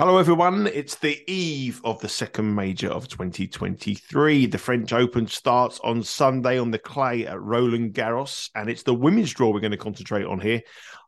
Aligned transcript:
Hello, 0.00 0.18
everyone. 0.18 0.68
It's 0.68 0.94
the 0.94 1.20
eve 1.28 1.80
of 1.82 1.98
the 1.98 2.08
second 2.08 2.54
major 2.54 2.88
of 2.88 3.08
2023. 3.08 4.46
The 4.46 4.56
French 4.56 4.92
Open 4.92 5.26
starts 5.26 5.80
on 5.80 6.04
Sunday 6.04 6.56
on 6.56 6.70
the 6.70 6.78
clay 6.78 7.26
at 7.26 7.42
Roland 7.42 7.94
Garros, 7.94 8.48
and 8.54 8.70
it's 8.70 8.84
the 8.84 8.94
women's 8.94 9.34
draw 9.34 9.50
we're 9.50 9.58
going 9.58 9.72
to 9.72 9.76
concentrate 9.76 10.24
on 10.24 10.38
here 10.38 10.62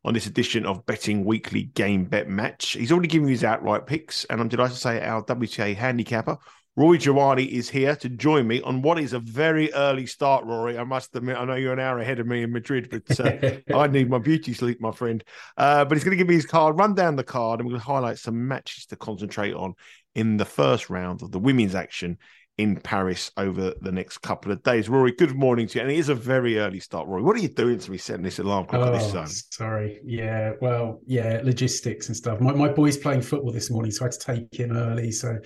on 0.04 0.12
this 0.12 0.26
edition 0.26 0.66
of 0.66 0.84
Betting 0.86 1.24
Weekly 1.24 1.70
Game 1.76 2.04
Bet 2.04 2.28
Match. 2.28 2.70
He's 2.72 2.90
already 2.90 3.06
given 3.06 3.28
you 3.28 3.32
his 3.34 3.44
outright 3.44 3.86
picks, 3.86 4.24
and 4.24 4.40
I'm 4.40 4.48
delighted 4.48 4.74
to 4.74 4.80
say 4.80 5.00
our 5.06 5.22
WTA 5.22 5.76
handicapper, 5.76 6.36
Rory 6.80 6.96
Jiwani 6.96 7.46
is 7.46 7.68
here 7.68 7.94
to 7.96 8.08
join 8.08 8.46
me 8.46 8.62
on 8.62 8.80
what 8.80 8.98
is 8.98 9.12
a 9.12 9.18
very 9.18 9.70
early 9.74 10.06
start, 10.06 10.46
Rory. 10.46 10.78
I 10.78 10.84
must 10.84 11.14
admit, 11.14 11.36
I 11.36 11.44
know 11.44 11.54
you're 11.54 11.74
an 11.74 11.78
hour 11.78 11.98
ahead 11.98 12.20
of 12.20 12.26
me 12.26 12.42
in 12.42 12.52
Madrid, 12.52 12.88
but 12.88 13.20
uh, 13.20 13.58
I 13.78 13.86
need 13.86 14.08
my 14.08 14.16
beauty 14.16 14.54
sleep, 14.54 14.80
my 14.80 14.90
friend. 14.90 15.22
Uh, 15.58 15.84
but 15.84 15.98
he's 15.98 16.04
going 16.04 16.12
to 16.12 16.16
give 16.16 16.26
me 16.26 16.36
his 16.36 16.46
card, 16.46 16.78
run 16.78 16.94
down 16.94 17.16
the 17.16 17.22
card, 17.22 17.60
and 17.60 17.66
we're 17.66 17.72
going 17.72 17.82
to 17.82 17.86
highlight 17.86 18.18
some 18.18 18.48
matches 18.48 18.86
to 18.86 18.96
concentrate 18.96 19.52
on 19.52 19.74
in 20.14 20.38
the 20.38 20.46
first 20.46 20.88
round 20.88 21.20
of 21.20 21.32
the 21.32 21.38
women's 21.38 21.74
action 21.74 22.16
in 22.56 22.76
Paris 22.76 23.30
over 23.36 23.74
the 23.82 23.92
next 23.92 24.18
couple 24.22 24.50
of 24.50 24.62
days. 24.62 24.88
Rory, 24.88 25.12
good 25.12 25.34
morning 25.34 25.66
to 25.66 25.78
you. 25.78 25.82
And 25.82 25.90
it 25.90 25.98
is 25.98 26.08
a 26.08 26.14
very 26.14 26.58
early 26.58 26.80
start, 26.80 27.06
Rory. 27.06 27.22
What 27.22 27.36
are 27.36 27.40
you 27.40 27.48
doing 27.48 27.78
to 27.78 27.90
me 27.90 27.98
setting 27.98 28.22
this 28.22 28.38
alarm 28.38 28.64
clock 28.64 28.86
oh, 28.86 28.94
at 28.94 28.98
this 28.98 29.12
zone? 29.12 29.26
Sorry. 29.26 30.00
Yeah. 30.02 30.52
Well, 30.62 31.00
yeah, 31.06 31.42
logistics 31.44 32.08
and 32.08 32.16
stuff. 32.16 32.40
My, 32.40 32.54
my 32.54 32.68
boy's 32.68 32.96
playing 32.96 33.20
football 33.20 33.52
this 33.52 33.70
morning, 33.70 33.90
so 33.90 34.04
I 34.04 34.06
had 34.06 34.12
to 34.12 34.18
take 34.18 34.54
him 34.54 34.74
early. 34.74 35.12
So 35.12 35.38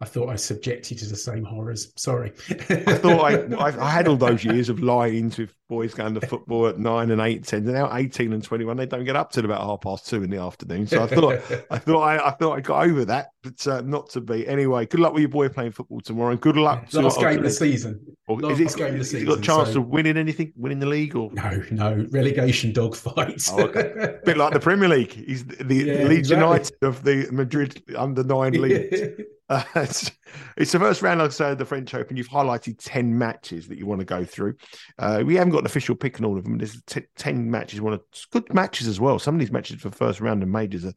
I 0.00 0.06
thought 0.06 0.28
I 0.28 0.34
subject 0.34 0.90
you 0.90 0.96
to 0.96 1.06
the 1.06 1.16
same 1.16 1.44
horrors. 1.44 1.92
Sorry. 1.96 2.32
I 2.50 2.98
thought 2.98 3.20
I, 3.20 3.76
I, 3.80 3.88
had 3.88 4.08
all 4.08 4.16
those 4.16 4.44
years 4.44 4.68
of 4.68 4.80
lying 4.80 5.30
to 5.30 5.46
boys 5.68 5.94
going 5.94 6.14
to 6.14 6.20
football 6.26 6.66
at 6.66 6.78
nine 6.78 7.12
and 7.12 7.20
eight, 7.20 7.44
ten. 7.44 7.60
And 7.60 7.74
now 7.74 7.94
eighteen 7.96 8.32
and 8.32 8.42
twenty 8.42 8.64
one, 8.64 8.76
they 8.76 8.86
don't 8.86 9.04
get 9.04 9.14
up 9.14 9.30
till 9.30 9.44
about 9.44 9.62
half 9.62 9.82
past 9.82 10.08
two 10.08 10.24
in 10.24 10.30
the 10.30 10.38
afternoon. 10.38 10.88
So 10.88 11.04
I 11.04 11.06
thought 11.06 11.34
I 11.70 11.78
thought 11.78 12.02
I, 12.02 12.26
I 12.26 12.30
thought 12.32 12.58
I 12.58 12.60
got 12.60 12.86
over 12.86 13.04
that, 13.04 13.28
but 13.44 13.66
uh, 13.68 13.82
not 13.82 14.10
to 14.10 14.20
be. 14.20 14.46
Anyway, 14.48 14.84
good 14.86 14.98
luck 14.98 15.12
with 15.12 15.20
your 15.20 15.30
boy 15.30 15.48
playing 15.48 15.72
football 15.72 16.00
tomorrow, 16.00 16.32
and 16.32 16.40
good 16.40 16.56
luck. 16.56 16.88
to 16.88 17.00
Last 17.00 17.20
game 17.20 17.38
of 17.38 17.44
the 17.44 17.50
season. 17.50 18.04
Or 18.26 18.40
last 18.40 18.60
is 18.60 18.74
it, 18.74 18.78
game 18.78 18.94
of 18.94 18.98
the 18.98 19.04
season. 19.04 19.28
Got 19.28 19.38
a 19.38 19.42
chance 19.42 19.72
so... 19.74 19.80
of 19.80 19.88
winning 19.88 20.16
anything, 20.16 20.52
winning 20.56 20.80
the 20.80 20.86
league, 20.86 21.14
or 21.14 21.30
no, 21.32 21.62
no 21.70 22.06
relegation 22.10 22.72
dogfights. 22.72 23.52
oh, 23.52 23.66
okay. 23.66 24.18
Bit 24.24 24.38
like 24.38 24.52
the 24.52 24.60
Premier 24.60 24.88
League. 24.88 25.12
He's 25.12 25.44
the 25.44 25.74
yeah, 25.74 25.94
Leeds 26.04 26.30
exactly. 26.30 26.46
United 26.46 26.76
of 26.82 27.04
the 27.04 27.28
Madrid 27.30 27.80
under 27.96 28.24
nine 28.24 28.60
league. 28.60 29.22
Uh, 29.48 29.62
it's, 29.76 30.10
it's, 30.56 30.72
the 30.72 30.78
first 30.78 31.02
round, 31.02 31.20
like 31.20 31.30
I 31.30 31.32
said, 31.32 31.58
the 31.58 31.64
French 31.64 31.94
Open. 31.94 32.16
You've 32.16 32.28
highlighted 32.28 32.76
10 32.78 33.16
matches 33.16 33.68
that 33.68 33.78
you 33.78 33.86
want 33.86 34.00
to 34.00 34.06
go 34.06 34.24
through. 34.24 34.54
Uh, 34.98 35.22
we 35.24 35.36
haven't 35.36 35.52
got 35.52 35.60
an 35.60 35.66
official 35.66 35.94
pick 35.94 36.20
on 36.20 36.24
all 36.24 36.36
of 36.36 36.44
them. 36.44 36.58
There's 36.58 36.82
t- 36.82 37.02
10 37.16 37.50
matches, 37.50 37.80
one 37.80 37.94
of 37.94 38.02
good 38.30 38.52
matches 38.52 38.86
as 38.86 39.00
well. 39.00 39.18
Some 39.18 39.34
of 39.34 39.40
these 39.40 39.52
matches 39.52 39.80
for 39.80 39.90
first 39.90 40.20
round 40.20 40.42
and 40.42 40.52
majors 40.52 40.84
are, 40.84 40.94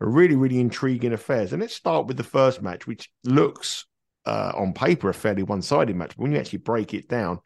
are 0.00 0.08
really, 0.08 0.36
really 0.36 0.60
intriguing 0.60 1.12
affairs. 1.12 1.52
And 1.52 1.62
let's 1.62 1.74
start 1.74 2.06
with 2.06 2.16
the 2.16 2.24
first 2.24 2.62
match, 2.62 2.86
which 2.86 3.10
looks 3.24 3.86
uh, 4.26 4.52
on 4.56 4.72
paper 4.72 5.08
a 5.08 5.14
fairly 5.14 5.42
one 5.42 5.62
sided 5.62 5.96
match. 5.96 6.14
But 6.16 6.22
when 6.22 6.32
you 6.32 6.38
actually 6.38 6.60
break 6.60 6.94
it 6.94 7.08
down, 7.08 7.40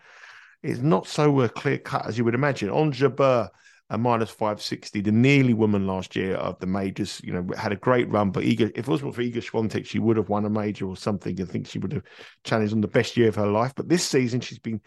it's 0.63 0.81
not 0.81 1.07
so 1.07 1.41
uh, 1.41 1.49
clear 1.49 1.79
cut 1.79 2.07
as 2.07 2.19
you 2.19 2.25
would 2.25 2.35
imagine. 2.35 2.71
Ons 2.71 2.99
Jabeur 2.99 3.49
a 3.91 3.97
minus 3.97 4.31
560. 4.31 5.01
The 5.01 5.13
nearly 5.13 5.55
woman 5.55 5.87
last 5.87 6.15
year 6.15 6.35
of 6.37 6.59
the 6.59 6.67
majors, 6.67 7.21
you 7.25 7.33
know, 7.33 7.47
had 7.57 7.73
a 7.73 7.77
great 7.77 8.09
run. 8.11 8.31
But 8.31 8.45
Iga, 8.45 8.71
if 8.75 8.81
it 8.81 8.89
wasn't 8.89 9.15
for 9.15 9.23
Iga 9.23 9.37
Swiatek, 9.37 9.87
she 9.87 9.99
would 9.99 10.17
have 10.17 10.29
won 10.29 10.45
a 10.45 10.51
major 10.51 10.87
or 10.87 10.97
something. 10.97 11.41
I 11.41 11.45
think 11.45 11.67
she 11.67 11.79
would 11.79 11.93
have 11.93 12.03
challenged 12.45 12.75
on 12.75 12.83
the 12.83 12.89
best 12.89 13.17
year 13.17 13.29
of 13.29 13.37
her 13.37 13.47
life. 13.47 13.73
But 13.75 13.89
this 13.89 14.05
season, 14.05 14.41
she's 14.41 14.59
been 14.59 14.81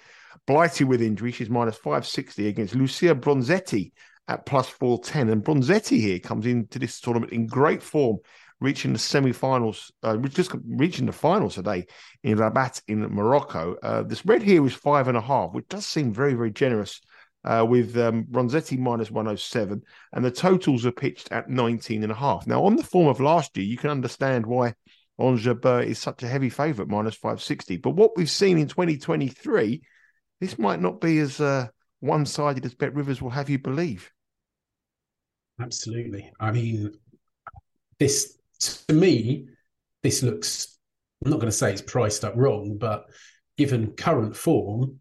blighted 0.46 0.88
with 0.88 1.02
injury. 1.02 1.32
She's 1.32 1.50
minus 1.50 1.78
560 1.78 2.48
against 2.48 2.76
Lucia 2.76 3.16
Bronzetti 3.16 3.92
at 4.28 4.46
plus 4.46 4.70
410. 4.70 5.30
And 5.30 5.44
Bronzetti 5.44 6.00
here 6.00 6.20
comes 6.20 6.46
into 6.46 6.78
this 6.78 7.00
tournament 7.00 7.34
in 7.34 7.48
great 7.48 7.82
form, 7.82 8.18
reaching 8.60 8.94
the 8.94 9.00
semi-finals, 9.00 9.92
uh, 10.04 10.18
just 10.18 10.52
reaching 10.68 11.08
the 11.08 11.12
finals 11.12 11.56
today 11.56 11.88
in 12.22 12.38
Rabat 12.38 12.84
in 12.88 13.02
Morocco. 13.02 13.78
Uh, 13.82 14.04
the 14.04 14.16
spread 14.16 14.44
here 14.44 14.64
is 14.64 14.74
five 14.74 15.08
and 15.08 15.18
a 15.18 15.22
half, 15.22 15.54
which 15.54 15.68
does 15.70 15.88
seem 15.88 16.14
very, 16.14 16.36
very 16.36 16.52
generous 16.52 17.02
uh, 17.44 17.66
with 17.68 17.98
um, 17.98 18.26
Bronzetti 18.26 18.78
minus 18.78 19.12
107, 19.12 19.82
and 20.14 20.26
the 20.26 20.32
totals 20.32 20.86
are 20.86 20.92
pitched 20.92 21.32
at 21.32 21.50
19 21.50 22.04
and 22.04 22.12
a 22.12 22.16
half. 22.16 22.46
Now, 22.48 22.64
on 22.64 22.76
the 22.76 22.84
form 22.84 23.08
of 23.08 23.20
last 23.20 23.58
year, 23.58 23.66
you 23.66 23.78
can 23.78 23.90
understand 23.90 24.46
why 24.46 24.74
Jabeur 25.20 25.86
is 25.86 26.00
such 26.00 26.24
a 26.24 26.28
heavy 26.28 26.50
favourite, 26.50 26.90
minus 26.90 27.16
560. 27.16 27.78
But 27.78 27.92
what 27.92 28.16
we've 28.16 28.30
seen 28.30 28.58
in 28.58 28.68
2023, 28.68 29.82
this 30.40 30.58
might 30.58 30.82
not 30.82 31.02
be 31.02 31.20
as 31.20 31.40
uh, 31.40 31.68
one 32.00 32.26
sided 32.26 32.66
as 32.66 32.74
Bet 32.74 32.94
Rivers 32.96 33.22
will 33.22 33.30
have 33.30 33.50
you 33.50 33.60
believe. 33.60 34.12
Absolutely. 35.60 36.32
I 36.40 36.52
mean, 36.52 36.92
this 38.00 38.38
to 38.88 38.94
me, 38.94 39.48
this 40.04 40.24
looks, 40.24 40.78
I'm 41.24 41.32
not 41.32 41.40
going 41.40 41.52
to 41.52 41.56
say 41.56 41.72
it's 41.72 41.82
priced 41.82 42.24
up 42.24 42.34
wrong, 42.36 42.78
but 42.80 43.06
given 43.58 43.92
current 43.92 44.36
form, 44.36 45.00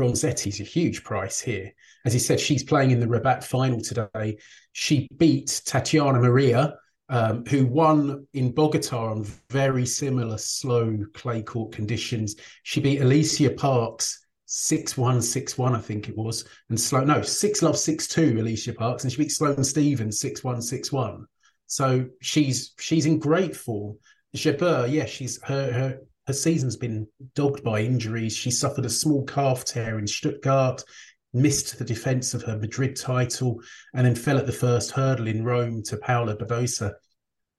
Bronzetti's 0.00 0.60
a 0.60 0.64
huge 0.64 1.04
price 1.04 1.40
here. 1.40 1.70
As 2.06 2.14
he 2.14 2.18
said, 2.18 2.40
she's 2.40 2.64
playing 2.64 2.90
in 2.90 3.00
the 3.00 3.06
Rabat 3.06 3.44
final 3.44 3.82
today. 3.82 4.38
She 4.72 5.06
beat 5.18 5.60
Tatiana 5.66 6.18
Maria, 6.18 6.74
um, 7.10 7.44
who 7.44 7.66
won 7.66 8.26
in 8.32 8.52
Bogota 8.52 9.10
on 9.10 9.26
very 9.50 9.84
similar 9.84 10.38
slow 10.38 11.04
clay 11.12 11.42
court 11.42 11.72
conditions. 11.72 12.36
She 12.62 12.80
beat 12.80 13.02
Alicia 13.02 13.50
Parks 13.50 14.26
6 14.46 14.96
1 14.96 15.20
6 15.20 15.58
1, 15.58 15.74
I 15.74 15.78
think 15.80 16.08
it 16.08 16.16
was. 16.16 16.46
And 16.70 16.80
slow, 16.80 17.04
no, 17.04 17.20
6 17.20 17.62
love 17.62 17.76
6 17.76 18.08
2, 18.08 18.38
Alicia 18.40 18.72
Parks. 18.72 19.04
And 19.04 19.12
she 19.12 19.18
beat 19.18 19.32
Sloane 19.32 19.62
Stevens 19.62 20.18
6 20.20 20.42
1 20.42 20.62
6 20.62 20.92
1. 20.92 21.26
So 21.66 22.06
she's 22.22 22.72
she's 22.80 23.04
in 23.04 23.18
great 23.18 23.54
form. 23.54 23.98
Jabeur, 24.34 24.90
yeah, 24.90 25.04
she's 25.04 25.42
her 25.42 25.70
her 25.70 25.98
her 26.26 26.32
season's 26.32 26.76
been 26.76 27.06
dogged 27.34 27.64
by 27.64 27.80
injuries. 27.80 28.36
She 28.36 28.50
suffered 28.50 28.84
a 28.84 28.90
small 28.90 29.24
calf 29.24 29.64
tear 29.64 29.98
in 29.98 30.06
Stuttgart, 30.06 30.84
missed 31.32 31.78
the 31.78 31.84
defence 31.84 32.34
of 32.34 32.42
her 32.42 32.58
Madrid 32.58 32.96
title, 32.96 33.60
and 33.94 34.06
then 34.06 34.14
fell 34.14 34.38
at 34.38 34.46
the 34.46 34.52
first 34.52 34.90
hurdle 34.92 35.26
in 35.26 35.44
Rome 35.44 35.82
to 35.84 35.96
Paula 35.96 36.36
Badosa. 36.36 36.92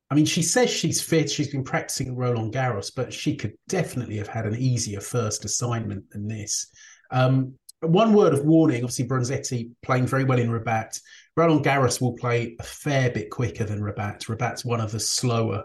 I 0.10 0.16
mean, 0.16 0.26
she 0.26 0.42
says 0.42 0.70
she's 0.70 1.02
fit. 1.02 1.30
She's 1.30 1.52
been 1.52 1.64
practicing 1.64 2.10
at 2.10 2.16
Roland 2.16 2.54
Garros, 2.54 2.92
but 2.94 3.14
she 3.14 3.36
could 3.36 3.54
definitely 3.70 4.18
have 4.18 4.28
had 4.28 4.46
an 4.46 4.58
easier 4.58 5.00
first 5.00 5.46
assignment 5.46 6.10
than 6.10 6.28
this. 6.28 6.68
Um, 7.12 7.56
one 7.80 8.14
word 8.14 8.34
of 8.34 8.46
warning 8.46 8.84
obviously, 8.84 9.08
Bronzetti 9.08 9.72
playing 9.82 10.08
very 10.08 10.24
well 10.24 10.38
in 10.38 10.52
Rabat. 10.52 11.00
Roland 11.36 11.66
Garros 11.66 12.02
will 12.02 12.14
play 12.14 12.56
a 12.60 12.64
fair 12.64 13.10
bit 13.10 13.30
quicker 13.30 13.64
than 13.64 13.82
Rabat. 13.82 14.28
Rabat's 14.28 14.66
one 14.66 14.82
of 14.82 14.92
the 14.92 15.00
slower 15.00 15.64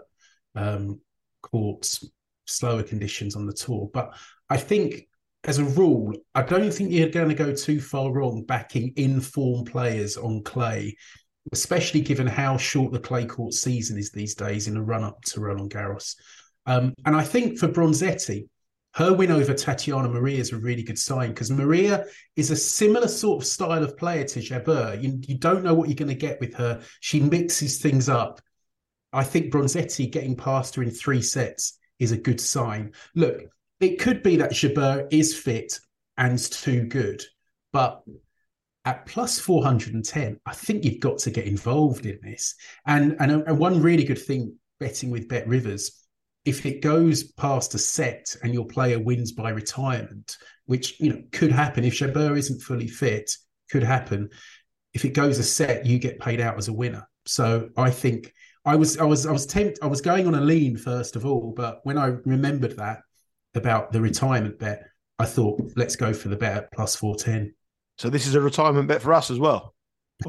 um, 0.55 0.99
courts 1.43 2.03
slower 2.47 2.83
conditions 2.83 3.35
on 3.35 3.45
the 3.45 3.53
tour. 3.53 3.89
But 3.93 4.13
I 4.49 4.57
think 4.57 5.07
as 5.43 5.59
a 5.59 5.63
rule, 5.63 6.13
I 6.35 6.41
don't 6.41 6.71
think 6.71 6.91
you're 6.91 7.09
going 7.09 7.29
to 7.29 7.35
go 7.35 7.53
too 7.53 7.79
far 7.79 8.11
wrong 8.11 8.43
backing 8.43 8.93
informed 8.97 9.71
players 9.71 10.17
on 10.17 10.43
clay, 10.43 10.97
especially 11.53 12.01
given 12.01 12.27
how 12.27 12.57
short 12.57 12.91
the 12.91 12.99
clay 12.99 13.25
court 13.25 13.53
season 13.53 13.97
is 13.97 14.11
these 14.11 14.35
days 14.35 14.67
in 14.67 14.73
the 14.73 14.81
run 14.81 15.03
up 15.03 15.21
to 15.25 15.39
Roland 15.39 15.71
Garros. 15.71 16.15
Um, 16.65 16.93
and 17.05 17.15
I 17.15 17.23
think 17.23 17.57
for 17.57 17.69
Bronzetti, 17.69 18.47
her 18.95 19.13
win 19.13 19.31
over 19.31 19.53
Tatiana 19.53 20.09
Maria 20.09 20.39
is 20.39 20.51
a 20.51 20.57
really 20.57 20.83
good 20.83 20.97
sign 20.97 21.29
because 21.29 21.51
Maria 21.51 22.05
is 22.35 22.51
a 22.51 22.55
similar 22.55 23.07
sort 23.07 23.43
of 23.43 23.47
style 23.47 23.83
of 23.83 23.95
player 23.95 24.23
to 24.25 24.39
Jabeur. 24.39 25.01
You, 25.01 25.19
you 25.21 25.37
don't 25.37 25.63
know 25.63 25.75
what 25.75 25.87
you're 25.87 25.95
going 25.95 26.07
to 26.09 26.15
get 26.15 26.39
with 26.41 26.55
her. 26.55 26.81
She 26.99 27.19
mixes 27.19 27.77
things 27.77 28.09
up. 28.09 28.41
I 29.13 29.23
think 29.23 29.53
Bronzetti 29.53 30.11
getting 30.11 30.35
past 30.35 30.75
her 30.75 30.83
in 30.83 30.89
three 30.89 31.21
sets 31.21 31.77
is 31.99 32.11
a 32.11 32.17
good 32.17 32.39
sign. 32.39 32.93
Look, 33.15 33.43
it 33.79 33.99
could 33.99 34.23
be 34.23 34.37
that 34.37 34.51
Jabeur 34.51 35.07
is 35.11 35.37
fit 35.37 35.79
and 36.17 36.39
too 36.39 36.85
good, 36.85 37.23
but 37.71 38.03
at 38.85 39.05
plus 39.05 39.37
410, 39.37 40.39
I 40.45 40.53
think 40.53 40.85
you've 40.85 41.01
got 41.01 41.17
to 41.19 41.29
get 41.29 41.45
involved 41.45 42.05
in 42.05 42.19
this. 42.23 42.55
And, 42.85 43.17
and, 43.19 43.43
and 43.45 43.59
one 43.59 43.81
really 43.81 44.05
good 44.05 44.21
thing 44.21 44.55
betting 44.79 45.09
with 45.09 45.27
Bet 45.27 45.47
Rivers, 45.47 46.07
if 46.45 46.65
it 46.65 46.81
goes 46.81 47.23
past 47.33 47.75
a 47.75 47.77
set 47.77 48.33
and 48.41 48.53
your 48.53 48.65
player 48.65 48.97
wins 48.97 49.33
by 49.33 49.49
retirement, 49.49 50.37
which 50.65 50.99
you 51.01 51.09
know 51.09 51.21
could 51.33 51.51
happen 51.51 51.83
if 51.83 51.95
Jabeur 51.99 52.37
isn't 52.37 52.61
fully 52.61 52.87
fit, 52.87 53.35
could 53.69 53.83
happen. 53.83 54.29
If 54.93 55.03
it 55.03 55.09
goes 55.09 55.37
a 55.39 55.43
set, 55.43 55.85
you 55.85 55.99
get 55.99 56.19
paid 56.19 56.39
out 56.39 56.57
as 56.57 56.69
a 56.69 56.73
winner. 56.73 57.07
So 57.25 57.69
I 57.75 57.89
think 57.89 58.33
I 58.67 58.75
was 58.75 58.97
I 58.97 59.05
was 59.05 59.25
I 59.25 59.31
was 59.31 59.45
tempted 59.45 59.79
I 59.81 59.87
was 59.87 60.01
going 60.01 60.27
on 60.27 60.35
a 60.35 60.41
lean 60.41 60.75
first 60.75 61.15
of 61.15 61.25
all, 61.25 61.53
but 61.55 61.79
when 61.83 61.97
I 61.97 62.07
remembered 62.25 62.75
that 62.75 62.99
about 63.55 63.93
the 63.93 64.01
retirement 64.01 64.59
bet, 64.59 64.83
I 65.17 65.25
thought 65.25 65.71
let's 65.77 65.95
go 65.95 66.11
for 66.11 66.27
the 66.27 66.35
bet 66.35 66.57
at 66.57 66.71
plus 66.73 66.93
four 66.93 67.15
ten. 67.15 67.53
So 67.97 68.09
this 68.09 68.27
is 68.27 68.35
a 68.35 68.41
retirement 68.41 68.89
bet 68.89 69.01
for 69.01 69.13
us 69.13 69.31
as 69.31 69.39
well. 69.39 69.73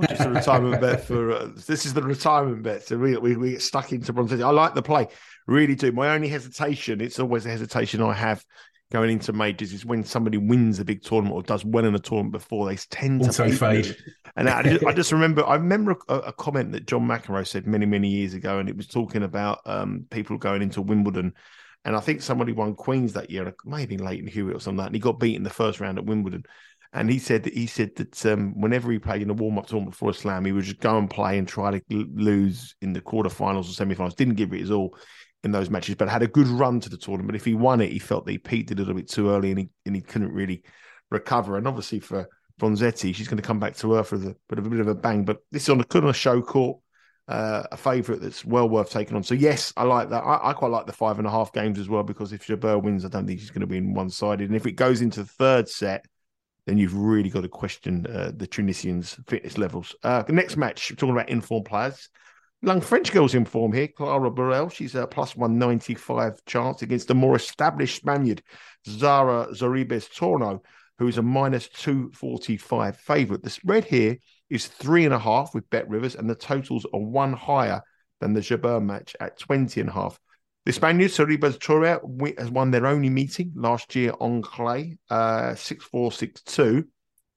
just 0.09 0.21
a 0.21 0.31
retirement 0.31 0.81
bet 0.81 1.05
for 1.05 1.33
uh, 1.33 1.49
this 1.67 1.85
is 1.85 1.95
the 1.95 2.03
retirement 2.03 2.63
bet. 2.63 2.85
So 2.85 2.97
we, 2.97 3.17
we, 3.17 3.37
we 3.37 3.51
get 3.51 3.63
stuck 3.63 3.91
into 3.91 4.13
Bronzetti. 4.13 4.45
I 4.45 4.51
like 4.51 4.75
the 4.75 4.83
play, 4.83 5.09
really 5.49 5.75
do. 5.75 5.91
My 5.91 6.15
only 6.15 6.29
hesitation, 6.29 7.01
it's 7.01 7.19
always 7.19 7.45
a 7.45 7.51
hesitation 7.51 8.01
I 8.01 8.13
have 8.13 8.45
going 8.91 9.11
into 9.11 9.33
majors, 9.33 9.73
is 9.73 9.85
when 9.85 10.05
somebody 10.05 10.39
wins 10.39 10.79
a 10.79 10.85
big 10.85 11.03
tournament 11.03 11.35
or 11.35 11.43
does 11.43 11.65
well 11.65 11.85
in 11.85 11.95
a 11.95 11.99
tournament 11.99 12.33
before 12.33 12.67
they 12.67 12.77
tend 12.77 13.21
to 13.21 13.27
also 13.27 13.51
fade. 13.51 13.97
And 14.37 14.49
I 14.49 14.63
just, 14.63 14.87
I 14.87 14.93
just, 14.95 15.13
remember, 15.13 15.45
I 15.47 15.55
remember 15.55 15.97
a, 16.09 16.15
a, 16.15 16.33
comment 16.33 16.73
that 16.73 16.87
John 16.87 17.07
McEnroe 17.07 17.47
said 17.47 17.67
many 17.67 17.87
many 17.87 18.09
years 18.09 18.35
ago, 18.35 18.59
and 18.59 18.69
it 18.69 18.77
was 18.77 18.87
talking 18.87 19.23
about 19.23 19.61
um, 19.67 20.07
people 20.11 20.39
going 20.39 20.63
into 20.63 20.83
Wimbledon. 20.83 21.35
And 21.85 21.97
I 21.97 22.01
think 22.01 22.23
somebody 22.23 22.53
won 22.53 22.75
Queens 22.75 23.13
that 23.13 23.31
year, 23.31 23.55
maybe 23.65 23.97
Lleyton 23.97 24.27
Hewitt 24.27 24.57
or 24.57 24.61
something 24.61 24.79
like 24.79 24.85
that, 24.85 24.89
and 24.89 24.97
he 24.97 25.01
got 25.01 25.21
beaten 25.21 25.43
the 25.43 25.51
first 25.51 25.81
round 25.81 25.99
at 25.99 26.07
Wimbledon. 26.07 26.45
And 26.93 27.11
he 27.11 27.19
said 27.19 27.43
that 27.43 27.53
he 27.53 27.67
said 27.67 27.95
that 27.97 28.25
um, 28.27 28.59
whenever 28.59 28.91
he 28.91 28.99
played 28.99 29.21
in 29.21 29.29
a 29.29 29.35
warm 29.35 29.59
up 29.59 29.67
tournament 29.67 29.93
before 29.93 30.11
a 30.11 30.15
slam, 30.15 30.47
he 30.47 30.53
would 30.53 30.65
just 30.65 30.81
go 30.81 30.97
and 30.97 31.11
play 31.11 31.37
and 31.37 31.47
try 31.47 31.71
to 31.71 31.83
lose 31.91 32.75
in 32.81 32.95
the 32.95 33.03
quarterfinals 33.03 33.69
or 33.69 33.85
semifinals. 33.85 34.17
Didn't 34.17 34.37
give 34.37 34.55
it 34.55 34.61
his 34.61 34.71
all 34.71 34.97
in 35.49 35.53
those 35.53 35.71
matches, 35.71 35.95
but 35.95 36.09
had 36.09 36.23
a 36.23 36.29
good 36.29 36.47
run 36.47 36.81
to 36.81 36.89
the 36.89 36.97
tournament. 36.97 37.37
If 37.37 37.45
he 37.45 37.55
won 37.55 37.81
it, 37.81 37.93
he 37.93 37.99
felt 37.99 38.25
that 38.27 38.33
he 38.33 38.39
peaked 38.39 38.71
a 38.71 38.75
little 38.75 38.95
bit 38.95 39.09
too 39.09 39.31
early 39.31 39.51
and 39.51 39.59
he 39.59 39.69
and 39.87 39.97
he 39.97 40.03
couldn't 40.03 40.33
really 40.33 40.63
recover. 41.11 41.57
And 41.57 41.67
obviously 41.67 42.01
for 42.01 42.29
Bronzetti, 42.61 43.15
she's 43.15 43.29
going 43.29 43.39
to 43.39 43.47
come 43.47 43.61
back 43.61 43.77
to 43.77 43.95
earth 43.95 44.13
with 44.13 44.25
a 44.27 44.37
bit 44.49 44.59
of 44.59 44.67
a 44.67 44.71
bit 44.71 44.81
of 44.81 44.89
a 44.89 44.95
bang. 44.95 45.25
But 45.25 45.39
this 45.51 45.63
is 45.65 45.69
on 45.71 45.81
a 45.81 45.85
good 45.85 46.05
on 46.05 46.11
a 46.11 46.15
show 46.15 46.43
court, 46.43 46.79
uh, 47.29 47.65
a 47.73 47.77
favourite 47.77 48.21
that's 48.21 48.45
well 48.45 48.69
worth 48.69 48.91
taking 48.91 49.17
on. 49.17 49.23
So 49.23 49.35
yes, 49.35 49.73
I 49.77 49.85
like 49.85 50.11
that. 50.11 50.23
I, 50.23 50.51
I, 50.51 50.53
quite 50.53 50.71
like 50.71 50.87
the 50.87 50.93
five 50.93 51.19
and 51.19 51.27
a 51.27 51.31
half 51.31 51.53
games 51.53 51.79
as 51.79 51.89
well 51.89 52.03
because 52.03 52.33
if 52.33 52.47
Jabeur 52.47 52.83
wins, 52.83 53.05
I 53.05 53.09
don't 53.09 53.27
think 53.27 53.41
she's 53.41 53.51
going 53.51 53.61
to 53.63 53.67
be 53.67 53.79
in 53.79 53.95
one 53.95 54.11
sided. 54.11 54.49
And 54.49 54.57
if 54.57 54.67
it 54.67 54.73
goes 54.73 55.01
into 55.01 55.23
the 55.23 55.29
third 55.29 55.69
set, 55.69 56.05
then 56.67 56.77
you've 56.77 56.95
really 56.95 57.31
got 57.31 57.43
to 57.43 57.49
question 57.49 58.07
uh, 58.07 58.31
the 58.37 58.47
Tunisians' 58.47 59.19
fitness 59.27 59.57
levels. 59.57 59.97
Uh, 60.03 60.23
the 60.23 60.35
next 60.35 60.57
match, 60.57 60.89
talking 60.97 61.11
about 61.11 61.31
informed 61.31 61.65
players. 61.65 62.11
Young 62.61 62.81
French 62.81 63.13
girls 63.13 63.35
in 63.35 63.45
form 63.45 63.73
here. 63.73 63.87
Clara 63.87 64.31
Burel, 64.31 64.73
she's 64.73 64.97
a 64.97 65.07
plus 65.07 65.37
195 65.37 66.45
chance 66.45 66.83
against 66.83 67.07
the 67.07 67.15
more 67.15 67.37
established 67.37 67.97
Spaniard, 67.97 68.43
Sara 68.85 69.47
Sorribes 69.53 70.09
Tormo, 70.13 70.61
who 70.99 71.07
is 71.07 71.19
a 71.19 71.23
minus 71.23 71.69
245 71.69 72.97
favourite. 72.97 73.43
The 73.43 73.51
spread 73.51 73.85
here 73.85 74.17
is 74.51 74.67
three 74.67 75.05
and 75.05 75.15
a 75.15 75.21
half 75.21 75.55
with 75.55 75.71
Bet 75.71 75.89
Rivers, 75.89 76.17
and 76.17 76.29
the 76.29 76.35
totals 76.35 76.85
are 76.93 77.01
one 77.01 77.33
higher 77.33 77.81
than 78.21 78.35
the 78.35 78.41
Jabeur 78.41 78.85
match 78.85 79.15
at 79.21 79.39
20 79.39 79.81
and 79.81 79.91
a 79.91 79.93
half. 79.93 80.19
The 80.67 80.73
Spaniards, 80.73 81.17
Sorribes 81.17 81.61
Torre, 81.61 82.01
has 82.39 82.51
won 82.51 82.73
their 82.73 82.87
only 82.87 83.09
meeting 83.09 83.53
last 83.55 83.95
year 83.95 84.13
on 84.19 84.43
clay, 84.43 84.99
uh, 85.11 85.55
6 85.55 85.85
4 85.85 86.11
6 86.11 86.43
2. 86.43 86.85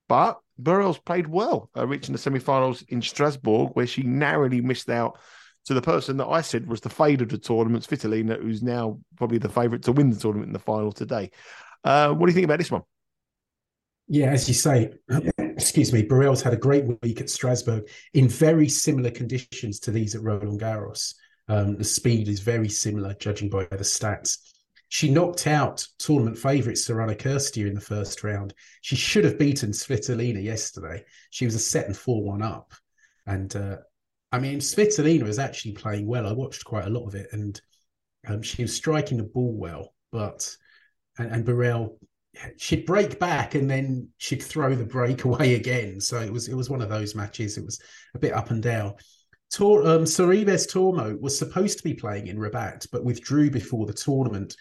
But 0.09 0.39
Burel's 0.63 0.99
played 0.99 1.27
well, 1.27 1.69
uh, 1.77 1.87
reaching 1.87 2.13
the 2.13 2.19
semi 2.19 2.39
finals 2.39 2.83
in 2.89 3.01
Strasbourg, 3.01 3.71
where 3.73 3.87
she 3.87 4.03
narrowly 4.03 4.61
missed 4.61 4.89
out 4.89 5.19
to 5.65 5.73
the 5.73 5.81
person 5.81 6.17
that 6.17 6.27
I 6.27 6.41
said 6.41 6.67
was 6.67 6.81
the 6.81 6.89
fade 6.89 7.21
of 7.21 7.29
the 7.29 7.37
tournament, 7.37 7.87
Svitolina, 7.87 8.41
who's 8.41 8.63
now 8.63 8.99
probably 9.15 9.37
the 9.37 9.49
favourite 9.49 9.83
to 9.83 9.91
win 9.91 10.09
the 10.09 10.19
tournament 10.19 10.49
in 10.49 10.53
the 10.53 10.59
final 10.59 10.91
today. 10.91 11.31
Uh, 11.83 12.13
what 12.13 12.25
do 12.25 12.31
you 12.31 12.35
think 12.35 12.45
about 12.45 12.59
this 12.59 12.71
one? 12.71 12.83
Yeah, 14.07 14.31
as 14.31 14.47
you 14.47 14.53
say, 14.53 14.91
excuse 15.37 15.93
me, 15.93 16.03
Burel's 16.03 16.41
had 16.41 16.53
a 16.53 16.57
great 16.57 16.85
week 17.01 17.21
at 17.21 17.29
Strasbourg 17.29 17.87
in 18.13 18.27
very 18.27 18.67
similar 18.67 19.11
conditions 19.11 19.79
to 19.81 19.91
these 19.91 20.15
at 20.15 20.23
Roland 20.23 20.59
Garros. 20.59 21.13
Um, 21.47 21.77
the 21.77 21.83
speed 21.83 22.27
is 22.27 22.39
very 22.39 22.69
similar, 22.69 23.13
judging 23.15 23.49
by 23.49 23.65
the 23.65 23.77
stats. 23.77 24.37
She 24.93 25.09
knocked 25.09 25.47
out 25.47 25.87
tournament 25.99 26.37
favourite 26.37 26.75
Sorana 26.75 27.15
Cirstea 27.15 27.65
in 27.65 27.75
the 27.75 27.79
first 27.79 28.25
round. 28.25 28.53
She 28.81 28.97
should 28.97 29.23
have 29.23 29.39
beaten 29.39 29.71
Svitolina 29.71 30.43
yesterday. 30.43 31.05
She 31.29 31.45
was 31.45 31.55
a 31.55 31.59
set 31.59 31.85
and 31.85 31.95
4 31.95 32.21
1 32.21 32.41
up. 32.41 32.73
And 33.25 33.55
uh, 33.55 33.77
I 34.33 34.39
mean, 34.39 34.59
Svitolina 34.59 35.23
was 35.23 35.39
actually 35.39 35.71
playing 35.71 36.07
well. 36.07 36.27
I 36.27 36.33
watched 36.33 36.65
quite 36.65 36.87
a 36.87 36.89
lot 36.89 37.07
of 37.07 37.15
it 37.15 37.29
and 37.31 37.59
um, 38.27 38.41
she 38.41 38.63
was 38.63 38.75
striking 38.75 39.15
the 39.17 39.23
ball 39.23 39.53
well. 39.53 39.93
But, 40.11 40.53
and, 41.17 41.31
and 41.31 41.45
Burel, 41.45 41.95
she'd 42.57 42.85
break 42.85 43.17
back 43.17 43.55
and 43.55 43.71
then 43.71 44.09
she'd 44.17 44.43
throw 44.43 44.75
the 44.75 44.83
break 44.83 45.23
away 45.23 45.55
again. 45.55 46.01
So 46.01 46.19
it 46.19 46.33
was 46.33 46.49
it 46.49 46.55
was 46.55 46.69
one 46.69 46.81
of 46.81 46.89
those 46.89 47.15
matches. 47.15 47.57
It 47.57 47.63
was 47.63 47.79
a 48.13 48.19
bit 48.19 48.33
up 48.33 48.51
and 48.51 48.61
down. 48.61 48.95
Tor, 49.53 49.87
um, 49.87 50.03
Sorribes 50.03 50.67
Tormo 50.67 51.17
was 51.19 51.37
supposed 51.37 51.77
to 51.77 51.83
be 51.85 51.93
playing 51.93 52.27
in 52.27 52.37
Rabat, 52.37 52.87
but 52.91 53.05
withdrew 53.05 53.49
before 53.51 53.85
the 53.85 53.93
tournament. 53.93 54.57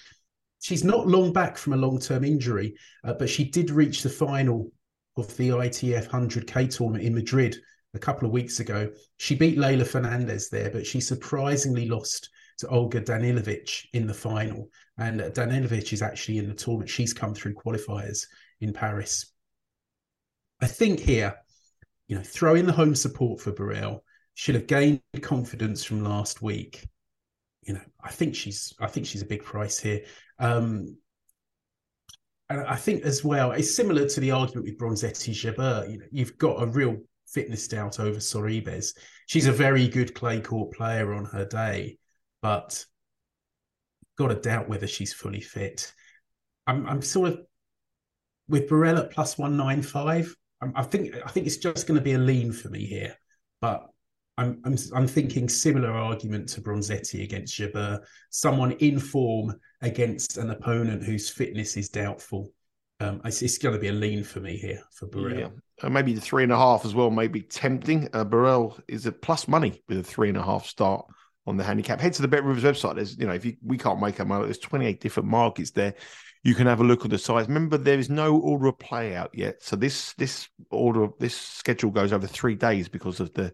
She's 0.60 0.84
not 0.84 1.06
long 1.06 1.32
back 1.32 1.56
from 1.56 1.72
a 1.72 1.78
long 1.78 1.98
term 1.98 2.24
injury, 2.24 2.74
uh, 3.04 3.14
but 3.14 3.30
she 3.30 3.44
did 3.44 3.70
reach 3.70 4.02
the 4.02 4.10
final 4.10 4.70
of 5.16 5.36
the 5.36 5.50
ITF 5.50 6.08
100K 6.08 6.74
tournament 6.74 7.04
in 7.04 7.14
Madrid 7.14 7.56
a 7.94 7.98
couple 7.98 8.26
of 8.26 8.32
weeks 8.32 8.60
ago. 8.60 8.90
She 9.16 9.34
beat 9.34 9.58
Leylah 9.58 9.86
Fernandez 9.86 10.48
there, 10.48 10.70
but 10.70 10.86
she 10.86 11.00
surprisingly 11.00 11.88
lost 11.88 12.30
to 12.58 12.68
Olga 12.68 13.00
Danilovic 13.00 13.86
in 13.92 14.06
the 14.06 14.14
final. 14.14 14.68
And 14.98 15.20
uh, 15.20 15.30
Danilovic 15.30 15.92
is 15.92 16.02
actually 16.02 16.38
in 16.38 16.48
the 16.48 16.54
tournament. 16.54 16.90
She's 16.90 17.12
come 17.12 17.34
through 17.34 17.54
qualifiers 17.54 18.26
in 18.60 18.72
Paris. 18.72 19.32
I 20.60 20.66
think 20.66 21.00
here, 21.00 21.34
you 22.06 22.16
know, 22.16 22.22
throw 22.22 22.54
in 22.54 22.66
the 22.66 22.72
home 22.72 22.94
support 22.94 23.40
for 23.40 23.50
Burel 23.50 24.00
she'll 24.40 24.54
have 24.54 24.66
gained 24.66 25.02
confidence 25.20 25.84
from 25.84 26.02
last 26.02 26.40
week. 26.40 26.86
You 27.62 27.74
know, 27.74 27.82
I 28.02 28.10
think 28.10 28.34
she's 28.34 28.72
I 28.80 28.86
think 28.86 29.04
she's 29.06 29.20
a 29.20 29.26
big 29.26 29.44
price 29.44 29.78
here. 29.78 30.00
Um, 30.40 30.96
and 32.48 32.62
I 32.62 32.74
think 32.74 33.04
as 33.04 33.22
well, 33.22 33.52
it's 33.52 33.76
similar 33.76 34.08
to 34.08 34.20
the 34.20 34.32
argument 34.32 34.66
with 34.66 34.78
Bronzetti 34.78 35.32
Jabeur. 35.32 35.88
You 35.88 35.98
know, 35.98 36.06
you've 36.10 36.36
got 36.36 36.60
a 36.60 36.66
real 36.66 36.96
fitness 37.28 37.68
doubt 37.68 38.00
over 38.00 38.18
Sorribes. 38.18 38.96
She's 39.26 39.46
a 39.46 39.52
very 39.52 39.86
good 39.86 40.14
clay 40.14 40.40
court 40.40 40.72
player 40.72 41.14
on 41.14 41.26
her 41.26 41.44
day, 41.44 41.98
but 42.42 42.84
got 44.18 44.28
to 44.28 44.34
doubt 44.34 44.68
whether 44.68 44.88
she's 44.88 45.12
fully 45.12 45.40
fit. 45.40 45.92
I'm, 46.66 46.86
I'm 46.88 47.02
sort 47.02 47.28
of 47.28 47.40
with 48.48 48.68
Burel 48.68 48.98
at 48.98 49.12
plus 49.12 49.38
one 49.38 49.56
nine 49.56 49.82
five. 49.82 50.34
I 50.74 50.82
think 50.82 51.14
I 51.24 51.30
think 51.30 51.46
it's 51.46 51.56
just 51.56 51.86
going 51.86 51.98
to 51.98 52.04
be 52.04 52.12
a 52.14 52.18
lean 52.18 52.52
for 52.52 52.68
me 52.68 52.84
here, 52.84 53.16
but 53.60 53.86
I'm, 54.38 54.60
I'm, 54.64 54.76
I'm 54.94 55.06
thinking 55.06 55.48
similar 55.48 55.90
argument 55.90 56.48
to 56.50 56.60
Bronzetti 56.60 57.22
against 57.22 57.58
Jabeur, 57.58 58.00
someone 58.30 58.72
in 58.72 58.98
form 58.98 59.54
against 59.82 60.38
an 60.38 60.50
opponent 60.50 61.02
whose 61.02 61.28
fitness 61.28 61.76
is 61.76 61.88
doubtful. 61.88 62.52
Um, 63.00 63.20
it's, 63.24 63.42
it's 63.42 63.58
going 63.58 63.74
to 63.74 63.80
be 63.80 63.88
a 63.88 63.92
lean 63.92 64.24
for 64.24 64.40
me 64.40 64.56
here 64.56 64.80
for 64.92 65.06
Burel. 65.06 65.38
Yeah. 65.38 65.48
Uh, 65.82 65.90
maybe 65.90 66.12
the 66.12 66.20
three 66.20 66.42
and 66.42 66.52
a 66.52 66.56
half 66.56 66.84
as 66.84 66.94
well 66.94 67.10
may 67.10 67.28
be 67.28 67.42
tempting. 67.42 68.08
Uh, 68.12 68.24
Burel 68.24 68.80
is 68.88 69.06
a 69.06 69.12
plus 69.12 69.48
money 69.48 69.82
with 69.88 69.98
a 69.98 70.02
three 70.02 70.28
and 70.28 70.38
a 70.38 70.42
half 70.42 70.66
start 70.66 71.06
on 71.46 71.56
the 71.56 71.64
handicap. 71.64 72.00
Head 72.00 72.12
to 72.14 72.22
the 72.22 72.28
Bet 72.28 72.44
Rivers 72.44 72.64
website. 72.64 72.96
There's, 72.96 73.18
you 73.18 73.26
know, 73.26 73.32
if 73.32 73.44
you, 73.44 73.56
we 73.64 73.78
can't 73.78 74.00
make 74.00 74.16
them 74.16 74.32
out, 74.32 74.44
there's 74.44 74.58
28 74.58 75.00
different 75.00 75.28
markets 75.28 75.70
there. 75.70 75.94
You 76.42 76.54
can 76.54 76.66
have 76.66 76.80
a 76.80 76.84
look 76.84 77.04
at 77.04 77.10
the 77.10 77.18
size. 77.18 77.48
Remember, 77.48 77.76
there 77.76 77.98
is 77.98 78.08
no 78.08 78.38
order 78.38 78.68
of 78.68 78.78
play 78.78 79.14
out 79.14 79.30
yet. 79.34 79.62
So 79.62 79.76
this 79.76 80.14
this 80.14 80.48
order, 80.70 81.08
this 81.18 81.36
schedule 81.36 81.90
goes 81.90 82.14
over 82.14 82.26
three 82.26 82.54
days 82.54 82.88
because 82.88 83.20
of 83.20 83.34
the 83.34 83.52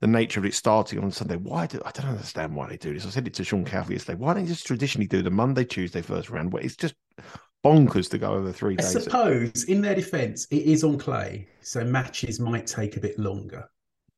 the 0.00 0.06
nature 0.06 0.40
of 0.40 0.46
it 0.46 0.54
starting 0.54 0.98
on 0.98 1.10
Sunday. 1.10 1.36
Why 1.36 1.66
do 1.66 1.80
I 1.84 1.90
don't 1.90 2.10
understand 2.10 2.54
why 2.54 2.68
they 2.68 2.76
do 2.76 2.92
this? 2.92 3.06
I 3.06 3.10
said 3.10 3.26
it 3.26 3.34
to 3.34 3.44
Sean 3.44 3.64
Caffey 3.64 3.90
yesterday. 3.90 4.18
Why 4.18 4.34
don't 4.34 4.44
they 4.44 4.48
just 4.48 4.66
traditionally 4.66 5.06
do 5.06 5.22
the 5.22 5.30
Monday, 5.30 5.64
Tuesday 5.64 6.02
first 6.02 6.30
round? 6.30 6.52
Where 6.52 6.62
it's 6.62 6.76
just 6.76 6.94
bonkers 7.64 8.10
to 8.10 8.18
go 8.18 8.34
over 8.34 8.52
three 8.52 8.76
days. 8.76 8.94
I 8.94 9.00
suppose, 9.00 9.64
in 9.64 9.80
their 9.80 9.94
defence, 9.94 10.46
it 10.50 10.62
is 10.62 10.84
on 10.84 10.98
clay, 10.98 11.48
so 11.62 11.84
matches 11.84 12.38
might 12.38 12.66
take 12.66 12.96
a 12.96 13.00
bit 13.00 13.18
longer. 13.18 13.68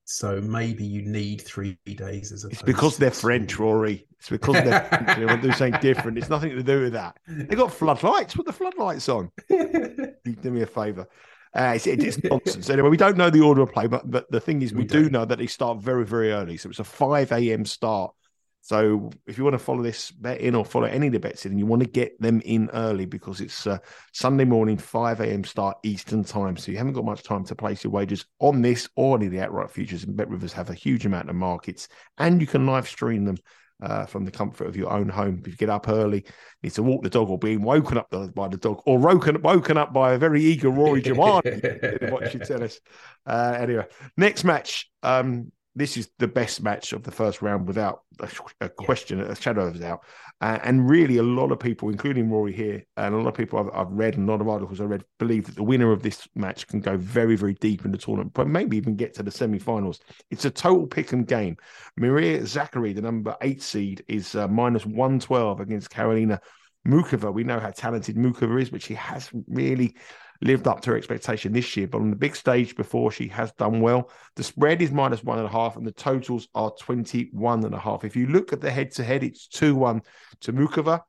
So 0.05 0.41
maybe 0.41 0.85
you 0.85 1.03
need 1.03 1.43
three 1.43 1.79
days 1.85 2.33
as 2.33 2.45
a. 2.45 2.49
It's 2.49 2.63
because 2.63 2.97
they're 2.97 3.11
French, 3.11 3.59
Rory. 3.59 4.07
It's 4.19 4.31
because 4.31 4.55
they're 4.55 4.81
French. 4.89 5.19
They 5.19 5.27
want 5.27 5.43
to 5.43 5.49
do 5.49 5.55
something 5.55 5.81
different. 5.81 6.17
It's 6.17 6.31
nothing 6.31 6.51
to 6.51 6.63
do 6.63 6.81
with 6.81 6.95
that. 6.95 7.19
They 7.29 7.55
got 7.55 7.73
floodlights. 7.73 8.35
Put 8.35 8.47
the 8.47 8.53
floodlights 8.53 9.09
on. 9.11 9.31
do 9.49 10.51
me 10.51 10.63
a 10.63 10.67
favour. 10.67 11.07
Uh, 11.55 11.73
it's, 11.77 11.87
it's 11.87 12.23
nonsense. 12.25 12.71
anyway, 12.71 12.89
we 12.89 12.97
don't 12.97 13.17
know 13.17 13.31
the 13.31 13.41
order 13.41 13.63
of 13.63 13.73
play, 13.73 13.87
but, 13.87 14.11
but 14.11 14.31
the 14.31 14.41
thing 14.41 14.63
is, 14.63 14.73
we, 14.73 14.81
we 14.81 14.85
do 14.85 15.11
know 15.11 15.25
that 15.25 15.39
they 15.39 15.47
start 15.47 15.79
very, 15.79 16.05
very 16.05 16.33
early. 16.33 16.57
So 16.57 16.69
it's 16.69 16.79
a 16.79 16.85
5 16.85 17.33
a.m. 17.33 17.65
start 17.65 18.13
So 18.61 19.11
if 19.27 19.39
you 19.39 19.45
want 19.45 19.55
to 19.55 19.59
follow 19.59 19.83
this 19.83 20.11
bet 20.11 20.41
in 20.41 20.55
or 20.55 20.65
follow 20.65 20.87
any 20.87 21.07
of 21.07 21.15
the 21.15 21.21
bets 21.21 21.47
in, 21.47 21.57
you 21.57 21.65
want 21.65 21.83
to 21.83 21.89
get 21.89 22.21
them 22.21 22.43
in 22.45 22.69
early 22.75 23.07
because 23.07 23.41
it's 23.41 23.67
uh, 23.67 23.79
Sunday 24.13 24.45
morning, 24.45 24.77
5 24.77 25.21
a.m. 25.21 25.45
start 25.45 25.79
Eastern 25.85 26.23
time. 26.23 26.57
So 26.59 26.71
you 26.71 26.77
haven't 26.77 26.93
got 26.93 27.07
much 27.07 27.23
time 27.23 27.45
to 27.45 27.55
place 27.55 27.83
your 27.83 27.93
wagers 27.93 28.27
on 28.41 28.61
this 28.61 28.89
or 28.95 29.17
any 29.17 29.27
of 29.27 29.33
the 29.33 29.41
outright 29.41 29.71
futures. 29.71 30.05
And 30.05 30.17
Bet 30.17 30.29
Rivers 30.29 30.53
have 30.53 30.71
a 30.71 30.75
huge 30.75 31.07
amount 31.07 31.31
of 31.31 31.37
markets 31.37 31.89
and 32.19 32.41
you 32.41 32.47
can 32.47 32.67
live 32.67 32.89
stream 32.89 33.25
them 33.25 33.39
uh, 33.83 34.07
from 34.07 34.25
the 34.25 34.31
comfort 34.31 34.67
of 34.67 34.77
your 34.77 34.91
own 34.91 35.09
home. 35.09 35.43
If 35.45 35.49
you 35.49 35.57
get 35.57 35.71
up 35.71 35.89
early, 35.89 36.25
need 36.63 36.73
to 36.73 36.83
walk 36.83 37.03
the 37.03 37.11
dog, 37.11 37.31
or 37.31 37.39
being 37.39 37.63
woken 37.63 37.99
up 37.99 38.11
by 38.11 38.49
the 38.49 38.57
dog, 38.57 38.83
or 38.87 38.99
woken 38.99 39.41
woken 39.43 39.77
up 39.77 39.93
by 39.93 40.13
a 40.13 40.19
very 40.19 40.43
eager 40.43 40.71
Rory 40.71 41.03
Jiwani, 41.03 42.11
what 42.11 42.33
you 42.35 42.41
tell 42.41 42.63
us. 42.63 42.81
Uh, 43.27 43.57
anyway, 43.59 43.87
next 44.17 44.45
match. 44.45 44.91
Um, 45.03 45.53
this 45.75 45.97
is 45.97 46.11
the 46.19 46.29
best 46.29 46.63
match 46.63 46.93
of 46.93 47.05
the 47.05 47.11
first 47.11 47.41
round 47.41 47.67
without 47.67 48.03
a, 48.21 48.29
a 48.61 48.69
question, 48.69 49.21
a 49.21 49.35
shadow 49.35 49.67
of 49.67 49.77
a 49.77 49.79
doubt. 49.79 50.05
Uh, 50.41 50.59
and 50.63 50.89
really, 50.89 51.19
a 51.19 51.23
lot 51.23 51.53
of 51.53 51.59
people, 51.59 51.89
including 51.89 52.31
Rory 52.31 52.53
here, 52.53 52.85
and 52.97 53.15
a 53.15 53.19
lot 53.19 53.29
of 53.29 53.35
people 53.35 53.59
I've, 53.59 53.71
I've, 53.73 53.93
read 53.93 54.17
and 54.17 54.29
a 54.29 54.33
lot 54.33 54.41
of 54.41 54.49
articles 54.49 54.81
I 54.81 54.85
read, 54.85 55.05
believe 55.19 55.47
that 55.47 55.57
the 55.57 55.63
winner 55.63 55.93
of 55.93 56.03
this 56.03 56.29
match 56.35 56.67
can 56.67 56.81
go 56.81 56.97
very, 56.97 57.37
very 57.37 57.55
deep 57.55 57.85
in 57.85 57.91
the 57.91 57.99
tournament, 57.99 58.35
but 58.35 58.49
maybe 58.49 58.77
even 58.77 58.97
get 58.97 59.15
to 59.15 59.23
the 59.23 59.31
semi-finals. 59.31 60.01
It's 60.31 60.45
a 60.45 60.51
total 60.51 60.87
pick 60.87 61.13
and 61.13 61.27
game. 61.27 61.57
Maria 61.97 62.41
Sakkari, 62.41 62.95
the 62.95 63.03
number 63.03 63.37
eight 63.41 63.63
seed, 63.63 64.05
is 64.09 64.35
uh, 64.35 64.49
minus 64.49 64.87
one 64.87 65.19
twelve 65.19 65.61
against 65.61 65.91
Karolina 65.91 66.39
Muchova. 66.87 67.33
We 67.33 67.45
know 67.45 67.61
how 67.61 67.71
talented 67.71 68.17
Muchova 68.17 68.63
is, 68.63 68.71
but 68.71 68.83
she 68.83 68.95
has 68.95 69.31
really 69.49 69.97
lived 70.41 70.69
up 70.69 70.81
to 70.83 70.91
her 70.91 70.97
expectation 70.97 71.53
this 71.53 71.77
year. 71.77 71.87
But 71.87 72.01
on 72.01 72.11
the 72.11 72.17
big 72.17 72.37
stage 72.37 72.77
before, 72.77 73.11
she 73.11 73.29
has 73.29 73.53
done 73.53 73.81
well. 73.81 74.11
The 74.37 74.45
spread 74.45 74.83
is 74.83 74.93
minus 74.93 75.25
one 75.25 75.39
and 75.39 75.49
a 75.49 75.51
half, 75.51 75.77
and 75.77 75.87
the 75.87 75.93
totals 75.93 76.49
are 76.55 76.73
21 76.79 77.65
and 77.65 77.75
a 77.75 77.79
half. 77.79 78.05
If 78.05 78.17
you 78.17 78.27
look 78.27 78.53
at 78.53 78.61
the 78.61 78.71
head 78.71 78.93
to 78.93 79.05
head, 79.05 79.25
it's 79.25 79.49
2 79.49 79.75
1 79.75 80.03
to 80.41 80.53
Muchova. 80.53 81.01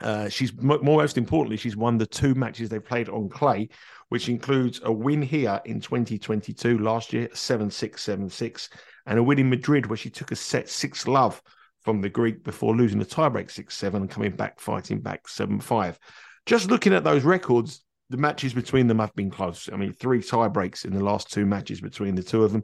Uh, 0.00 0.28
she's 0.28 0.52
most 0.60 1.16
importantly, 1.16 1.56
she's 1.56 1.76
won 1.76 1.96
the 1.96 2.06
two 2.06 2.34
matches 2.34 2.68
they've 2.68 2.84
played 2.84 3.08
on 3.08 3.28
clay, 3.28 3.68
which 4.08 4.28
includes 4.28 4.80
a 4.84 4.92
win 4.92 5.22
here 5.22 5.60
in 5.64 5.80
2022 5.80 6.78
last 6.78 7.12
year, 7.12 7.28
7 7.32 7.70
6 7.70 8.02
7 8.02 8.28
6, 8.28 8.70
and 9.06 9.18
a 9.18 9.22
win 9.22 9.38
in 9.38 9.48
Madrid 9.48 9.86
where 9.86 9.96
she 9.96 10.10
took 10.10 10.32
a 10.32 10.36
set 10.36 10.68
6 10.68 11.06
love 11.06 11.40
from 11.82 12.00
the 12.00 12.08
Greek 12.08 12.42
before 12.42 12.74
losing 12.74 12.98
the 12.98 13.06
tiebreak 13.06 13.50
6 13.50 13.74
7 13.74 14.02
and 14.02 14.10
coming 14.10 14.34
back 14.34 14.58
fighting 14.58 15.00
back 15.00 15.28
7 15.28 15.60
5. 15.60 15.98
Just 16.44 16.70
looking 16.70 16.92
at 16.92 17.04
those 17.04 17.22
records, 17.22 17.84
the 18.14 18.20
matches 18.20 18.54
between 18.54 18.86
them 18.86 19.00
have 19.00 19.12
been 19.16 19.28
close. 19.28 19.68
I 19.72 19.76
mean, 19.76 19.92
three 19.92 20.22
tie 20.22 20.46
breaks 20.46 20.84
in 20.84 20.94
the 20.94 21.02
last 21.02 21.32
two 21.32 21.44
matches 21.44 21.80
between 21.80 22.14
the 22.14 22.22
two 22.22 22.44
of 22.44 22.52
them. 22.52 22.62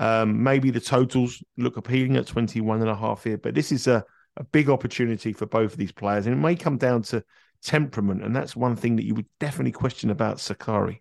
Um, 0.00 0.42
maybe 0.42 0.72
the 0.72 0.80
totals 0.80 1.40
look 1.56 1.76
appealing 1.76 2.16
at 2.16 2.26
21 2.26 2.80
and 2.80 2.90
a 2.90 2.96
half 2.96 3.22
here, 3.22 3.38
but 3.38 3.54
this 3.54 3.70
is 3.70 3.86
a, 3.86 4.04
a 4.36 4.42
big 4.42 4.68
opportunity 4.68 5.32
for 5.32 5.46
both 5.46 5.70
of 5.70 5.78
these 5.78 5.92
players. 5.92 6.26
And 6.26 6.34
it 6.34 6.40
may 6.40 6.56
come 6.56 6.78
down 6.78 7.02
to 7.02 7.22
temperament. 7.62 8.24
And 8.24 8.34
that's 8.34 8.56
one 8.56 8.74
thing 8.74 8.96
that 8.96 9.04
you 9.04 9.14
would 9.14 9.28
definitely 9.38 9.70
question 9.70 10.10
about 10.10 10.38
Sakkari. 10.38 11.00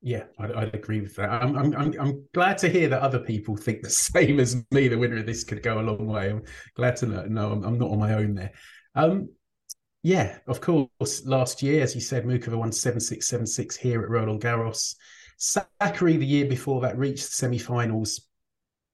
Yeah, 0.00 0.24
I'd, 0.38 0.52
I'd, 0.52 0.74
agree 0.76 1.00
with 1.00 1.16
that. 1.16 1.30
I'm, 1.30 1.56
I'm, 1.56 1.94
I'm 1.98 2.24
glad 2.32 2.58
to 2.58 2.68
hear 2.68 2.88
that 2.90 3.02
other 3.02 3.18
people 3.18 3.56
think 3.56 3.82
the 3.82 3.90
same 3.90 4.38
as 4.38 4.64
me. 4.70 4.86
The 4.86 4.98
winner 4.98 5.16
of 5.16 5.26
this 5.26 5.42
could 5.42 5.64
go 5.64 5.80
a 5.80 5.82
long 5.82 6.06
way. 6.06 6.30
I'm 6.30 6.44
glad 6.76 6.94
to 6.98 7.06
know. 7.06 7.24
No, 7.24 7.50
I'm, 7.50 7.64
I'm 7.64 7.78
not 7.78 7.90
on 7.90 7.98
my 7.98 8.14
own 8.14 8.34
there. 8.34 8.52
Um, 8.94 9.30
yeah, 10.04 10.36
of 10.46 10.60
course. 10.60 11.24
Last 11.24 11.62
year, 11.62 11.82
as 11.82 11.94
you 11.94 12.00
said, 12.02 12.24
Muchova 12.26 12.58
won 12.58 12.70
7 12.70 13.00
6 13.00 13.26
7 13.26 13.46
6 13.46 13.76
here 13.76 14.02
at 14.02 14.10
Roland 14.10 14.42
Garros. 14.42 14.96
Sakkari, 15.40 16.18
the 16.18 16.26
year 16.26 16.44
before 16.44 16.82
that, 16.82 16.98
reached 16.98 17.24
the 17.24 17.32
semi 17.32 17.56
finals. 17.56 18.28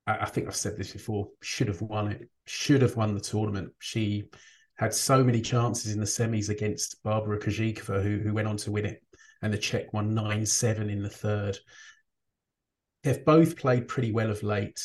I, 0.06 0.18
I 0.18 0.26
think 0.26 0.46
I've 0.46 0.54
said 0.54 0.76
this 0.76 0.92
before, 0.92 1.26
should 1.42 1.66
have 1.66 1.82
won 1.82 2.12
it, 2.12 2.30
should 2.46 2.80
have 2.82 2.94
won 2.94 3.12
the 3.12 3.20
tournament. 3.20 3.72
She 3.80 4.26
had 4.76 4.94
so 4.94 5.24
many 5.24 5.40
chances 5.40 5.92
in 5.92 5.98
the 5.98 6.06
semis 6.06 6.48
against 6.48 7.02
Barbara 7.02 7.40
Krejcikova, 7.40 8.04
who, 8.04 8.18
who 8.18 8.32
went 8.32 8.46
on 8.46 8.56
to 8.58 8.70
win 8.70 8.86
it. 8.86 9.02
And 9.42 9.52
the 9.52 9.58
Czech 9.58 9.92
won 9.92 10.14
9 10.14 10.46
7 10.46 10.88
in 10.88 11.02
the 11.02 11.10
third. 11.10 11.58
They've 13.02 13.24
both 13.24 13.56
played 13.56 13.88
pretty 13.88 14.12
well 14.12 14.30
of 14.30 14.44
late. 14.44 14.80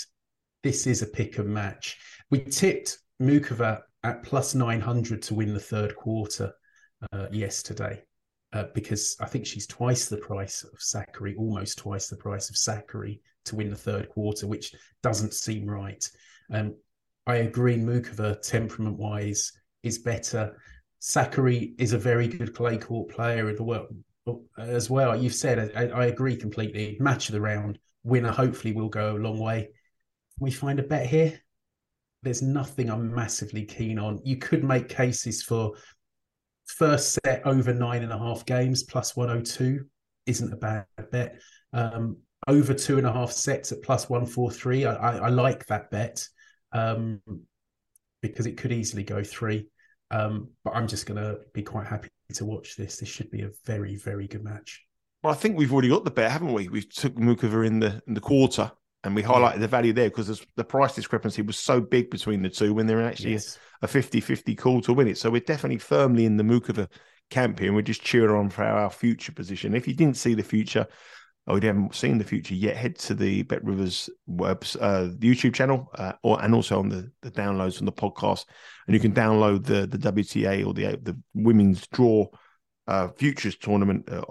This 0.63 0.87
is 0.87 1.03
a 1.03 1.07
pick 1.07 1.37
and 1.37 1.49
match. 1.49 1.97
We 2.31 2.39
tipped 2.39 2.97
Muchova 3.21 3.81
at 4.05 4.21
plus 4.21 4.53
900 4.53 5.21
to 5.23 5.33
win 5.33 5.53
the 5.53 5.59
third 5.59 5.95
quarter 5.95 6.53
uh, 7.11 7.25
yesterday 7.31 8.03
uh, 8.53 8.65
because 8.75 9.17
I 9.19 9.25
think 9.25 9.47
she's 9.47 9.65
twice 9.65 10.07
the 10.07 10.17
price 10.17 10.63
of 10.63 10.77
Sakkari, 10.79 11.35
almost 11.37 11.79
twice 11.79 12.07
the 12.07 12.15
price 12.15 12.49
of 12.49 12.55
Sakkari 12.55 13.19
to 13.45 13.55
win 13.55 13.71
the 13.71 13.75
third 13.75 14.09
quarter, 14.09 14.45
which 14.45 14.75
doesn't 15.01 15.33
seem 15.33 15.65
right. 15.65 16.07
Um, 16.53 16.75
I 17.25 17.37
agree, 17.37 17.77
Muchova, 17.77 18.39
temperament 18.41 18.97
wise, 18.97 19.51
is 19.81 19.97
better. 19.97 20.55
Sakkari 21.01 21.73
is 21.79 21.93
a 21.93 21.97
very 21.97 22.27
good 22.27 22.53
clay 22.53 22.77
court 22.77 23.09
player 23.09 23.49
in 23.49 23.55
the 23.55 23.63
world 23.63 23.95
as 24.59 24.87
well. 24.87 25.15
You've 25.15 25.33
said, 25.33 25.71
I, 25.75 25.87
I 25.87 26.05
agree 26.05 26.35
completely. 26.35 26.97
Match 26.99 27.29
of 27.29 27.33
the 27.33 27.41
round, 27.41 27.79
winner 28.03 28.31
hopefully 28.31 28.73
will 28.73 28.89
go 28.89 29.15
a 29.15 29.17
long 29.17 29.39
way. 29.39 29.69
we 30.39 30.51
find 30.51 30.79
a 30.79 30.83
bet 30.83 31.07
here? 31.07 31.41
There's 32.25 32.41
nothing 32.41 32.89
I'm 32.89 33.13
massively 33.13 33.63
keen 33.63 33.99
on. 33.99 34.19
You 34.25 34.37
could 34.37 34.63
make 34.63 34.89
cases 34.89 35.43
for 35.43 35.73
first 36.65 37.19
set 37.23 37.45
over 37.45 37.71
nine 37.71 38.01
and 38.01 38.11
a 38.11 38.17
half 38.17 38.45
games 38.45 38.83
plus 38.83 39.15
102 39.15 39.85
isn't 40.25 40.51
a 40.51 40.57
bad 40.57 40.85
bet. 41.11 41.39
Um, 41.71 42.17
over 42.47 42.73
two 42.73 42.97
and 42.97 43.05
a 43.05 43.13
half 43.13 43.31
sets 43.31 43.71
at 43.71 43.83
plus 43.83 44.09
143, 44.09 44.85
I, 44.85 44.95
I, 44.95 45.15
I 45.17 45.29
like 45.29 45.67
that 45.67 45.91
bet 45.91 46.27
um, 46.73 47.21
because 48.21 48.47
it 48.47 48.57
could 48.57 48.71
easily 48.71 49.03
go 49.03 49.23
three. 49.23 49.67
Um, 50.09 50.49
but 50.63 50.75
I'm 50.75 50.87
just 50.87 51.05
going 51.05 51.21
to 51.21 51.37
be 51.53 51.61
quite 51.61 51.85
happy 51.85 52.09
to 52.33 52.45
watch 52.45 52.75
this. 52.75 52.97
This 52.97 53.09
should 53.09 53.29
be 53.29 53.43
a 53.43 53.51
very, 53.65 53.97
very 53.97 54.27
good 54.27 54.43
match. 54.43 54.83
Well, 55.23 55.33
I 55.33 55.37
think 55.37 55.57
we've 55.57 55.71
already 55.71 55.89
got 55.89 56.05
the 56.05 56.11
bet, 56.11 56.31
haven't 56.31 56.53
we? 56.53 56.69
We 56.69 56.81
took 56.81 57.15
Muchova 57.15 57.65
in 57.65 57.79
the 57.79 58.01
in 58.07 58.15
the 58.15 58.21
quarter 58.21 58.71
and 59.05 59.15
we 59.15 59.21
highlighted 59.21 59.59
the 59.59 59.67
value 59.67 59.93
there 59.93 60.09
because 60.09 60.45
the 60.55 60.63
price 60.63 60.95
discrepancy 60.95 61.43
was 61.43 61.57
so 61.57 61.79
big 61.79 62.09
between 62.09 62.41
the 62.41 62.49
two 62.49 62.73
when 62.73 62.87
they're 62.87 63.05
actually 63.05 63.33
yes. 63.33 63.59
a 63.83 63.87
50-50 63.87 64.57
call 64.57 64.81
to 64.81 64.93
win 64.93 65.07
it. 65.07 65.17
So 65.17 65.29
we're 65.29 65.41
definitely 65.41 65.77
firmly 65.77 66.25
in 66.25 66.37
the 66.37 66.43
Muchova 66.43 66.87
camp 67.29 67.59
here, 67.59 67.67
and 67.67 67.75
we're 67.75 67.83
just 67.83 68.01
cheering 68.01 68.35
on 68.35 68.49
for 68.49 68.63
our 68.63 68.89
future 68.89 69.31
position. 69.31 69.75
If 69.75 69.87
you 69.87 69.93
didn't 69.93 70.17
see 70.17 70.33
the 70.33 70.43
future, 70.43 70.87
or 71.47 71.59
you 71.59 71.67
haven't 71.67 71.93
seen 71.93 72.17
the 72.17 72.23
future 72.23 72.55
yet, 72.55 72.75
head 72.75 72.97
to 72.99 73.13
the 73.13 73.43
Bet 73.43 73.63
Rivers 73.63 74.09
webs, 74.25 74.75
uh, 74.77 75.11
YouTube 75.19 75.53
channel, 75.53 75.91
uh, 75.95 76.13
or 76.23 76.43
and 76.43 76.55
also 76.55 76.79
on 76.79 76.89
the, 76.89 77.11
the 77.21 77.29
downloads 77.29 77.77
from 77.77 77.85
the 77.85 77.91
podcast, 77.91 78.45
and 78.87 78.95
you 78.95 78.99
can 78.99 79.13
download 79.13 79.63
the 79.63 79.85
the 79.85 79.99
WTA 79.99 80.65
or 80.65 80.73
the 80.73 80.99
the 81.03 81.15
women's 81.35 81.85
draw 81.87 82.25
uh, 82.87 83.09
futures 83.09 83.55
tournament. 83.57 84.09
Uh, 84.11 84.23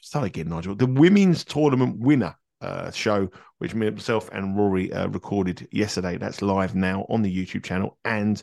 start 0.00 0.26
again, 0.26 0.48
Nigel. 0.48 0.76
The 0.76 0.86
women's 0.86 1.44
tournament 1.44 1.98
winner 1.98 2.36
uh, 2.60 2.90
show, 2.90 3.28
which 3.58 3.74
myself 3.74 4.28
and 4.32 4.56
Rory 4.56 4.92
uh, 4.92 5.08
recorded 5.08 5.66
yesterday. 5.70 6.16
That's 6.16 6.42
live 6.42 6.74
now 6.74 7.06
on 7.08 7.22
the 7.22 7.34
YouTube 7.34 7.64
channel 7.64 7.98
and 8.04 8.42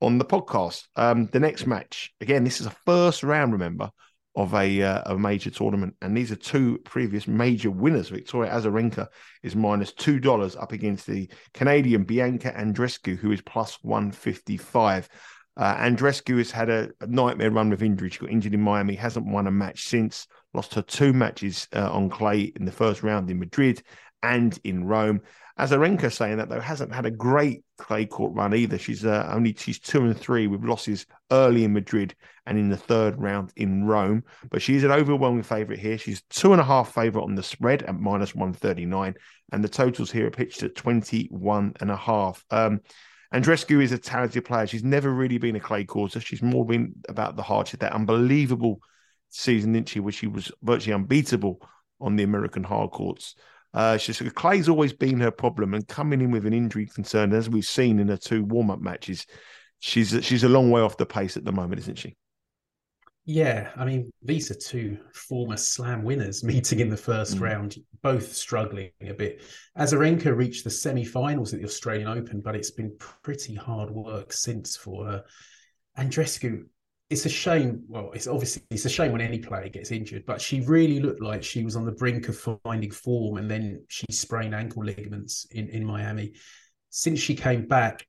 on 0.00 0.18
the 0.18 0.24
podcast. 0.24 0.86
Um, 0.96 1.26
the 1.26 1.40
next 1.40 1.66
match, 1.66 2.12
again, 2.20 2.44
this 2.44 2.60
is 2.60 2.66
a 2.66 2.76
first 2.84 3.22
round, 3.22 3.52
remember, 3.52 3.90
of 4.36 4.52
a, 4.54 4.82
uh, 4.82 5.02
a 5.06 5.18
major 5.18 5.50
tournament. 5.50 5.94
And 6.02 6.16
these 6.16 6.32
are 6.32 6.36
two 6.36 6.78
previous 6.84 7.28
major 7.28 7.70
winners. 7.70 8.08
Victoria 8.08 8.52
Azarenka 8.52 9.06
is 9.42 9.54
minus 9.54 9.92
$2 9.92 10.60
up 10.60 10.72
against 10.72 11.06
the 11.06 11.30
Canadian 11.52 12.04
Bianca 12.04 12.52
Andreescu, 12.52 13.16
who 13.16 13.30
is 13.30 13.40
plus 13.42 13.78
155. 13.82 15.08
Uh, 15.56 15.76
Andreescu 15.76 16.38
has 16.38 16.50
had 16.50 16.68
a, 16.68 16.90
a, 17.00 17.06
nightmare 17.06 17.52
run 17.52 17.70
with 17.70 17.82
injury. 17.82 18.10
She 18.10 18.18
got 18.18 18.30
injured 18.30 18.54
in 18.54 18.60
Miami, 18.60 18.96
hasn't 18.96 19.26
won 19.26 19.46
a 19.46 19.52
match 19.52 19.84
since 19.84 20.26
lost 20.54 20.74
her 20.74 20.82
two 20.82 21.12
matches 21.12 21.68
uh, 21.74 21.90
on 21.92 22.08
clay 22.08 22.52
in 22.56 22.64
the 22.64 22.72
first 22.72 23.02
round 23.02 23.30
in 23.30 23.38
Madrid 23.38 23.82
and 24.22 24.58
in 24.64 24.84
Rome. 24.84 25.20
Azarenka 25.58 26.12
saying 26.12 26.38
that 26.38 26.48
though 26.48 26.58
hasn't 26.58 26.92
had 26.92 27.06
a 27.06 27.10
great 27.10 27.62
clay 27.78 28.06
court 28.06 28.32
run 28.34 28.54
either. 28.54 28.76
She's 28.76 29.04
uh, 29.04 29.28
only 29.32 29.54
she's 29.56 29.78
two 29.78 30.04
and 30.04 30.18
three 30.18 30.46
with 30.48 30.64
losses 30.64 31.06
early 31.30 31.62
in 31.62 31.72
Madrid 31.72 32.14
and 32.46 32.58
in 32.58 32.70
the 32.70 32.76
third 32.76 33.20
round 33.20 33.52
in 33.56 33.84
Rome. 33.84 34.24
But 34.50 34.62
she's 34.62 34.82
an 34.82 34.90
overwhelming 34.90 35.44
favourite 35.44 35.80
here. 35.80 35.96
She's 35.96 36.22
two 36.22 36.52
and 36.52 36.60
a 36.60 36.64
half 36.64 36.92
favourite 36.92 37.24
on 37.24 37.36
the 37.36 37.42
spread 37.42 37.84
at 37.84 37.94
minus 38.00 38.34
one 38.34 38.52
thirty 38.52 38.84
nine, 38.84 39.14
and 39.52 39.62
the 39.62 39.68
totals 39.68 40.10
here 40.10 40.26
are 40.26 40.30
pitched 40.30 40.62
at 40.64 40.74
twenty 40.74 41.28
one 41.30 41.74
and 41.80 41.90
a 41.90 41.96
half. 41.96 42.44
Um, 42.50 42.80
Andreescu 43.32 43.82
is 43.82 43.92
a 43.92 43.98
talented 43.98 44.44
player. 44.44 44.66
She's 44.66 44.84
never 44.84 45.12
really 45.12 45.38
been 45.38 45.56
a 45.56 45.60
clay 45.60 45.84
courter. 45.84 46.20
She's 46.20 46.42
more 46.42 46.64
been 46.64 46.94
about 47.08 47.36
the 47.36 47.42
hardship, 47.42 47.80
that 47.80 47.92
unbelievable 47.92 48.80
season, 49.34 49.72
didn't 49.72 49.88
she, 49.88 50.00
where 50.00 50.12
she 50.12 50.26
was 50.26 50.50
virtually 50.62 50.94
unbeatable 50.94 51.60
on 52.00 52.16
the 52.16 52.22
American 52.22 52.64
hard 52.64 52.90
courts. 52.90 53.34
Uh, 53.72 53.96
she's 53.96 54.20
Clay's 54.34 54.68
always 54.68 54.92
been 54.92 55.20
her 55.20 55.32
problem, 55.32 55.74
and 55.74 55.86
coming 55.88 56.20
in 56.20 56.30
with 56.30 56.46
an 56.46 56.52
injury 56.52 56.86
concern, 56.86 57.32
as 57.32 57.50
we've 57.50 57.64
seen 57.64 57.98
in 57.98 58.08
her 58.08 58.16
two 58.16 58.44
warm 58.44 58.70
up 58.70 58.80
matches, 58.80 59.26
she's 59.80 60.16
she's 60.24 60.44
a 60.44 60.48
long 60.48 60.70
way 60.70 60.80
off 60.80 60.96
the 60.96 61.06
pace 61.06 61.36
at 61.36 61.44
the 61.44 61.52
moment, 61.52 61.80
isn't 61.80 61.98
she? 61.98 62.16
Yeah, 63.26 63.70
I 63.74 63.86
mean, 63.86 64.12
these 64.22 64.50
are 64.50 64.54
two 64.54 64.98
former 65.14 65.56
slam 65.56 66.04
winners 66.04 66.44
meeting 66.44 66.80
in 66.80 66.90
the 66.90 66.96
first 66.96 67.38
mm. 67.38 67.40
round, 67.40 67.76
both 68.02 68.34
struggling 68.34 68.90
a 69.00 69.14
bit. 69.14 69.42
Azarenka 69.78 70.36
reached 70.36 70.64
the 70.64 70.70
semi 70.70 71.04
finals 71.04 71.52
at 71.52 71.60
the 71.60 71.66
Australian 71.66 72.06
Open, 72.06 72.40
but 72.40 72.54
it's 72.54 72.70
been 72.70 72.94
pretty 72.98 73.54
hard 73.54 73.90
work 73.90 74.32
since 74.32 74.76
for 74.76 75.06
her. 75.06 75.24
Andreescu, 75.98 76.64
it's 77.14 77.26
a 77.26 77.28
shame. 77.28 77.84
Well, 77.88 78.10
it's 78.12 78.26
obviously 78.26 78.64
it's 78.70 78.84
a 78.86 78.90
shame 78.90 79.12
when 79.12 79.20
any 79.20 79.38
player 79.38 79.68
gets 79.68 79.92
injured, 79.92 80.26
but 80.26 80.40
she 80.40 80.60
really 80.62 80.98
looked 80.98 81.22
like 81.22 81.44
she 81.44 81.64
was 81.64 81.76
on 81.76 81.84
the 81.84 81.92
brink 81.92 82.28
of 82.28 82.36
finding 82.64 82.90
form, 82.90 83.36
and 83.36 83.48
then 83.48 83.84
she 83.88 84.04
sprained 84.10 84.52
ankle 84.52 84.84
ligaments 84.84 85.46
in 85.52 85.68
in 85.68 85.84
Miami. 85.84 86.32
Since 86.90 87.20
she 87.20 87.36
came 87.36 87.66
back, 87.66 88.04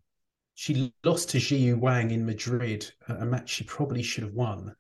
she 0.56 0.92
lost 1.04 1.30
to 1.30 1.40
Jiu 1.40 1.78
Wang 1.78 2.10
in 2.10 2.26
Madrid, 2.26 2.92
a 3.08 3.26
match 3.26 3.50
she 3.50 3.64
probably 3.64 4.02
should 4.02 4.24
have 4.24 4.34
won. 4.34 4.76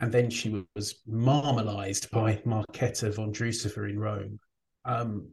And 0.00 0.10
then 0.12 0.28
she 0.28 0.64
was 0.74 1.00
marmalized 1.06 2.10
by 2.10 2.36
Marketa 2.44 3.14
Vondrousova 3.14 3.88
in 3.88 3.98
Rome. 3.98 4.40
Um, 4.84 5.28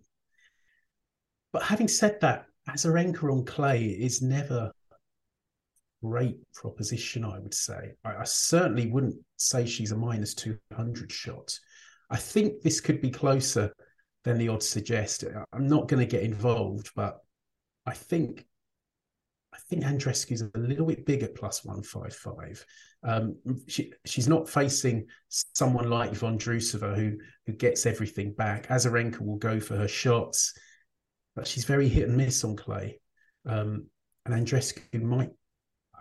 but 1.52 1.64
having 1.64 1.88
said 1.88 2.20
that, 2.22 2.46
Azarenka 2.70 3.32
on 3.32 3.46
clay 3.46 3.86
is 3.86 4.22
never 4.22 4.72
great 6.10 6.38
proposition, 6.54 7.26
I 7.26 7.40
would 7.40 7.54
say. 7.54 7.94
I, 8.04 8.18
I, 8.18 8.24
certainly 8.24 8.88
wouldn't 8.88 9.16
say 9.38 9.66
she's 9.66 9.92
a 9.92 9.98
minus 9.98 10.34
200 10.36 11.12
shot. 11.12 11.58
I 12.10 12.18
think 12.18 12.62
this 12.62 12.82
could 12.82 13.02
be 13.02 13.10
closer 13.10 13.74
than 14.24 14.38
the 14.38 14.50
odds 14.50 14.68
suggest. 14.68 15.24
I'm 15.54 15.68
not 15.68 15.88
going 15.88 16.00
to 16.00 16.12
get 16.12 16.24
involved, 16.24 16.92
but 16.96 17.18
I 17.86 17.94
think 17.94 18.46
I 19.54 19.58
think 19.70 19.84
Andreescu's 19.86 20.42
a 20.42 20.52
little 20.58 20.86
bit 20.86 21.06
big 21.06 21.24
at 21.24 21.34
plus 21.34 21.64
155. 21.64 22.66
Um, 23.04 23.38
she, 23.68 23.94
she's 24.06 24.28
not 24.28 24.50
facing 24.50 25.06
someone 25.30 25.90
like 25.90 26.12
Vondrousova 26.12 26.94
who, 26.94 27.18
who 27.46 27.54
gets 27.54 27.86
everything 27.86 28.34
back. 28.34 28.68
Azarenka 28.68 29.22
will 29.22 29.38
go 29.38 29.62
for 29.62 29.78
her 29.78 29.88
shots, 29.88 30.54
but 31.38 31.48
she's 31.48 31.64
very 31.64 31.88
hit 31.88 32.10
and 32.10 32.18
miss 32.18 32.44
on 32.44 32.58
clay. 32.58 33.00
Um, 33.48 33.86
and 34.26 34.36
Andreescu 34.36 35.02
might, 35.02 35.30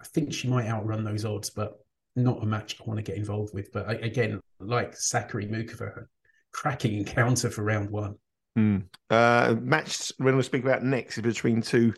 I 0.04 0.06
think 0.08 0.34
she 0.34 0.48
might 0.48 0.68
outrun 0.68 1.02
those 1.02 1.24
odds, 1.24 1.48
but 1.48 1.78
not 2.14 2.42
a 2.42 2.46
match 2.46 2.76
I 2.78 2.84
want 2.84 2.98
to 2.98 3.02
get 3.02 3.16
involved 3.16 3.54
with. 3.54 3.72
But 3.72 4.04
again, 4.04 4.38
like 4.60 4.92
Sakkari 4.92 5.50
Muchova, 5.50 6.04
cracking 6.52 6.98
encounter 6.98 7.48
for 7.48 7.64
round 7.64 7.88
one. 7.88 8.16
Mm. 8.58 8.84
Uh, 9.08 9.56
match 9.60 10.12
when 10.18 10.36
we 10.36 10.42
speak 10.42 10.62
about 10.62 10.84
next 10.84 11.16
is 11.16 11.22
between 11.22 11.62
two 11.62 11.94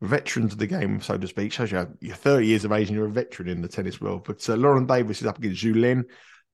veterans 0.00 0.54
of 0.54 0.58
the 0.58 0.66
game, 0.66 0.98
so 1.02 1.18
to 1.18 1.28
speak. 1.28 1.52
Shows 1.52 1.70
you 1.70 1.86
you're 2.00 2.16
30 2.16 2.46
years 2.46 2.64
of 2.64 2.72
age 2.72 2.88
and 2.88 2.96
you're 2.96 3.06
a 3.06 3.10
veteran 3.10 3.48
in 3.48 3.60
the 3.60 3.68
tennis 3.68 4.00
world. 4.00 4.24
But 4.24 4.48
uh, 4.48 4.54
Lauren 4.54 4.86
Davis 4.86 5.20
is 5.20 5.26
up 5.26 5.38
against 5.38 5.62
Zhu 5.62 5.74
Lin. 5.74 6.06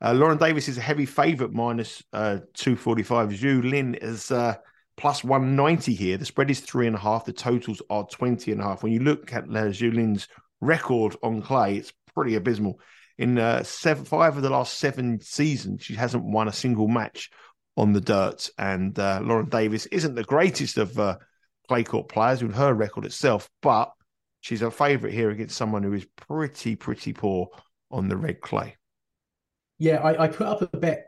Uh, 0.04 0.14
Lauren 0.14 0.38
Davis 0.38 0.68
is 0.68 0.78
a 0.78 0.82
heavy 0.82 1.06
favourite, 1.06 1.52
minus, 1.52 2.02
uh, 2.12 2.38
245. 2.54 3.30
Zhu 3.30 3.70
Lin 3.70 3.94
is 3.94 4.32
uh, 4.32 4.56
plus 4.96 5.22
190 5.22 5.94
here. 5.94 6.18
The 6.18 6.24
spread 6.24 6.50
is 6.50 6.60
three 6.60 6.88
and 6.88 6.96
a 6.96 7.00
half. 7.00 7.24
The 7.24 7.32
totals 7.32 7.80
are 7.88 8.04
20 8.04 8.50
and 8.50 8.60
a 8.60 8.64
half. 8.64 8.82
When 8.82 8.92
you 8.92 9.00
look 9.00 9.32
at 9.32 9.44
uh, 9.44 9.70
Zhu 9.70 9.94
Lin's 9.94 10.28
record 10.60 11.16
on 11.22 11.42
clay, 11.42 11.76
it's 11.76 11.92
pretty 12.14 12.34
abysmal. 12.34 12.80
In 13.16 13.38
uh, 13.38 13.62
seven, 13.64 14.04
five 14.04 14.36
of 14.36 14.42
the 14.42 14.50
last 14.50 14.78
seven 14.78 15.20
seasons, 15.20 15.82
she 15.82 15.94
hasn't 15.94 16.24
won 16.24 16.48
a 16.48 16.52
single 16.52 16.88
match 16.88 17.30
on 17.76 17.92
the 17.92 18.00
dirt. 18.00 18.48
And 18.58 18.96
uh, 18.98 19.20
Lauren 19.22 19.48
Davis 19.48 19.86
isn't 19.86 20.14
the 20.14 20.24
greatest 20.24 20.78
of 20.78 20.98
uh, 20.98 21.18
clay 21.68 21.84
court 21.84 22.08
players 22.08 22.42
with 22.42 22.54
her 22.54 22.72
record 22.74 23.04
itself, 23.04 23.48
but 23.60 23.92
she's 24.40 24.62
a 24.62 24.70
favourite 24.70 25.14
here 25.14 25.30
against 25.30 25.56
someone 25.56 25.82
who 25.82 25.92
is 25.92 26.06
pretty, 26.16 26.76
pretty 26.76 27.12
poor 27.12 27.48
on 27.90 28.08
the 28.08 28.16
red 28.16 28.40
clay. 28.40 28.76
Yeah, 29.78 29.96
I, 29.96 30.24
I 30.24 30.28
put 30.28 30.46
up 30.46 30.62
a 30.62 30.76
bet 30.76 31.06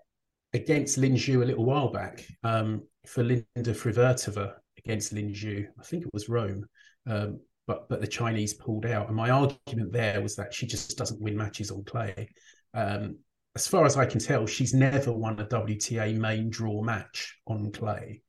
against 0.53 0.99
Lin 0.99 1.15
Zhu 1.15 1.43
a 1.43 1.45
little 1.45 1.65
while 1.65 1.93
back 1.93 2.25
um, 2.43 2.83
for 3.07 3.23
Linda 3.23 3.45
Fruhvirtova 3.57 4.55
against 4.79 5.13
Lin 5.13 5.33
Zhu. 5.33 5.67
I 5.79 5.83
think 5.83 6.05
it 6.05 6.11
was 6.13 6.29
Rome, 6.29 6.67
um, 7.07 7.41
but 7.67 7.89
but 7.89 8.01
the 8.01 8.07
Chinese 8.07 8.55
pulled 8.55 8.87
out. 8.87 9.09
And 9.09 9.17
my 9.17 9.31
argument 9.31 9.93
there 9.93 10.21
was 10.21 10.37
that 10.37 10.55
she 10.55 10.67
just 10.67 10.97
doesn't 10.97 11.21
win 11.21 11.37
matches 11.37 11.71
on 11.71 11.85
clay. 11.85 12.29
Um, 12.75 13.19
as 13.57 13.67
far 13.67 13.85
as 13.85 13.97
I 13.97 14.07
can 14.07 14.21
tell, 14.21 14.47
she's 14.47 14.75
never 14.75 15.13
won 15.13 15.39
a 15.41 15.47
WTA 15.47 16.17
main 16.17 16.51
draw 16.51 16.83
match 16.83 17.37
on 17.47 17.73
clay. 17.73 18.23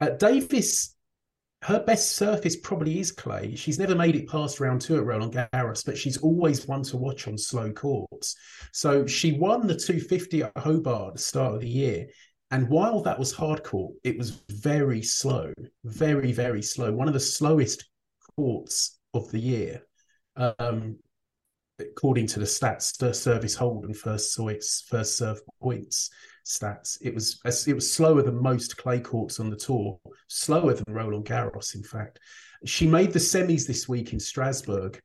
Uh, 0.00 0.10
Davis 0.10 0.94
her 1.62 1.80
best 1.80 2.12
surface 2.12 2.56
probably 2.56 3.00
is 3.00 3.10
clay. 3.10 3.54
She's 3.56 3.78
never 3.78 3.94
made 3.94 4.14
it 4.14 4.28
past 4.28 4.60
round 4.60 4.80
two 4.80 4.96
at 4.96 5.04
Roland 5.04 5.34
Garros, 5.34 5.84
but 5.84 5.98
she's 5.98 6.16
always 6.18 6.66
one 6.66 6.82
to 6.84 6.96
watch 6.96 7.26
on 7.26 7.36
slow 7.36 7.72
courts. 7.72 8.36
So 8.72 9.06
she 9.06 9.32
won 9.32 9.66
the 9.66 9.74
250 9.74 10.44
at 10.44 10.56
Hobart 10.56 11.08
at 11.08 11.14
the 11.14 11.22
start 11.22 11.54
of 11.54 11.60
the 11.60 11.68
year. 11.68 12.06
And 12.50 12.68
while 12.68 13.02
that 13.02 13.18
was 13.18 13.32
hard 13.32 13.64
court, 13.64 13.94
it 14.04 14.16
was 14.16 14.42
very 14.48 15.02
slow, 15.02 15.52
very, 15.84 16.32
very 16.32 16.62
slow. 16.62 16.92
One 16.92 17.08
of 17.08 17.14
the 17.14 17.20
slowest 17.20 17.87
courts 18.38 19.00
of 19.14 19.28
the 19.32 19.40
year, 19.40 19.82
um, 20.36 20.96
according 21.80 22.28
to 22.28 22.38
the 22.38 22.46
stats, 22.46 22.96
first 22.96 23.24
service 23.24 23.56
hold 23.56 23.84
and 23.84 23.96
first 23.96 24.40
first 24.88 25.18
serve 25.18 25.40
points 25.60 26.10
stats. 26.46 26.98
It 27.00 27.12
was 27.12 27.40
it 27.66 27.74
was 27.74 27.92
slower 27.92 28.22
than 28.22 28.40
most 28.40 28.76
clay 28.76 29.00
courts 29.00 29.40
on 29.40 29.50
the 29.50 29.56
tour, 29.56 29.98
slower 30.28 30.74
than 30.74 30.94
Roland 30.94 31.26
Garros, 31.26 31.74
in 31.74 31.82
fact. 31.82 32.20
She 32.64 32.86
made 32.86 33.12
the 33.12 33.18
semis 33.18 33.66
this 33.66 33.88
week 33.88 34.12
in 34.12 34.20
Strasbourg 34.20 35.00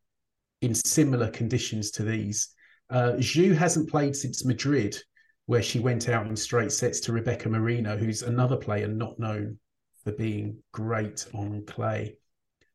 in 0.62 0.76
similar 0.76 1.32
conditions 1.32 1.90
to 1.92 2.04
these. 2.04 2.50
Uh, 2.92 3.14
Zhu 3.18 3.56
hasn't 3.56 3.90
played 3.90 4.16
since 4.16 4.46
Madrid, 4.46 4.96
where 5.48 5.64
she 5.64 5.80
went 5.80 6.08
out 6.08 6.28
in 6.28 6.36
straight 6.36 6.72
sets 6.72 7.00
to 7.02 7.14
Rebecca 7.14 7.50
Marino, 7.50 7.98
who's 7.98 8.22
another 8.22 8.58
player 8.58 8.88
not 8.88 9.18
known 9.18 9.58
for 10.04 10.12
being 10.12 10.58
great 10.72 11.26
on 11.34 11.64
clay. 11.66 12.18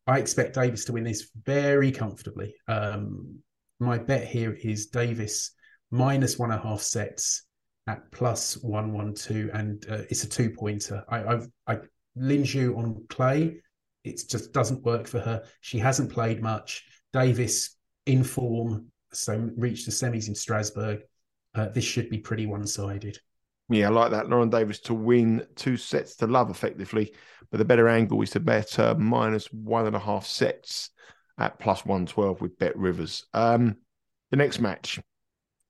I 0.09 0.19
expect 0.19 0.55
Davis 0.55 0.87
to 0.87 0.93
win 0.93 1.05
this 1.05 1.29
very 1.45 1.93
comfortably. 1.93 2.55
Um, 2.67 3.41
my 3.79 3.99
bet 3.99 4.27
here 4.27 4.55
is 4.55 4.87
Davis 4.87 5.53
minus 5.91 6.39
one 6.39 6.51
and 6.51 6.59
a 6.59 6.63
half 6.63 6.81
sets 6.81 7.45
at 7.87 8.11
plus 8.11 8.57
112 8.63 9.51
and 9.53 9.85
uh, 9.91 10.03
it's 10.09 10.25
a 10.25 10.29
two 10.29 10.49
pointer. 10.51 11.05
I, 11.11 11.25
I've 11.25 11.49
I 11.67 11.79
on 12.75 13.05
clay, 13.11 13.61
it 14.03 14.23
just 14.29 14.53
doesn't 14.53 14.83
work 14.83 15.07
for 15.07 15.21
her. 15.21 15.45
She 15.61 15.79
hasn't 15.79 16.11
played 16.11 16.43
much. 16.43 16.85
Davis 17.13 17.77
in 18.07 18.25
form, 18.25 18.87
so 19.13 19.51
reached 19.57 19.85
the 19.85 19.93
semis 19.93 20.29
in 20.29 20.35
Strasbourg. 20.35 21.01
Uh, 21.55 21.69
this 21.69 21.85
should 21.85 22.09
be 22.09 22.19
pretty 22.19 22.47
one 22.47 22.67
sided. 22.67 23.19
Yeah, 23.71 23.89
I 23.89 23.91
like 23.91 24.13
that. 24.13 24.29
Lauren 24.29 24.49
Davis 24.49 24.81
to 24.81 24.95
win 24.95 25.47
two 25.55 25.77
sets 25.77 26.17
to 26.17 26.27
love 26.27 26.51
effectively, 26.51 27.13
but 27.51 27.59
the 27.59 27.65
better 27.65 27.89
angle 27.89 28.23
is 28.23 28.31
to 28.31 28.41
bet 28.41 28.79
uh, 28.79 28.95
minus 28.95 29.47
one 29.53 29.87
and 29.87 29.97
a 29.97 30.01
half 30.01 30.27
sets 30.27 30.91
at 31.39 31.59
plus 31.59 31.85
112 31.85 32.41
with 32.41 32.59
Bet 32.59 32.77
Rivers. 32.77 33.27
Um, 33.35 33.77
the 34.31 34.37
next 34.37 34.59
match, 34.59 34.99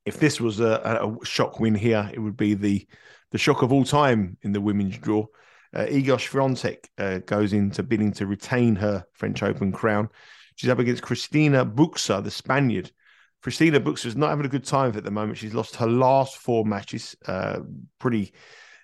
if 0.06 0.18
this 0.18 0.40
was 0.40 0.60
a, 0.60 1.00
a, 1.02 1.24
shock 1.24 1.60
win 1.60 1.74
here, 1.74 2.10
it 2.12 2.18
would 2.18 2.36
be 2.36 2.54
the 2.54 2.86
the 3.30 3.38
shock 3.38 3.62
of 3.62 3.72
all 3.72 3.84
time 3.84 4.38
in 4.42 4.52
the 4.52 4.60
women's 4.60 4.96
draw. 4.96 5.26
Uh, 5.74 5.84
Iga 5.84 6.16
Swiatek 6.16 6.86
uh, 6.96 7.18
goes 7.26 7.52
into 7.52 7.82
bidding 7.82 8.12
to 8.12 8.26
retain 8.26 8.74
her 8.76 9.04
French 9.12 9.42
Open 9.42 9.70
crown. 9.70 10.08
She's 10.54 10.70
up 10.70 10.78
against 10.78 11.02
Cristina 11.02 11.66
Bucsa, 11.66 12.24
the 12.24 12.30
Spaniard. 12.30 12.90
Cristina 13.42 13.80
Bucsa 13.80 14.06
is 14.06 14.16
not 14.16 14.30
having 14.30 14.46
a 14.46 14.50
good 14.50 14.64
time 14.64 14.96
at 14.96 15.04
the 15.04 15.10
moment. 15.10 15.38
She's 15.38 15.54
lost 15.54 15.76
her 15.76 15.86
last 15.86 16.38
four 16.38 16.64
matches. 16.64 17.16
Uh, 17.24 17.60
pretty 17.98 18.32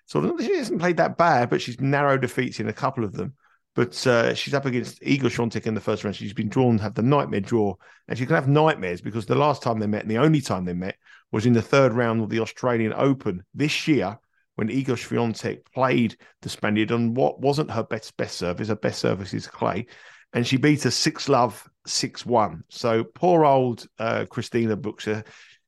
sort 0.06 0.24
of, 0.24 0.40
she 0.40 0.56
hasn't 0.56 0.80
played 0.80 0.98
that 0.98 1.16
bad, 1.16 1.50
but 1.50 1.60
she's 1.60 1.80
narrow 1.80 2.16
defeats 2.16 2.60
in 2.60 2.68
a 2.68 2.72
couple 2.72 3.04
of 3.04 3.12
them. 3.12 3.34
But 3.74 4.06
uh, 4.06 4.34
she's 4.34 4.54
up 4.54 4.66
against 4.66 5.00
Iga 5.02 5.22
Swiatek 5.22 5.66
in 5.66 5.74
the 5.74 5.80
first 5.80 6.04
round. 6.04 6.14
She's 6.14 6.32
been 6.32 6.48
drawn 6.48 6.76
to 6.76 6.82
have 6.84 6.94
the 6.94 7.02
nightmare 7.02 7.40
draw, 7.40 7.74
and 8.06 8.16
she 8.16 8.24
can 8.24 8.36
have 8.36 8.46
nightmares 8.46 9.00
because 9.00 9.26
the 9.26 9.34
last 9.34 9.62
time 9.62 9.80
they 9.80 9.88
met, 9.88 10.02
and 10.02 10.10
the 10.10 10.18
only 10.18 10.40
time 10.40 10.64
they 10.64 10.74
met, 10.74 10.96
was 11.32 11.46
in 11.46 11.52
the 11.52 11.62
third 11.62 11.92
round 11.92 12.22
of 12.22 12.30
the 12.30 12.38
Australian 12.38 12.92
Open 12.94 13.42
this 13.52 13.88
year 13.88 14.16
when 14.54 14.68
Iga 14.68 14.94
Swiatek 14.94 15.64
played 15.74 16.16
the 16.42 16.48
Spaniard 16.48 16.92
on 16.92 17.14
what 17.14 17.40
wasn't 17.40 17.72
her 17.72 17.82
best 17.82 18.16
best 18.16 18.36
service. 18.36 18.68
Her 18.68 18.76
best 18.76 19.00
service 19.00 19.34
is 19.34 19.48
clay, 19.48 19.86
and 20.32 20.46
she 20.46 20.56
beat 20.56 20.84
her 20.84 20.92
six 20.92 21.28
love 21.28 21.68
six 21.86 22.24
one. 22.24 22.64
So 22.68 23.04
poor 23.04 23.44
old 23.44 23.86
uh, 23.98 24.26
Cristina 24.28 24.76
Bucsa 24.76 25.24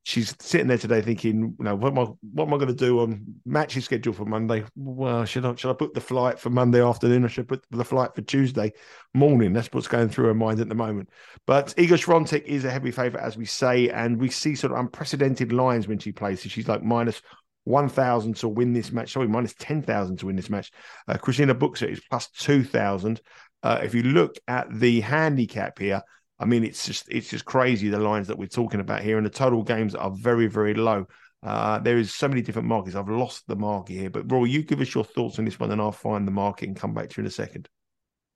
she's 0.06 0.36
sitting 0.38 0.68
there 0.68 0.78
today 0.78 1.00
thinking, 1.00 1.56
you 1.58 1.64
know, 1.64 1.74
what 1.74 1.90
am 1.90 1.98
I, 1.98 2.06
what 2.32 2.46
am 2.46 2.54
I 2.54 2.58
going 2.58 2.68
to 2.68 2.74
do 2.74 3.00
on 3.00 3.24
matches 3.44 3.86
schedule 3.86 4.12
for 4.12 4.24
Monday? 4.24 4.62
Well, 4.76 5.24
should 5.24 5.44
I, 5.44 5.56
should 5.56 5.72
I 5.72 5.86
the 5.94 6.00
flight 6.00 6.38
for 6.38 6.48
Monday 6.48 6.80
afternoon? 6.80 7.24
I 7.24 7.28
should 7.28 7.48
put 7.48 7.64
the 7.72 7.84
flight 7.84 8.14
for 8.14 8.22
Tuesday 8.22 8.72
morning. 9.14 9.52
That's 9.52 9.68
what's 9.72 9.88
going 9.88 10.08
through 10.08 10.26
her 10.26 10.34
mind 10.34 10.60
at 10.60 10.68
the 10.68 10.76
moment. 10.76 11.10
But 11.44 11.74
Iga 11.76 11.98
Swiatek 11.98 12.44
is 12.44 12.64
a 12.64 12.70
heavy 12.70 12.92
favourite, 12.92 13.26
as 13.26 13.36
we 13.36 13.46
say, 13.46 13.90
and 13.90 14.16
we 14.16 14.30
see 14.30 14.54
sort 14.54 14.72
of 14.72 14.78
unprecedented 14.78 15.52
lines 15.52 15.88
when 15.88 15.98
she 15.98 16.12
plays. 16.12 16.40
So 16.40 16.50
she's 16.50 16.68
like 16.68 16.84
minus 16.84 17.20
1,000 17.66 18.36
to 18.36 18.48
win 18.48 18.72
this 18.72 18.92
match. 18.92 19.12
Sorry, 19.12 19.26
minus 19.26 19.54
10,000 19.58 20.18
to 20.18 20.26
win 20.26 20.36
this 20.36 20.48
match. 20.48 20.70
Uh, 21.08 21.18
Cristina 21.18 21.54
Bucsa 21.54 21.90
is 21.90 22.00
plus 22.08 22.28
2,000. 22.30 23.20
Uh, 23.62 23.80
if 23.82 23.94
you 23.94 24.04
look 24.04 24.36
at 24.46 24.68
the 24.72 25.00
handicap 25.00 25.78
here, 25.78 26.00
I 26.38 26.44
mean, 26.44 26.64
it's 26.64 26.86
just 26.86 27.08
it's 27.08 27.28
just 27.28 27.44
crazy 27.44 27.88
the 27.88 27.98
lines 27.98 28.28
that 28.28 28.38
we're 28.38 28.46
talking 28.46 28.80
about 28.80 29.00
here, 29.00 29.16
and 29.16 29.26
the 29.26 29.30
total 29.30 29.62
games 29.62 29.94
are 29.94 30.10
very 30.10 30.46
very 30.46 30.74
low. 30.74 31.06
Uh, 31.42 31.78
there 31.78 31.96
is 31.96 32.14
so 32.14 32.28
many 32.28 32.42
different 32.42 32.68
markets. 32.68 32.94
I've 32.94 33.08
lost 33.08 33.46
the 33.46 33.56
market 33.56 33.94
here, 33.94 34.10
but 34.10 34.30
Roy, 34.30 34.44
you 34.44 34.62
give 34.62 34.80
us 34.80 34.94
your 34.94 35.04
thoughts 35.04 35.38
on 35.38 35.46
this 35.46 35.58
one, 35.58 35.72
and 35.72 35.80
I'll 35.80 35.92
find 35.92 36.26
the 36.26 36.32
market 36.32 36.68
and 36.68 36.76
come 36.76 36.92
back 36.92 37.08
to 37.08 37.14
you 37.16 37.22
in 37.22 37.26
a 37.26 37.30
second. 37.30 37.68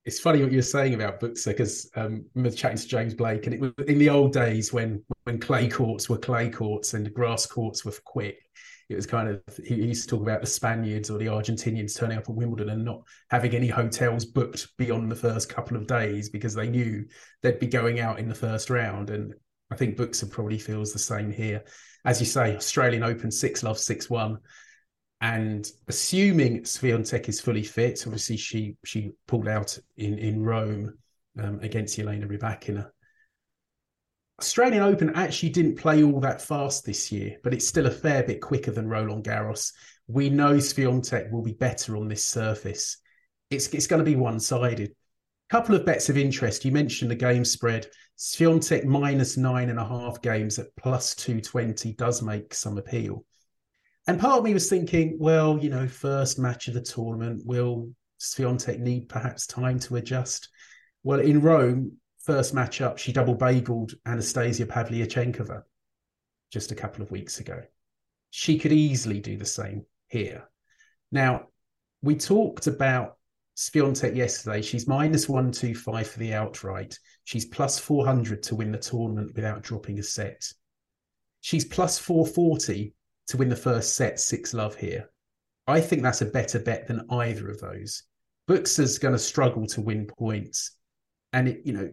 It's 0.07 0.19
funny 0.19 0.43
what 0.43 0.51
you're 0.51 0.63
saying 0.63 0.95
about 0.95 1.21
Bucsa 1.21 1.49
because 1.49 1.91
um, 1.95 2.25
I 2.25 2.39
remember 2.39 2.57
chatting 2.57 2.79
to 2.79 2.89
James 2.89 3.15
Blake, 3.15 3.45
and 3.47 3.55
it 3.55 3.61
was 3.61 3.73
in 3.87 3.99
the 3.99 4.09
old 4.09 4.33
days 4.33 4.73
when 4.73 5.05
when 5.25 5.39
clay 5.39 5.69
courts 5.69 6.09
were 6.09 6.19
clay 6.19 6.49
courts 6.49 6.95
and 6.95 7.13
grass 7.13 7.47
courts 7.47 7.85
were 7.85 7.93
quick 8.05 8.39
it 8.91 8.97
was 8.97 9.07
kind 9.07 9.29
of 9.29 9.41
he 9.65 9.77
used 9.77 10.03
to 10.03 10.17
talk 10.17 10.23
about 10.23 10.41
the 10.41 10.47
Spaniards 10.47 11.11
or 11.11 11.19
the 11.19 11.27
Argentinians 11.27 11.97
turning 11.97 12.19
up 12.19 12.29
at 12.29 12.35
Wimbledon 12.35 12.71
and 12.71 12.85
not 12.85 13.03
having 13.31 13.55
any 13.55 13.69
hotels 13.69 14.25
booked 14.25 14.69
beyond 14.77 15.11
the 15.11 15.17
first 15.17 15.49
couple 15.49 15.77
of 15.77 15.87
days 15.87 16.29
because 16.29 16.55
they 16.55 16.69
knew 16.69 17.05
they'd 17.41 17.61
be 17.61 17.69
going 17.69 18.01
out 18.01 18.19
in 18.19 18.29
the 18.29 18.35
first 18.35 18.69
round. 18.69 19.11
And 19.11 19.33
I 19.71 19.77
think 19.77 19.97
Bucsa 19.97 20.29
probably 20.29 20.59
feels 20.59 20.93
the 20.93 20.99
same 20.99 21.31
here. 21.31 21.63
As 22.05 22.19
you 22.19 22.27
say, 22.27 22.57
Australian 22.57 23.05
Open 23.05 23.31
six 23.31 23.63
love 23.63 23.79
six 23.79 24.11
one. 24.11 24.39
And 25.21 25.71
assuming 25.87 26.63
Swiatek 26.63 27.29
is 27.29 27.41
fully 27.41 27.63
fit, 27.63 28.03
obviously 28.07 28.37
she 28.37 28.77
she 28.85 29.13
pulled 29.29 29.47
out 29.47 29.79
in 29.99 30.19
in 30.19 30.43
Rome 30.43 30.99
um, 31.39 31.61
against 31.61 31.99
Elena 31.99 32.27
Rybakina. 32.27 32.91
Australian 34.41 34.83
Open 34.83 35.11
actually 35.15 35.51
didn't 35.51 35.77
play 35.77 36.03
all 36.03 36.19
that 36.21 36.41
fast 36.41 36.87
this 36.87 37.13
year, 37.13 37.37
but 37.45 37.53
it's 37.53 37.69
still 37.69 37.87
a 37.87 37.91
fair 37.91 38.23
bit 38.23 38.41
quicker 38.41 38.71
than 38.71 38.89
Roland 38.89 39.25
Garros. 39.25 39.73
We 40.07 40.31
know 40.31 40.55
Swiatek 40.55 41.31
will 41.31 41.43
be 41.43 41.53
better 41.53 41.97
on 41.97 42.09
this 42.09 42.25
surface. 42.25 42.97
It's, 43.51 43.69
it's 43.69 43.87
going 43.87 44.03
to 44.03 44.11
be 44.11 44.17
one 44.17 44.41
sided. 44.41 44.95
Couple 45.51 45.75
of 45.75 45.85
bets 45.85 46.09
of 46.09 46.17
interest. 46.17 46.65
You 46.65 46.73
mentioned 46.73 47.11
the 47.11 47.17
game 47.17 47.45
spread. 47.45 47.89
Swiatek 48.17 48.85
minus 48.85 49.37
nine 49.37 49.69
and 49.69 49.79
a 49.79 49.85
half 49.85 50.23
games 50.23 50.59
at 50.59 50.75
plus 50.77 51.15
220 51.17 51.93
does 51.95 52.23
make 52.23 52.55
some 52.55 52.79
appeal. 52.79 53.27
And 54.07 54.19
part 54.19 54.39
of 54.39 54.45
me 54.45 54.55
was 54.55 54.71
thinking, 54.71 55.19
well, 55.21 55.59
you 55.59 55.69
know, 55.69 55.87
first 55.87 56.39
match 56.39 56.67
of 56.69 56.75
the 56.75 56.81
tournament, 56.81 57.43
will 57.45 57.91
Swiatek 58.19 58.79
need 58.79 59.11
perhaps 59.11 59.47
time 59.47 59.79
to 59.81 59.97
adjust? 59.97 60.49
Well, 61.03 61.21
in 61.21 61.43
Rome, 61.43 62.00
first 62.25 62.55
matchup, 62.55 62.99
she 62.99 63.13
double 63.13 63.37
bageled 63.37 63.95
Anastasia 64.07 64.67
Pavlyuchenkova 64.67 65.63
just 66.51 66.73
a 66.73 66.75
couple 66.77 67.03
of 67.03 67.11
weeks 67.11 67.41
ago. 67.41 67.63
She 68.31 68.59
could 68.59 68.73
easily 68.73 69.21
do 69.21 69.37
the 69.37 69.45
same 69.45 69.85
here. 70.09 70.49
Now, 71.11 71.49
we 72.03 72.17
talked 72.17 72.67
about 72.67 73.17
Swiatek 73.57 74.17
yesterday. 74.17 74.63
She's 74.63 74.89
minus 74.89 75.29
125 75.29 76.09
for 76.09 76.19
the 76.19 76.35
outright. 76.35 76.99
She's 77.25 77.45
plus 77.45 77.79
400 77.79 78.43
to 78.45 78.55
win 78.55 78.73
the 78.73 78.79
tournament 78.79 79.33
without 79.35 79.63
dropping 79.63 79.99
a 79.99 80.03
set. 80.03 80.51
She's 81.41 81.65
plus 81.65 81.99
440 81.99 82.95
to 83.29 83.37
win 83.37 83.49
the 83.49 83.57
first 83.57 83.95
set, 83.97 84.21
six 84.21 84.55
love 84.55 84.77
here. 84.77 85.11
I 85.67 85.81
think 85.81 86.03
that's 86.03 86.23
a 86.23 86.27
better 86.27 86.59
bet 86.59 86.87
than 86.87 87.07
either 87.11 87.49
of 87.51 87.61
those. 87.61 88.03
Bucsa's 88.47 88.99
going 88.99 89.15
to 89.15 89.19
struggle 89.19 89.67
to 89.69 89.81
win 89.81 90.07
points. 90.07 90.77
And 91.33 91.49
it, 91.49 91.61
you 91.65 91.73
know, 91.73 91.91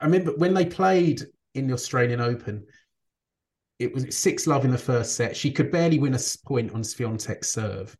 I 0.00 0.06
remember 0.06 0.32
when 0.36 0.54
they 0.54 0.66
played 0.66 1.22
in 1.54 1.66
the 1.66 1.74
Australian 1.74 2.20
Open, 2.20 2.66
it 3.78 3.92
was 3.92 4.16
six 4.16 4.46
love 4.46 4.64
in 4.64 4.70
the 4.70 4.78
first 4.78 5.16
set. 5.16 5.36
She 5.36 5.50
could 5.50 5.70
barely 5.70 5.98
win 5.98 6.14
a 6.14 6.20
point 6.44 6.72
on 6.72 6.82
Swiatek's 6.82 7.50
serve. 7.50 7.96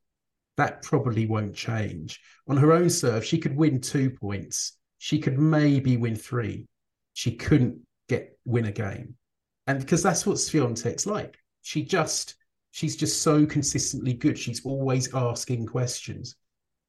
That 0.56 0.82
probably 0.82 1.26
won't 1.26 1.54
change. 1.54 2.20
On 2.48 2.56
her 2.56 2.72
own 2.72 2.90
serve, 2.90 3.24
she 3.24 3.38
could 3.38 3.56
win 3.56 3.80
two 3.80 4.10
points. 4.10 4.78
She 4.98 5.18
could 5.18 5.38
maybe 5.38 5.96
win 5.96 6.14
three. 6.14 6.66
She 7.14 7.32
couldn't 7.36 7.80
get 8.08 8.38
win 8.44 8.66
a 8.66 8.72
game. 8.72 9.16
And 9.66 9.80
because 9.80 10.02
that's 10.02 10.26
what 10.26 10.36
Swiatek's 10.36 11.06
like. 11.06 11.36
She 11.62 11.82
just 11.82 12.36
she's 12.70 12.96
just 12.96 13.22
so 13.22 13.46
consistently 13.46 14.14
good. 14.14 14.38
She's 14.38 14.64
always 14.64 15.12
asking 15.14 15.66
questions. 15.66 16.36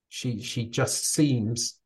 She 0.09 0.41
she 0.41 0.67
just 0.67 1.11
seems 1.11 1.79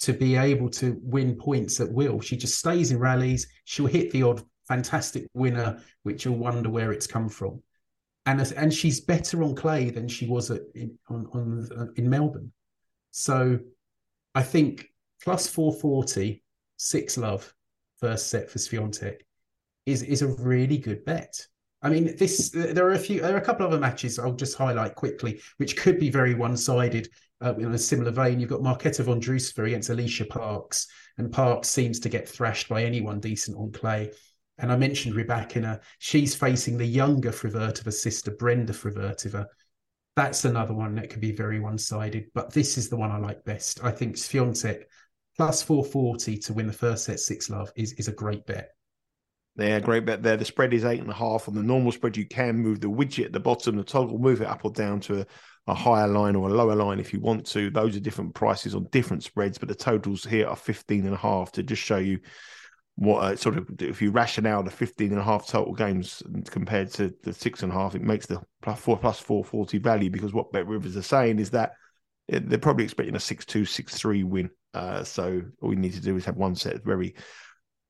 to 0.00 0.12
be 0.12 0.36
able 0.36 0.68
to 0.70 0.98
win 1.02 1.36
points 1.36 1.80
at 1.80 1.92
will. 1.92 2.20
She 2.20 2.36
just 2.36 2.58
stays 2.58 2.90
in 2.90 2.98
rallies. 2.98 3.46
She'll 3.64 3.86
hit 3.86 4.10
the 4.10 4.22
odd 4.22 4.42
fantastic 4.66 5.26
winner, 5.34 5.82
which 6.02 6.24
you'll 6.24 6.36
wonder 6.36 6.70
where 6.70 6.92
it's 6.92 7.06
come 7.06 7.28
from. 7.28 7.62
And 8.26 8.40
and 8.56 8.72
she's 8.72 9.00
better 9.00 9.42
on 9.42 9.54
clay 9.54 9.90
than 9.90 10.08
she 10.08 10.26
was 10.26 10.50
at, 10.50 10.62
in, 10.74 10.98
on, 11.08 11.26
on 11.32 11.68
uh, 11.76 11.86
in 11.96 12.08
Melbourne. 12.08 12.52
So 13.10 13.58
I 14.34 14.42
think 14.42 14.86
plus 15.22 15.48
440, 15.48 16.42
six 16.76 17.18
love, 17.18 17.52
first 17.98 18.28
set 18.28 18.50
for 18.50 18.58
Swiatek 18.58 19.20
is 19.86 20.02
is 20.02 20.22
a 20.22 20.28
really 20.28 20.78
good 20.78 21.04
bet. 21.04 21.46
I 21.82 21.88
mean, 21.88 22.16
this 22.16 22.50
there 22.50 22.86
are 22.86 22.92
a 22.92 22.98
few, 22.98 23.20
there 23.20 23.34
are 23.34 23.38
a 23.38 23.44
couple 23.44 23.66
of 23.66 23.72
other 23.72 23.80
matches 23.80 24.18
I'll 24.18 24.34
just 24.34 24.56
highlight 24.56 24.94
quickly, 24.94 25.40
which 25.56 25.76
could 25.76 25.98
be 25.98 26.10
very 26.10 26.34
one-sided. 26.34 27.08
Uh, 27.42 27.54
in 27.56 27.72
a 27.72 27.78
similar 27.78 28.10
vein, 28.10 28.38
you've 28.38 28.50
got 28.50 28.60
Marketa 28.60 29.04
Vondrousova 29.04 29.66
against 29.66 29.88
Alicia 29.88 30.26
Parks, 30.26 30.86
and 31.16 31.32
Parks 31.32 31.68
seems 31.68 31.98
to 32.00 32.08
get 32.08 32.28
thrashed 32.28 32.68
by 32.68 32.84
anyone 32.84 33.18
decent 33.18 33.56
on 33.56 33.72
clay. 33.72 34.10
And 34.58 34.70
I 34.70 34.76
mentioned 34.76 35.14
Rybakina; 35.14 35.80
she's 35.98 36.34
facing 36.34 36.76
the 36.76 36.84
younger 36.84 37.30
Fruhvirtova 37.30 37.92
sister, 37.92 38.30
Brenda 38.32 38.74
Fruhvirtova. 38.74 39.46
That's 40.16 40.44
another 40.44 40.74
one 40.74 40.94
that 40.96 41.08
could 41.08 41.20
be 41.20 41.32
very 41.32 41.60
one-sided, 41.60 42.26
but 42.34 42.52
this 42.52 42.76
is 42.76 42.90
the 42.90 42.96
one 42.96 43.10
I 43.10 43.18
like 43.18 43.44
best. 43.44 43.82
I 43.82 43.90
think 43.90 44.16
Swiatek 44.16 44.82
plus 45.36 45.62
440 45.62 46.36
to 46.36 46.52
win 46.52 46.66
the 46.66 46.72
first 46.72 47.04
set 47.04 47.20
six 47.20 47.48
love 47.48 47.72
is, 47.74 47.94
is 47.94 48.08
a 48.08 48.12
great 48.12 48.44
bet. 48.44 48.72
Yeah, 49.56 49.80
great 49.80 50.04
bet 50.04 50.22
there. 50.22 50.36
The 50.36 50.44
spread 50.44 50.74
is 50.74 50.84
eight 50.84 51.00
and 51.00 51.10
a 51.10 51.14
half. 51.14 51.48
On 51.48 51.54
the 51.54 51.62
normal 51.62 51.92
spread, 51.92 52.16
you 52.16 52.26
can 52.26 52.56
move 52.56 52.80
the 52.80 52.88
widget 52.88 53.26
at 53.26 53.32
the 53.32 53.40
bottom, 53.40 53.76
the 53.76 53.84
toggle, 53.84 54.18
move 54.18 54.42
it 54.42 54.48
up 54.48 54.64
or 54.64 54.70
down 54.70 55.00
to 55.00 55.20
a, 55.20 55.26
a 55.66 55.74
higher 55.74 56.08
line 56.08 56.36
or 56.36 56.48
a 56.48 56.52
lower 56.52 56.74
line 56.74 56.98
if 56.98 57.12
you 57.12 57.20
want 57.20 57.46
to. 57.46 57.70
Those 57.70 57.96
are 57.96 58.00
different 58.00 58.34
prices 58.34 58.74
on 58.74 58.88
different 58.90 59.22
spreads, 59.22 59.58
but 59.58 59.68
the 59.68 59.74
totals 59.74 60.24
here 60.24 60.48
are 60.48 60.56
15 60.56 61.04
and 61.04 61.14
a 61.14 61.18
half 61.18 61.52
to 61.52 61.62
just 61.62 61.82
show 61.82 61.98
you 61.98 62.20
what 62.96 63.20
uh, 63.22 63.36
sort 63.36 63.56
of 63.56 63.70
if 63.80 64.02
you 64.02 64.10
ration 64.10 64.46
out 64.46 64.64
the 64.64 64.70
15 64.70 65.10
and 65.10 65.20
a 65.20 65.24
half 65.24 65.46
total 65.46 65.72
games 65.72 66.22
compared 66.50 66.90
to 66.92 67.14
the 67.22 67.32
six 67.32 67.62
and 67.62 67.72
a 67.72 67.74
half, 67.74 67.94
it 67.94 68.02
makes 68.02 68.26
the 68.26 68.42
plus 68.62 68.78
four 68.80 68.98
plus 68.98 69.18
440 69.18 69.78
value 69.78 70.10
because 70.10 70.34
what 70.34 70.52
Bet 70.52 70.66
Rivers 70.66 70.96
are 70.96 71.02
saying 71.02 71.38
is 71.38 71.50
that 71.50 71.72
they're 72.28 72.58
probably 72.58 72.84
expecting 72.84 73.16
a 73.16 73.20
6 73.20 73.44
2, 73.44 73.64
6 73.64 73.94
3 73.94 74.24
win. 74.24 74.50
Uh, 74.72 75.02
so 75.02 75.42
all 75.60 75.70
we 75.70 75.76
need 75.76 75.94
to 75.94 76.00
do 76.00 76.16
is 76.16 76.24
have 76.24 76.36
one 76.36 76.54
set 76.54 76.84
very 76.84 77.14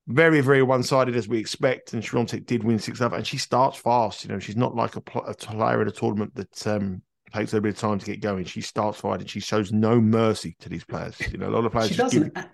very, 0.07 0.41
very 0.41 0.63
one 0.63 0.83
sided 0.83 1.15
as 1.15 1.27
we 1.27 1.37
expect. 1.37 1.93
And 1.93 2.03
Swiatek 2.03 2.45
did 2.45 2.63
win 2.63 2.79
six 2.79 2.99
love, 2.99 3.13
and 3.13 3.25
she 3.25 3.37
starts 3.37 3.77
fast. 3.77 4.23
You 4.23 4.31
know, 4.31 4.39
she's 4.39 4.55
not 4.55 4.75
like 4.75 4.95
a, 4.95 5.03
a 5.19 5.33
player 5.33 5.81
in 5.81 5.87
a 5.87 5.91
tournament 5.91 6.35
that 6.35 6.67
um, 6.67 7.01
takes 7.31 7.53
a 7.53 7.55
little 7.55 7.63
bit 7.63 7.75
of 7.75 7.79
time 7.79 7.99
to 7.99 8.05
get 8.05 8.21
going. 8.21 8.45
She 8.45 8.61
starts 8.61 8.99
fighting. 8.99 9.27
She 9.27 9.39
shows 9.39 9.71
no 9.71 9.99
mercy 9.99 10.55
to 10.59 10.69
these 10.69 10.83
players. 10.83 11.19
You 11.31 11.37
know, 11.37 11.49
a 11.49 11.51
lot 11.51 11.65
of 11.65 11.71
players. 11.71 11.89
She 11.89 11.95
doesn't. 11.95 12.33
Give... 12.33 12.45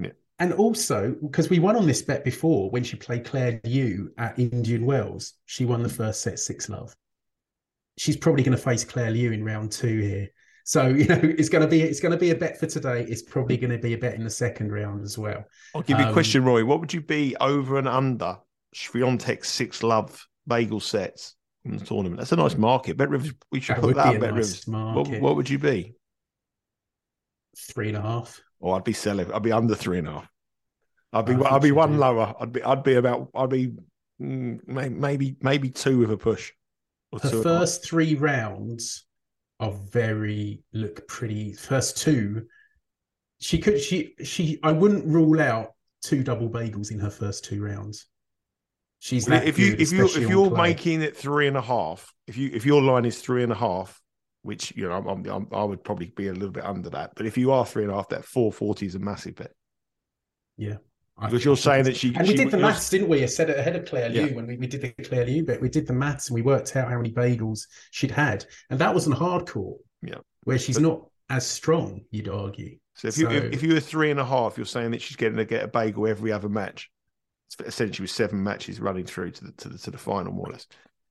Yeah. 0.00 0.10
And 0.38 0.52
also, 0.52 1.16
because 1.20 1.50
we 1.50 1.58
won 1.58 1.76
on 1.76 1.86
this 1.86 2.02
bet 2.02 2.24
before 2.24 2.70
when 2.70 2.84
she 2.84 2.96
played 2.96 3.24
Claire 3.24 3.60
Liu 3.64 4.12
at 4.18 4.38
Indian 4.38 4.86
Wells, 4.86 5.34
she 5.46 5.64
won 5.64 5.82
the 5.82 5.88
first 5.88 6.22
set 6.22 6.38
six 6.38 6.68
love. 6.68 6.94
She's 7.96 8.16
probably 8.16 8.44
going 8.44 8.56
to 8.56 8.62
face 8.62 8.84
Claire 8.84 9.10
Liu 9.10 9.32
in 9.32 9.44
round 9.44 9.72
two 9.72 9.98
here. 9.98 10.28
So 10.64 10.88
you 10.88 11.06
know 11.06 11.20
it's 11.22 11.48
going 11.48 11.62
to 11.62 11.68
be 11.68 11.82
it's 11.82 12.00
going 12.00 12.12
to 12.12 12.18
be 12.18 12.30
a 12.30 12.36
bet 12.36 12.58
for 12.58 12.66
today. 12.66 13.04
It's 13.08 13.22
probably 13.22 13.56
going 13.56 13.70
to 13.70 13.78
be 13.78 13.94
a 13.94 13.98
bet 13.98 14.14
in 14.14 14.24
the 14.24 14.30
second 14.30 14.72
round 14.72 15.02
as 15.02 15.18
well. 15.18 15.44
I'll 15.74 15.82
give 15.82 15.98
you 15.98 16.04
um, 16.04 16.10
a 16.10 16.12
question, 16.12 16.44
Roy. 16.44 16.64
What 16.64 16.80
would 16.80 16.94
you 16.94 17.00
be 17.00 17.34
over 17.40 17.78
and 17.78 17.88
under 17.88 18.38
Swiatek's 18.74 19.48
six 19.48 19.82
love 19.82 20.24
bagel 20.46 20.80
sets 20.80 21.34
in 21.68 21.76
the 21.78 21.84
tournament? 21.84 22.18
That's 22.18 22.32
a 22.32 22.36
nice 22.36 22.56
market. 22.56 22.96
Bet 22.96 23.10
Rivers. 23.10 23.32
We 23.52 23.60
should 23.60 23.76
that 23.76 23.82
put 23.82 23.96
that. 23.96 24.20
Bet 24.20 24.34
nice 24.34 24.64
Rivers. 24.66 24.66
What, 24.66 25.08
what, 25.20 25.36
would 25.36 25.50
you 25.50 25.58
be? 25.58 25.94
Three 27.56 27.88
and 27.88 27.96
a 27.96 28.02
half. 28.02 28.40
Oh, 28.60 28.72
I'd 28.72 28.84
be 28.84 28.92
selling. 28.92 29.32
I'd 29.32 29.42
be 29.42 29.52
under 29.52 29.74
three 29.74 29.98
and 29.98 30.08
a 30.08 30.12
half. 30.12 30.28
I'd 31.12 31.26
be. 31.26 31.34
I'd 31.34 31.62
be 31.62 31.72
one 31.72 31.92
do. 31.92 31.98
lower. 31.98 32.34
I'd 32.40 32.52
be. 32.52 32.62
I'd 32.62 32.82
be 32.82 32.94
about. 32.94 33.30
I'd 33.34 33.50
be 33.50 33.72
mm, 34.20 34.60
maybe 34.66 35.36
maybe 35.40 35.70
two 35.70 35.98
with 35.98 36.10
a 36.10 36.16
push. 36.16 36.52
The 37.12 37.42
first 37.42 37.84
three 37.84 38.14
rounds 38.14 39.06
are 39.60 39.72
very 39.72 40.62
look 40.72 41.08
pretty. 41.08 41.54
First 41.54 41.98
two, 41.98 42.46
she 43.40 43.58
could 43.58 43.80
she 43.80 44.14
she. 44.22 44.58
I 44.62 44.72
wouldn't 44.72 45.06
rule 45.06 45.40
out 45.40 45.72
two 46.02 46.22
double 46.22 46.48
bagels 46.48 46.90
in 46.90 46.98
her 46.98 47.10
first 47.10 47.44
two 47.44 47.62
rounds. 47.62 48.06
She's 49.00 49.28
if 49.28 49.58
you 49.58 49.70
good, 49.70 49.80
if 49.80 49.92
you 49.92 50.04
if 50.06 50.28
you're 50.28 50.50
making 50.50 51.02
it 51.02 51.16
three 51.16 51.46
and 51.46 51.56
a 51.56 51.62
half, 51.62 52.12
if 52.26 52.36
you 52.36 52.50
if 52.52 52.66
your 52.66 52.82
line 52.82 53.04
is 53.04 53.20
three 53.20 53.42
and 53.44 53.52
a 53.52 53.56
half, 53.56 54.00
which 54.42 54.74
you 54.76 54.88
know 54.88 54.92
I'm, 54.92 55.24
I'm, 55.26 55.48
i 55.52 55.62
would 55.62 55.84
probably 55.84 56.06
be 56.06 56.28
a 56.28 56.32
little 56.32 56.50
bit 56.50 56.64
under 56.64 56.90
that, 56.90 57.12
but 57.14 57.24
if 57.24 57.38
you 57.38 57.52
are 57.52 57.64
three 57.64 57.84
and 57.84 57.92
a 57.92 57.94
half, 57.94 58.08
that 58.08 58.24
four 58.24 58.52
forty 58.52 58.86
is 58.86 58.96
a 58.96 58.98
massive 58.98 59.36
bet. 59.36 59.52
Yeah, 60.56 60.78
because 61.20 61.44
you're 61.44 61.56
saying 61.56 61.84
that 61.84 61.96
she 61.96 62.12
and 62.16 62.26
she, 62.26 62.32
we 62.32 62.36
did 62.36 62.50
the 62.50 62.58
maths, 62.58 62.90
didn't 62.90 63.08
we? 63.08 63.22
I 63.22 63.26
said 63.26 63.50
it 63.50 63.58
ahead 63.58 63.76
of 63.76 63.86
Claire 63.86 64.08
Liu 64.08 64.26
yeah. 64.26 64.34
when 64.34 64.48
we, 64.48 64.56
we 64.56 64.66
did 64.66 64.82
the 64.82 65.04
Claire 65.04 65.26
Liu 65.26 65.44
bit. 65.44 65.60
We 65.60 65.68
did 65.68 65.86
the 65.86 65.92
maths 65.92 66.28
and 66.28 66.34
we 66.34 66.42
worked 66.42 66.74
out 66.74 66.88
how 66.88 66.96
many 66.96 67.12
bagels 67.12 67.66
she'd 67.92 68.10
had, 68.10 68.44
and 68.70 68.80
that 68.80 68.92
wasn't 68.92 69.16
hardcore. 69.16 69.76
Yeah, 70.02 70.18
where 70.42 70.58
she's 70.58 70.76
but, 70.76 70.82
not 70.82 71.06
as 71.30 71.46
strong, 71.46 72.02
you'd 72.10 72.28
argue. 72.28 72.78
So 72.94 73.08
if 73.08 73.16
you 73.16 73.28
if, 73.30 73.52
if 73.52 73.62
you 73.62 73.74
were 73.74 73.80
three 73.80 74.10
and 74.10 74.18
a 74.18 74.24
half, 74.24 74.56
you're 74.56 74.66
saying 74.66 74.90
that 74.90 75.02
she's 75.02 75.16
getting 75.16 75.36
to 75.36 75.44
get 75.44 75.62
a 75.62 75.68
bagel 75.68 76.08
every 76.08 76.32
other 76.32 76.48
match. 76.48 76.90
Essentially 77.64 78.04
with 78.04 78.10
seven 78.10 78.42
matches 78.42 78.80
running 78.80 79.04
through 79.04 79.30
to 79.32 79.44
the 79.44 79.52
to 79.52 79.68
the 79.68 79.78
to 79.78 79.90
the 79.90 79.98
final, 79.98 80.32
more 80.32 80.48
or 80.48 80.52
less. 80.52 80.66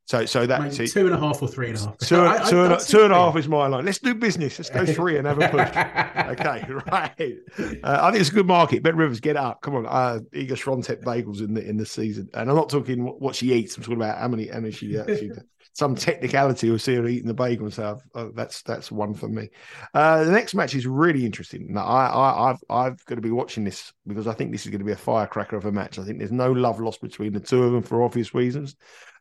So, 0.07 0.25
so 0.25 0.45
that 0.47 0.73
so, 0.73 0.85
two 0.85 1.05
and 1.05 1.13
a 1.13 1.19
half 1.19 1.41
or 1.41 1.49
three 1.49 1.67
and 1.69 1.77
a 1.77 1.81
half. 1.81 1.97
Two, 1.97 2.15
I, 2.21 2.45
I, 2.45 2.49
two, 2.49 2.63
and, 2.63 2.79
two 2.79 3.03
and 3.03 3.11
a 3.11 3.15
half 3.17 3.35
is 3.35 3.49
my 3.49 3.67
line. 3.67 3.83
Let's 3.83 3.99
do 3.99 4.15
business. 4.15 4.57
Let's 4.57 4.69
go 4.69 4.85
three 4.85 5.17
and 5.17 5.27
have 5.27 5.37
a 5.37 5.49
push. 5.49 5.59
okay, 6.39 6.65
right. 6.91 7.37
Uh, 7.83 7.99
I 8.01 8.11
think 8.11 8.21
it's 8.21 8.29
a 8.29 8.33
good 8.33 8.47
market. 8.47 8.83
Bet 8.83 8.95
Rivers, 8.95 9.19
get 9.19 9.35
up. 9.35 9.61
Come 9.61 9.75
on. 9.75 9.85
Uh, 9.85 10.19
Iga 10.33 10.51
Swiatek 10.51 11.03
bagels 11.03 11.41
in 11.41 11.55
the 11.55 11.67
in 11.67 11.75
the 11.75 11.85
season, 11.85 12.29
and 12.33 12.49
I'm 12.49 12.55
not 12.55 12.69
talking 12.69 13.03
what 13.03 13.35
she 13.35 13.51
eats. 13.51 13.75
I'm 13.75 13.83
talking 13.83 13.97
about 13.97 14.17
how 14.17 14.29
many 14.29 14.49
many 14.49 14.71
she 14.71 14.97
actually. 14.97 15.31
Some 15.77 15.95
technicality 15.95 16.69
of 16.69 16.81
see 16.81 16.95
her 16.95 17.07
eating 17.07 17.27
the 17.27 17.33
bagel 17.33 17.69
stuff. 17.69 18.01
Oh, 18.15 18.31
that's 18.33 18.63
that's 18.63 18.91
one 18.91 19.13
for 19.13 19.27
me. 19.27 19.49
Uh, 19.93 20.23
the 20.23 20.31
next 20.31 20.55
match 20.55 20.73
is 20.73 20.87
really 20.87 21.25
interesting. 21.25 21.73
Now, 21.73 21.85
I, 21.85 22.05
I 22.07 22.49
I've 22.49 22.63
I've 22.69 23.05
got 23.05 23.15
to 23.15 23.21
be 23.21 23.31
watching 23.31 23.63
this 23.63 23.93
because 24.07 24.27
I 24.27 24.33
think 24.33 24.51
this 24.51 24.65
is 24.65 24.71
going 24.71 24.79
to 24.79 24.85
be 24.85 24.91
a 24.91 24.97
firecracker 24.97 25.55
of 25.55 25.65
a 25.65 25.71
match. 25.71 25.99
I 25.99 26.03
think 26.03 26.17
there's 26.17 26.31
no 26.31 26.51
love 26.51 26.79
lost 26.79 27.01
between 27.01 27.33
the 27.33 27.39
two 27.39 27.63
of 27.63 27.73
them 27.73 27.83
for 27.83 28.03
obvious 28.03 28.33
reasons 28.33 28.75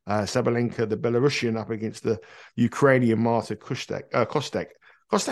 uh, 0.07 0.23
Sabalenka, 0.23 0.89
the 0.89 0.97
Belarusian, 0.97 1.59
up 1.59 1.71
against 1.71 2.03
the 2.03 2.21
Ukrainian 2.55 3.21
Marta 3.21 3.57
Kostyuk. 3.57 4.05
Uh, 4.13 4.25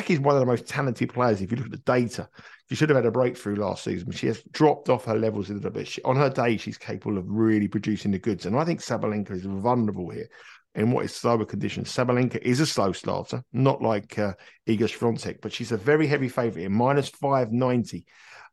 is 0.08 0.20
one 0.20 0.34
of 0.34 0.40
the 0.40 0.46
most 0.46 0.66
talented 0.66 1.12
players. 1.12 1.40
If 1.40 1.50
you 1.50 1.56
look 1.56 1.66
at 1.66 1.72
the 1.72 1.78
data, 1.78 2.28
she 2.68 2.74
should 2.74 2.88
have 2.90 2.96
had 2.96 3.06
a 3.06 3.10
breakthrough 3.10 3.56
last 3.56 3.84
season, 3.84 4.10
she 4.12 4.26
has 4.28 4.42
dropped 4.52 4.88
off 4.88 5.04
her 5.04 5.16
levels 5.16 5.50
a 5.50 5.54
little 5.54 5.70
bit. 5.70 5.88
She, 5.88 6.02
on 6.02 6.16
her 6.16 6.30
day, 6.30 6.56
she's 6.56 6.78
capable 6.78 7.18
of 7.18 7.24
really 7.28 7.68
producing 7.68 8.10
the 8.10 8.18
goods. 8.18 8.46
And 8.46 8.56
I 8.56 8.64
think 8.64 8.80
Sabalenka 8.80 9.32
is 9.32 9.44
vulnerable 9.44 10.10
here 10.10 10.28
in 10.74 10.90
what 10.90 11.04
is 11.04 11.14
slower 11.14 11.44
conditions. 11.44 11.94
Sabalenka 11.94 12.38
is 12.42 12.60
a 12.60 12.66
slow 12.66 12.92
starter, 12.92 13.44
not 13.52 13.80
like 13.80 14.18
uh, 14.18 14.34
Iga 14.68 14.88
Swiatek, 14.88 15.40
but 15.40 15.52
she's 15.52 15.72
a 15.72 15.76
very 15.76 16.06
heavy 16.06 16.28
favourite 16.28 16.66
in 16.66 16.72
minus 16.72 17.08
590 17.08 18.04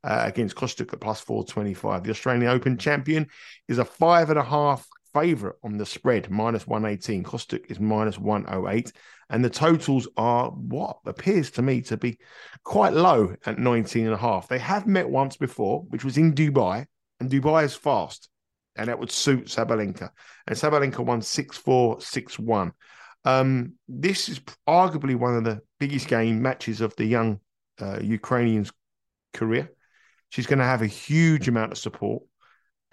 uh, 0.03 0.23
against 0.25 0.55
Kostyuk 0.55 0.93
at 0.93 1.01
plus 1.01 1.21
425. 1.21 2.03
The 2.03 2.12
Australian 2.12 2.51
Open 2.51 2.77
champion 2.77 3.27
is 3.67 3.77
a 3.77 3.86
five 3.86 4.29
and 4.29 4.39
a 4.39 4.43
half 4.43 4.88
favourite 5.13 5.55
on 5.63 5.77
the 5.77 5.86
spread, 5.86 6.29
minus 6.29 6.67
118. 6.67 7.23
Kostyuk 7.23 7.69
is 7.69 7.79
minus 7.79 8.17
108. 8.17 8.91
And 9.29 9.43
the 9.43 9.49
totals 9.49 10.07
are 10.17 10.49
what 10.49 10.97
appears 11.05 11.51
to 11.51 11.62
me 11.62 11.81
to 11.84 11.97
be 11.97 12.17
quite 12.63 12.93
low 12.93 13.36
at 13.45 13.60
19 13.60 14.05
and 14.05 14.13
a 14.13 14.17
half. 14.17 14.47
They 14.47 14.60
have 14.60 14.88
met 14.88 15.10
once 15.10 15.38
before, 15.38 15.84
which 15.89 16.03
was 16.03 16.17
in 16.17 16.34
Dubai, 16.34 16.86
and 17.19 17.29
Dubai 17.29 17.63
is 17.63 17.75
fast. 17.75 18.29
And 18.75 18.88
that 18.88 18.99
would 18.99 19.12
suit 19.12 19.45
Sabalenka. 19.45 20.10
And 20.47 20.57
Sabalenka 20.57 20.99
won 20.99 21.21
6 21.21 21.57
4, 21.57 22.01
6 22.01 22.39
1. 22.39 22.71
Um, 23.23 23.73
this 23.88 24.29
is 24.29 24.39
arguably 24.67 25.15
one 25.15 25.36
of 25.36 25.43
the 25.43 25.62
biggest 25.79 26.07
game 26.07 26.41
matches 26.41 26.81
of 26.81 26.95
the 26.95 27.05
young 27.05 27.39
uh, 27.79 27.99
Ukrainian's 28.01 28.71
career. 29.34 29.71
She's 30.29 30.47
going 30.47 30.60
to 30.60 30.65
have 30.65 30.81
a 30.81 30.88
huge 30.88 31.47
amount 31.47 31.73
of 31.73 31.77
support. 31.77 32.23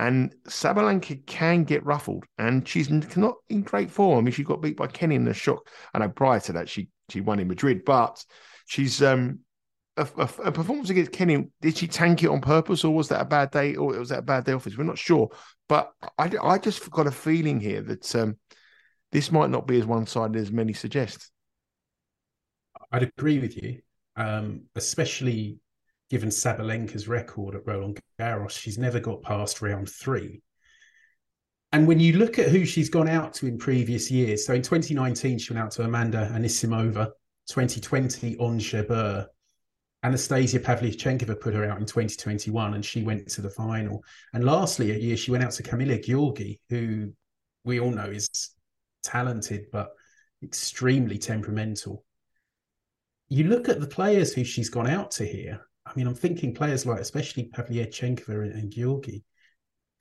And 0.01 0.35
Sabalenka 0.49 1.27
can 1.27 1.65
get 1.65 1.85
ruffled, 1.85 2.25
and 2.39 2.67
she's 2.69 2.89
not 2.89 3.35
in 3.49 3.63
great 3.63 3.91
form. 3.91 4.19
I 4.19 4.23
mean, 4.23 4.33
she 4.33 4.45
got 4.45 4.63
beat 4.63 4.77
by 4.77 4.87
Kenin 4.87 5.17
in 5.17 5.25
the 5.25 5.35
shock. 5.35 5.69
I 5.93 5.99
know 5.99 6.09
prior 6.09 6.39
to 6.41 6.53
that, 6.53 6.69
she 6.69 6.89
she 7.09 7.21
won 7.21 7.41
in 7.41 7.49
Madrid, 7.49 7.85
but 7.85 8.25
she's 8.67 9.03
um 9.03 9.41
a, 9.99 10.09
a, 10.17 10.29
a, 10.45 10.53
performance 10.53 10.91
against 10.91 11.13
Kenin. 11.13 11.51
Did 11.61 11.77
she 11.77 11.87
tank 11.87 12.23
it 12.23 12.31
on 12.31 12.41
purpose, 12.41 12.85
or 12.85 12.95
was 12.95 13.09
that 13.09 13.21
a 13.21 13.25
bad 13.25 13.51
day, 13.51 13.75
or 13.75 13.99
was 13.99 14.09
that 14.11 14.21
a 14.21 14.23
bad 14.23 14.45
day 14.45 14.53
off? 14.53 14.67
We're 14.67 14.85
not 14.85 14.99
sure, 14.99 15.31
but 15.69 15.93
I 16.17 16.31
I 16.43 16.59
just 16.59 16.91
got 16.91 17.07
a 17.07 17.11
feeling 17.11 17.61
here 17.61 17.83
that 17.83 18.15
um 18.15 18.37
this 19.13 19.33
might 19.33 19.51
not 19.51 19.67
be 19.67 19.79
as 19.79 19.87
one 19.87 20.07
sided 20.07 20.37
as 20.37 20.53
many 20.53 20.73
suggest. 20.73 21.31
I'd 22.93 23.03
agree 23.03 23.39
with 23.39 23.63
you, 23.63 23.81
um, 24.17 24.63
especially 24.75 25.59
given 26.11 26.31
Sabalenka's 26.31 27.09
record 27.09 27.55
at 27.55 27.67
Roland 27.67 28.01
Garros, 28.19 28.53
she's 28.53 28.79
never 28.79 29.01
got 29.01 29.23
past 29.23 29.61
round 29.61 29.89
three. 29.89 30.43
And 31.73 31.87
when 31.87 32.01
you 32.01 32.15
look 32.15 32.39
at 32.39 32.49
who 32.49 32.65
she's 32.65 32.89
gone 32.89 33.09
out 33.09 33.35
to 33.35 33.47
in 33.47 33.59
previous 33.59 34.11
years, 34.11 34.47
so 34.47 34.55
in 34.55 34.63
2019, 34.63 35.39
she 35.39 35.53
went 35.53 35.63
out 35.63 35.71
to 35.73 35.83
Amanda 35.83 36.31
Anisimova, 36.33 37.11
2020, 37.49 38.37
Ons 38.39 38.65
Jabeur. 38.65 39.27
Anastasia 40.03 40.61
Pavlyuchenkova 40.61 41.41
put 41.41 41.55
her 41.55 41.65
out 41.65 41.79
in 41.79 41.87
2021 41.87 42.75
and 42.75 42.85
she 42.85 43.03
went 43.03 43.29
to 43.29 43.43
the 43.43 43.51
final. 43.51 44.05
And 44.33 44.45
lastly, 44.45 44.93
a 44.93 44.99
year 44.99 45.17
she 45.17 45.31
went 45.31 45.43
out 45.43 45.51
to 45.53 45.63
Camila 45.63 46.03
Giorgi, 46.05 46.61
who 46.69 47.13
we 47.65 47.81
all 47.81 47.91
know 47.91 48.05
is 48.05 48.51
talented 49.03 49.67
but 49.73 49.91
extremely 50.43 51.19
temperamental. 51.19 52.05
You 53.29 53.45
look 53.45 53.69
at 53.69 53.81
the 53.81 53.89
players 53.89 54.33
who 54.33 54.45
she's 54.45 54.71
gone 54.71 54.87
out 54.87 55.11
to 55.13 55.27
here, 55.27 55.61
I 55.85 55.93
mean, 55.97 56.07
I'm 56.07 56.15
thinking 56.15 56.55
players 56.55 56.87
like, 56.87 57.01
especially 57.01 57.51
Pavlyuchenkova 57.55 58.45
and, 58.45 58.53
and 58.53 58.73
Giorgi. 58.73 59.23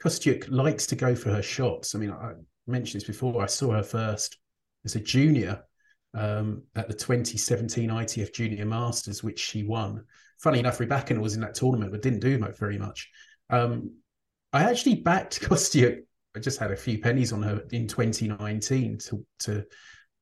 Kostyuk 0.02 0.48
likes 0.52 0.86
to 0.88 0.96
go 0.96 1.16
for 1.16 1.32
her 1.32 1.42
shots. 1.42 1.96
I 1.96 1.98
mean, 1.98 2.12
I 2.12 2.34
mentioned 2.68 3.02
this 3.02 3.08
before. 3.08 3.42
I 3.42 3.48
saw 3.48 3.72
her 3.72 3.84
first 3.84 4.38
as 4.86 4.96
a 4.96 5.00
junior 5.00 5.64
um, 6.13 6.63
at 6.76 6.88
the 6.88 6.93
2017 6.93 7.89
ITF 7.89 8.34
Junior 8.34 8.65
Masters, 8.65 9.24
which 9.24 9.39
she 9.39 9.63
won. 9.63 10.04
Funny 10.39 10.60
enough, 10.60 10.78
Rybakina 10.78 11.20
was 11.20 11.36
in 11.36 11.41
that 11.41 11.56
tournament, 11.56 11.91
but 11.91 12.02
didn't 12.02 12.20
do 12.20 12.38
very 12.58 12.78
much. 12.78 13.10
Um, 13.50 13.91
I 14.54 14.63
actually 14.63 14.96
backed 14.96 15.41
Kostyuk. 15.41 16.00
I 16.36 16.39
just 16.39 16.60
had 16.60 16.72
a 16.72 16.76
few 16.76 17.00
pennies 17.00 17.34
on 17.34 17.41
her 17.41 17.63
in 17.72 17.88
2019 17.88 18.98
to 19.00 19.26
to 19.39 19.65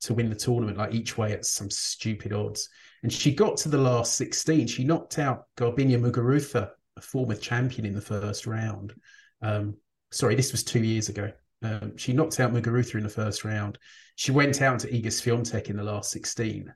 to 0.02 0.14
win 0.14 0.30
the 0.30 0.36
tournament, 0.36 0.78
like 0.78 0.94
each 0.94 1.18
way 1.18 1.32
at 1.32 1.46
some 1.46 1.70
stupid 1.70 2.32
odds. 2.32 2.70
And 3.04 3.12
she 3.12 3.34
got 3.34 3.58
to 3.58 3.70
the 3.70 3.78
last 3.78 4.16
16. 4.16 4.68
She 4.68 4.84
knocked 4.84 5.20
out 5.20 5.46
Garbiñe 5.58 6.00
Muguruza, 6.00 6.70
a 6.98 7.02
former 7.02 7.36
champion 7.36 7.86
in 7.86 7.94
the 7.94 8.02
first 8.02 8.46
round. 8.46 8.94
Um, 9.42 9.76
sorry, 10.12 10.36
this 10.36 10.52
was 10.52 10.64
two 10.64 10.84
years 10.84 11.10
ago. 11.10 11.32
Um, 11.64 11.98
she 11.98 12.14
knocked 12.14 12.40
out 12.40 12.54
Muguruza 12.54 12.96
in 12.96 13.04
the 13.04 13.10
first 13.10 13.44
round. 13.44 13.78
She 14.16 14.32
went 14.32 14.62
out 14.62 14.80
to 14.80 14.92
Iga 14.92 15.08
Swiatek 15.08 15.70
in 15.70 15.78
the 15.78 15.84
last 15.84 16.12
16. 16.12 16.74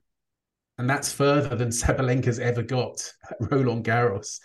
And 0.78 0.90
that's 0.90 1.12
further 1.12 1.56
than 1.56 1.70
Sabalenka's 1.70 2.40
ever 2.40 2.64
got 2.64 3.12
at 3.30 3.52
Roland 3.52 3.86
Garros. 3.86 4.40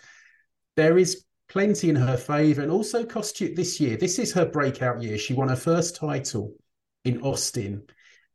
There 0.77 0.99
is 0.99 1.25
plenty 1.49 1.89
in 1.89 1.97
her 1.97 2.17
favour. 2.17 2.63
And 2.63 2.71
also 2.71 3.05
Kostyuk 3.05 3.57
this 3.57 3.81
year. 3.81 3.97
This 3.97 4.19
is 4.19 4.33
her 4.33 4.47
breakout 4.47 5.03
year. 5.03 5.19
She 5.19 5.35
won 5.35 5.49
her 5.49 5.57
first 5.57 5.97
title 5.97 6.55
in 7.05 7.23
Austin 7.23 7.85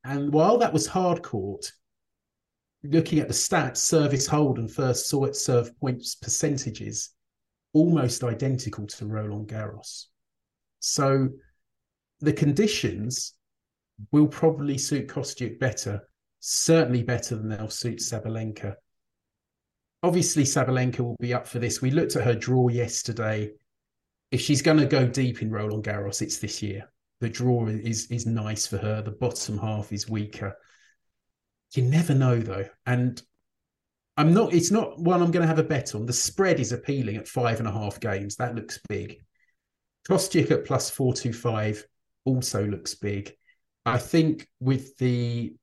and 0.03 0.31
while 0.31 0.57
that 0.59 0.73
was 0.73 0.87
hard 0.87 1.23
court, 1.23 1.71
looking 2.83 3.19
at 3.19 3.27
the 3.27 3.33
stats, 3.33 3.77
service 3.77 4.25
hold 4.25 4.57
and 4.57 4.71
first 4.71 5.09
serve 5.09 5.79
points 5.79 6.15
percentages, 6.15 7.11
almost 7.73 8.23
identical 8.23 8.87
to 8.87 9.05
Roland 9.05 9.49
Garros. 9.49 10.05
So 10.79 11.29
the 12.19 12.33
conditions 12.33 13.33
will 14.11 14.27
probably 14.27 14.77
suit 14.77 15.07
Kostyuk 15.07 15.59
better, 15.59 16.01
certainly 16.39 17.03
better 17.03 17.35
than 17.35 17.49
they'll 17.49 17.69
suit 17.69 17.99
Sabalenka. 17.99 18.75
Obviously, 20.01 20.43
Sabalenka 20.43 20.99
will 20.99 21.17
be 21.19 21.33
up 21.33 21.47
for 21.47 21.59
this. 21.59 21.81
We 21.81 21.91
looked 21.91 22.15
at 22.15 22.23
her 22.23 22.35
draw 22.35 22.69
yesterday. 22.69 23.51
If 24.31 24.41
she's 24.41 24.61
going 24.61 24.77
to 24.77 24.85
go 24.85 25.07
deep 25.07 25.41
in 25.41 25.51
Roland 25.51 25.83
Garros, 25.83 26.21
it's 26.21 26.37
this 26.37 26.61
year 26.61 26.89
the 27.19 27.29
draw 27.29 27.67
is 27.67 28.07
is 28.07 28.25
nice 28.25 28.65
for 28.65 28.77
her. 28.77 29.01
The 29.01 29.11
bottom 29.11 29.57
half 29.57 29.91
is 29.91 30.09
weaker. 30.09 30.55
You 31.75 31.83
never 31.83 32.15
know 32.15 32.39
though, 32.39 32.67
and 32.85 33.21
I'm 34.17 34.33
not. 34.33 34.53
It's 34.53 34.71
not 34.71 34.99
one 34.99 35.21
I'm 35.21 35.31
going 35.31 35.43
to 35.43 35.47
have 35.47 35.59
a 35.59 35.63
bet 35.63 35.95
on. 35.95 36.05
The 36.05 36.13
spread 36.13 36.59
is 36.59 36.71
appealing 36.71 37.17
at 37.17 37.27
five 37.27 37.59
and 37.59 37.67
a 37.67 37.71
half 37.71 37.99
games. 37.99 38.37
That 38.37 38.55
looks 38.55 38.79
big. 38.87 39.17
Kostyuk 40.09 40.51
at 40.51 40.65
plus 40.65 40.89
four 40.89 41.13
two 41.13 41.33
five 41.33 41.85
also 42.25 42.65
looks 42.65 42.95
big. 42.95 43.33
I 43.85 43.97
think 43.97 44.47
with 44.59 44.97
the 44.97 45.55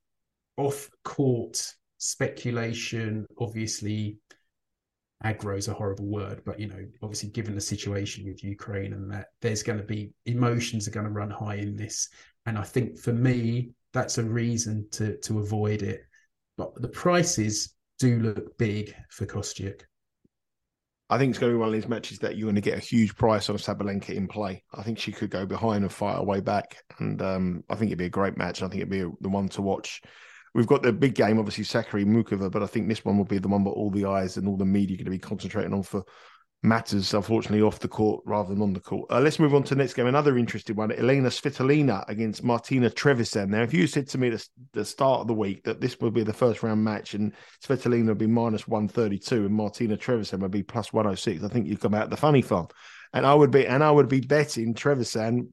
off 0.57 0.91
court 1.05 1.75
speculation, 1.99 3.27
obviously 3.39 4.19
aggro 5.25 5.57
is 5.57 5.69
a 5.69 5.75
horrible 5.75 6.07
word, 6.07 6.43
but 6.45 6.61
you 6.61 6.69
know, 6.69 6.85
obviously, 7.03 7.31
given 7.31 7.55
the 7.55 7.61
situation 7.61 8.27
with 8.27 8.45
Ukraine 8.45 8.93
and 8.93 9.11
that, 9.11 9.29
there's 9.41 9.63
going 9.63 9.79
to 9.79 9.85
be 9.85 10.13
emotions 10.27 10.87
are 10.87 10.93
going 10.93 11.07
to 11.07 11.13
run 11.13 11.31
high 11.31 11.57
in 11.57 11.77
this, 11.77 12.09
and 12.47 12.59
I 12.59 12.63
think 12.63 12.99
for 12.99 13.13
me, 13.13 13.71
that's 13.93 14.19
a 14.19 14.25
reason 14.25 14.87
to 14.93 15.17
to 15.19 15.39
avoid 15.41 15.83
it. 15.83 16.03
But 16.57 16.81
the 16.81 16.89
prices 16.89 17.75
do 17.99 18.19
look 18.21 18.57
big 18.59 18.95
for 19.11 19.27
Kostyuk. 19.27 19.83
I 21.09 21.19
think 21.19 21.31
it's 21.31 21.39
going 21.39 21.53
to 21.53 21.57
be 21.57 21.61
one 21.61 21.69
of 21.69 21.75
these 21.75 21.89
matches 21.89 22.19
that 22.21 22.37
you're 22.37 22.47
going 22.47 22.57
to 22.57 22.61
get 22.61 22.79
a 22.79 22.81
huge 22.81 23.15
price 23.15 23.49
on 23.49 23.57
Sabalenka 23.57 24.11
in 24.11 24.27
play. 24.27 24.65
I 24.75 24.83
think 24.83 24.99
she 24.99 25.13
could 25.13 25.31
go 25.31 25.47
behind 25.47 25.85
and 25.85 25.93
fight 25.93 26.17
her 26.17 26.23
way 26.25 26.41
back, 26.41 26.77
and 26.99 27.21
um, 27.23 27.65
I 27.71 27.77
think 27.77 27.91
it'd 27.91 27.99
be 27.99 28.07
a 28.07 28.11
great 28.11 28.37
match. 28.37 28.63
I 28.63 28.69
think 28.69 28.81
it'd 28.81 28.91
be 28.91 29.03
a, 29.03 29.11
the 29.21 29.29
one 29.29 29.49
to 29.51 29.63
watch 29.63 30.03
we've 30.57 30.67
got 30.67 30.83
the 30.83 30.93
big 30.93 31.15
game, 31.15 31.39
obviously 31.39 31.65
Sakkari 31.65 32.07
Muchova, 32.07 32.51
but 32.51 32.63
I 32.63 32.67
think 32.67 32.89
this 32.89 33.05
one 33.05 33.19
will 33.19 33.27
be 33.27 33.37
the 33.37 33.47
one 33.47 33.63
where 33.63 33.75
all 33.75 33.91
the 33.91 34.07
eyes 34.07 34.39
and 34.39 34.49
all 34.49 34.57
the 34.57 34.65
media 34.65 34.95
are 34.95 34.99
going 34.99 35.05
to 35.05 35.11
be 35.11 35.19
concentrating 35.19 35.75
on 35.75 35.83
for 35.83 36.03
matters, 36.63 37.15
unfortunately, 37.15 37.63
off 37.63 37.79
the 37.79 37.89
court 37.89 38.23
rather 38.27 38.49
than 38.53 38.63
on 38.63 38.73
the 38.73 38.81
court. 38.81 39.11
Uh, 39.11 39.21
let's 39.21 39.39
move 39.39 39.55
on 39.55 39.63
to 39.65 39.75
the 39.75 39.79
next 39.79 39.95
game. 39.95 40.07
Another 40.07 40.37
interesting 40.37 40.77
one 40.77 40.93
Elena 40.93 41.29
Svitolina 41.29 42.05
against 42.09 42.43
Martina 42.43 42.91
Trevisan. 42.91 43.49
Now, 43.49 43.63
if 43.63 43.73
you 43.73 43.87
said 43.87 44.09
to 44.09 44.19
me 44.19 44.31
the, 44.31 44.47
the 44.73 44.85
start 44.85 45.21
of 45.21 45.27
the 45.29 45.35
week 45.35 45.63
that 45.65 45.81
this 45.81 46.01
would 46.01 46.15
be 46.15 46.25
the 46.25 46.33
first 46.33 46.63
round 46.63 46.83
match 46.83 47.15
and 47.15 47.33
Svitolina 47.65 48.09
would 48.09 48.19
be 48.19 48.27
minus 48.27 48.67
132 48.67 49.47
and 49.47 49.55
Martina 49.55 49.97
Trevisan 49.97 50.41
would 50.41 50.51
be 50.51 50.63
plus 50.63 50.93
106, 50.93 51.45
I 51.45 51.49
think 51.49 51.67
you'd 51.67 51.81
come 51.81 51.95
out 51.95 52.11
the 52.11 52.17
funny 52.17 52.43
farm. 52.43 52.69
And 53.13 53.25
I 53.25 53.35
would 53.35 53.51
be 53.51 53.67
and 53.67 53.85
I 53.85 53.91
would 53.91 54.09
be 54.09 54.21
betting 54.21 54.75
Trevisan 54.75 55.49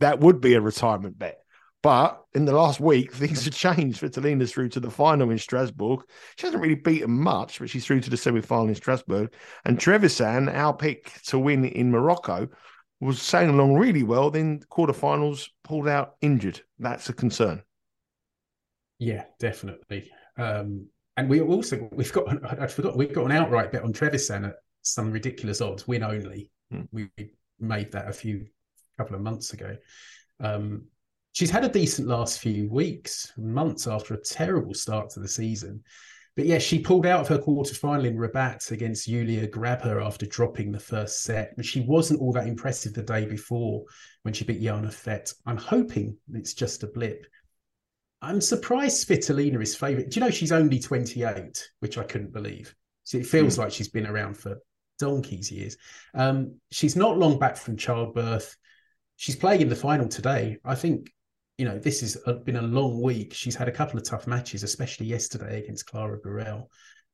that 0.00 0.20
would 0.20 0.40
be 0.40 0.54
a 0.54 0.60
retirement 0.60 1.18
bet. 1.18 1.38
But 1.82 2.22
in 2.34 2.44
the 2.44 2.52
last 2.52 2.80
week, 2.80 3.12
things 3.12 3.44
have 3.44 3.54
changed. 3.54 4.00
Svitolina's 4.00 4.52
through 4.52 4.70
to 4.70 4.80
the 4.80 4.90
final 4.90 5.30
in 5.30 5.38
Strasbourg. 5.38 6.00
She 6.36 6.46
hasn't 6.46 6.62
really 6.62 6.74
beaten 6.74 7.10
much, 7.10 7.58
but 7.58 7.70
she's 7.70 7.86
through 7.86 8.00
to 8.00 8.10
the 8.10 8.16
semi 8.16 8.40
final 8.40 8.68
in 8.68 8.74
Strasbourg. 8.74 9.32
And 9.64 9.78
Trevisan, 9.78 10.52
our 10.52 10.74
pick 10.74 11.12
to 11.26 11.38
win 11.38 11.64
in 11.64 11.90
Morocco, 11.90 12.48
was 13.00 13.20
sailing 13.20 13.54
along 13.54 13.74
really 13.74 14.02
well. 14.02 14.30
Then 14.30 14.60
quarterfinals 14.70 15.48
pulled 15.64 15.88
out 15.88 16.16
injured. 16.20 16.60
That's 16.78 17.08
a 17.08 17.12
concern. 17.12 17.62
Yeah, 18.98 19.24
definitely. 19.38 20.10
Um, 20.38 20.88
and 21.16 21.28
we 21.28 21.40
also 21.40 21.88
we've 21.92 22.12
got 22.12 22.60
I 22.60 22.66
forgot 22.66 22.96
we've 22.96 23.12
got 23.12 23.24
an 23.26 23.32
outright 23.32 23.72
bet 23.72 23.82
on 23.82 23.92
Trevisan 23.92 24.48
at 24.48 24.56
some 24.82 25.10
ridiculous 25.10 25.60
odds, 25.60 25.88
win 25.88 26.02
only. 26.02 26.50
Hmm. 26.70 26.82
We 26.92 27.10
made 27.58 27.92
that 27.92 28.08
a 28.08 28.12
few 28.12 28.46
couple 28.98 29.16
of 29.16 29.22
months 29.22 29.52
ago. 29.52 29.76
Um, 30.40 30.84
she's 31.36 31.50
had 31.50 31.64
a 31.64 31.68
decent 31.68 32.08
last 32.08 32.38
few 32.38 32.66
weeks, 32.70 33.30
months 33.36 33.86
after 33.86 34.14
a 34.14 34.22
terrible 34.22 34.72
start 34.72 35.10
to 35.10 35.20
the 35.20 35.28
season. 35.28 35.84
But 36.34 36.46
yeah, 36.46 36.58
she 36.58 36.78
pulled 36.78 37.04
out 37.04 37.20
of 37.20 37.28
her 37.28 37.38
quarter 37.38 37.74
final 37.74 38.06
in 38.06 38.16
Rabat 38.16 38.70
against 38.70 39.06
Julia 39.06 39.46
Grabher 39.46 40.02
after 40.02 40.24
dropping 40.24 40.72
the 40.72 40.80
first 40.80 41.22
set. 41.22 41.52
And 41.56 41.64
she 41.64 41.80
wasn't 41.80 42.22
all 42.22 42.32
that 42.32 42.46
impressive 42.46 42.94
the 42.94 43.02
day 43.02 43.26
before 43.26 43.84
when 44.22 44.32
she 44.32 44.46
beat 44.46 44.62
Jana 44.62 44.90
Fett. 44.90 45.30
I'm 45.44 45.58
hoping 45.58 46.16
it's 46.32 46.54
just 46.54 46.82
a 46.84 46.86
blip. 46.86 47.26
I'm 48.22 48.40
surprised 48.40 49.06
Svitolina 49.06 49.60
is 49.60 49.76
favourite. 49.76 50.10
Do 50.10 50.18
you 50.18 50.24
know 50.24 50.30
she's 50.30 50.52
only 50.52 50.78
28, 50.78 51.70
which 51.80 51.98
I 51.98 52.04
couldn't 52.04 52.32
believe. 52.32 52.74
So 53.04 53.18
it 53.18 53.26
feels 53.26 53.56
mm. 53.56 53.58
like 53.58 53.72
she's 53.72 53.88
been 53.88 54.06
around 54.06 54.38
for 54.38 54.56
donkey's 54.98 55.52
years. 55.52 55.76
Um, 56.14 56.56
she's 56.70 56.96
not 56.96 57.18
long 57.18 57.38
back 57.38 57.58
from 57.58 57.76
childbirth. 57.76 58.56
She's 59.16 59.36
playing 59.36 59.60
in 59.60 59.68
the 59.68 59.76
final 59.76 60.08
today. 60.08 60.58
I 60.64 60.74
think 60.74 61.10
you 61.58 61.64
know, 61.64 61.78
this 61.78 62.00
has 62.00 62.16
been 62.44 62.56
a 62.56 62.62
long 62.62 63.00
week. 63.00 63.32
She's 63.32 63.56
had 63.56 63.68
a 63.68 63.72
couple 63.72 63.98
of 63.98 64.04
tough 64.04 64.26
matches, 64.26 64.62
especially 64.62 65.06
yesterday 65.06 65.62
against 65.62 65.86
Clara 65.86 66.20
Burel. 66.20 66.66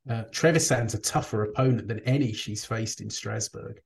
Uh, 0.09 0.25
Trevisan's 0.33 0.95
a 0.95 0.99
tougher 0.99 1.45
opponent 1.45 1.87
than 1.87 2.01
any 2.01 2.33
she's 2.33 2.65
faced 2.65 3.01
in 3.01 3.09
Strasbourg. 3.09 3.81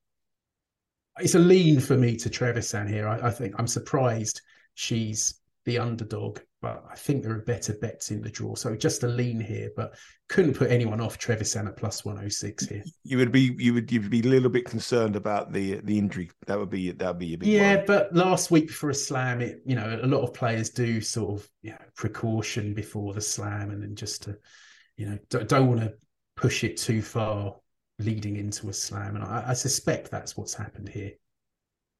It's 1.19 1.35
a 1.35 1.39
lean 1.39 1.79
for 1.79 1.95
me 1.95 2.15
to 2.17 2.29
Trevisan 2.29 2.89
here. 2.89 3.07
I, 3.07 3.27
I 3.27 3.31
think 3.31 3.55
I'm 3.57 3.67
surprised 3.67 4.41
she's 4.73 5.39
the 5.67 5.77
underdog 5.77 6.39
but 6.61 6.83
I 6.89 6.95
think 6.95 7.21
there 7.21 7.33
are 7.33 7.43
better 7.43 7.73
bets 7.73 8.09
in 8.09 8.21
the 8.21 8.29
draw. 8.29 8.55
So 8.55 8.75
just 8.75 9.03
a 9.03 9.07
lean 9.07 9.39
here, 9.39 9.69
but 9.75 9.95
couldn't 10.27 10.55
put 10.55 10.71
anyone 10.71 10.99
off 10.99 11.19
Trevisan 11.19 11.67
at 11.67 11.77
plus 11.77 12.03
one 12.03 12.19
oh 12.23 12.29
six 12.29 12.65
here. 12.65 12.83
You 13.03 13.17
would 13.17 13.31
be 13.31 13.55
you 13.59 13.75
would 13.75 13.91
you'd 13.91 14.09
be 14.09 14.21
a 14.21 14.23
little 14.23 14.49
bit 14.49 14.65
concerned 14.65 15.15
about 15.15 15.53
the 15.53 15.75
the 15.83 15.97
injury. 15.97 16.31
That 16.47 16.57
would 16.57 16.71
be 16.71 16.91
that 16.91 17.07
would 17.07 17.19
be 17.19 17.35
a 17.35 17.37
big 17.37 17.47
yeah. 17.47 17.83
But 17.85 18.13
last 18.13 18.49
week 18.49 18.71
for 18.71 18.89
a 18.89 18.95
slam, 18.95 19.41
it 19.41 19.61
you 19.65 19.75
know 19.75 19.99
a 20.01 20.07
lot 20.07 20.23
of 20.23 20.33
players 20.33 20.71
do 20.71 20.99
sort 20.99 21.39
of 21.39 21.49
you 21.61 21.71
know, 21.71 21.77
precaution 21.95 22.73
before 22.73 23.13
the 23.13 23.21
slam, 23.21 23.69
and 23.69 23.83
then 23.83 23.95
just 23.95 24.23
to 24.23 24.37
you 24.95 25.09
know 25.09 25.19
don't, 25.29 25.47
don't 25.47 25.67
want 25.67 25.81
to 25.81 25.93
push 26.35 26.63
it 26.63 26.77
too 26.77 27.03
far 27.03 27.55
leading 27.99 28.35
into 28.35 28.69
a 28.69 28.73
slam. 28.73 29.15
And 29.15 29.23
I, 29.23 29.45
I 29.49 29.53
suspect 29.53 30.09
that's 30.09 30.35
what's 30.35 30.55
happened 30.55 30.89
here. 30.89 31.11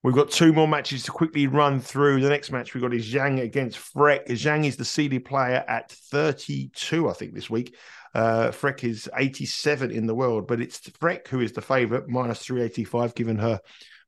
We've 0.04 0.16
got 0.16 0.30
two 0.30 0.54
more 0.54 0.68
matches 0.68 1.04
to 1.04 1.12
quickly 1.12 1.48
run 1.48 1.80
through. 1.80 2.22
The 2.22 2.30
next 2.30 2.52
match 2.52 2.74
we've 2.74 2.84
got 2.84 2.94
is 2.94 3.12
Zhang 3.12 3.42
against 3.42 3.78
Frech. 3.78 4.28
Zhang 4.28 4.66
is 4.66 4.78
the 4.78 4.86
seeded 4.86 5.26
player 5.26 5.66
at 5.68 5.92
32, 5.92 7.10
I 7.10 7.14
think, 7.14 7.34
this 7.34 7.50
week. 7.50 7.76
Uh, 8.14 8.50
Frech 8.50 8.84
is 8.84 9.10
87 9.16 9.92
in 9.92 10.06
the 10.06 10.16
world, 10.16 10.48
but 10.48 10.62
it's 10.62 10.80
Frech 10.80 11.28
who 11.28 11.40
is 11.40 11.52
the 11.52 11.62
favourite, 11.62 12.08
minus 12.08 12.40
385, 12.40 13.16
given 13.16 13.38
her 13.38 13.60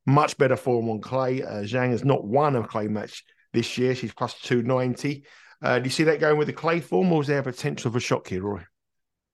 much 0.05 0.37
better 0.37 0.55
form 0.55 0.89
on 0.89 1.01
clay. 1.01 1.41
Uh, 1.41 1.63
Zhang 1.63 1.89
has 1.89 2.05
not 2.05 2.23
won 2.23 2.55
a 2.55 2.65
clay 2.65 2.87
match 2.87 3.23
this 3.53 3.77
year. 3.77 3.95
She's 3.95 4.13
plus 4.13 4.39
290. 4.41 5.25
Uh, 5.61 5.79
do 5.79 5.85
you 5.85 5.89
see 5.89 6.03
that 6.03 6.19
going 6.19 6.37
with 6.37 6.47
the 6.47 6.53
clay 6.53 6.79
form, 6.79 7.11
or 7.11 7.21
is 7.21 7.27
there 7.27 7.39
a 7.39 7.43
potential 7.43 7.91
for 7.91 7.99
shock 7.99 8.27
here, 8.27 8.43
Roy? 8.43 8.61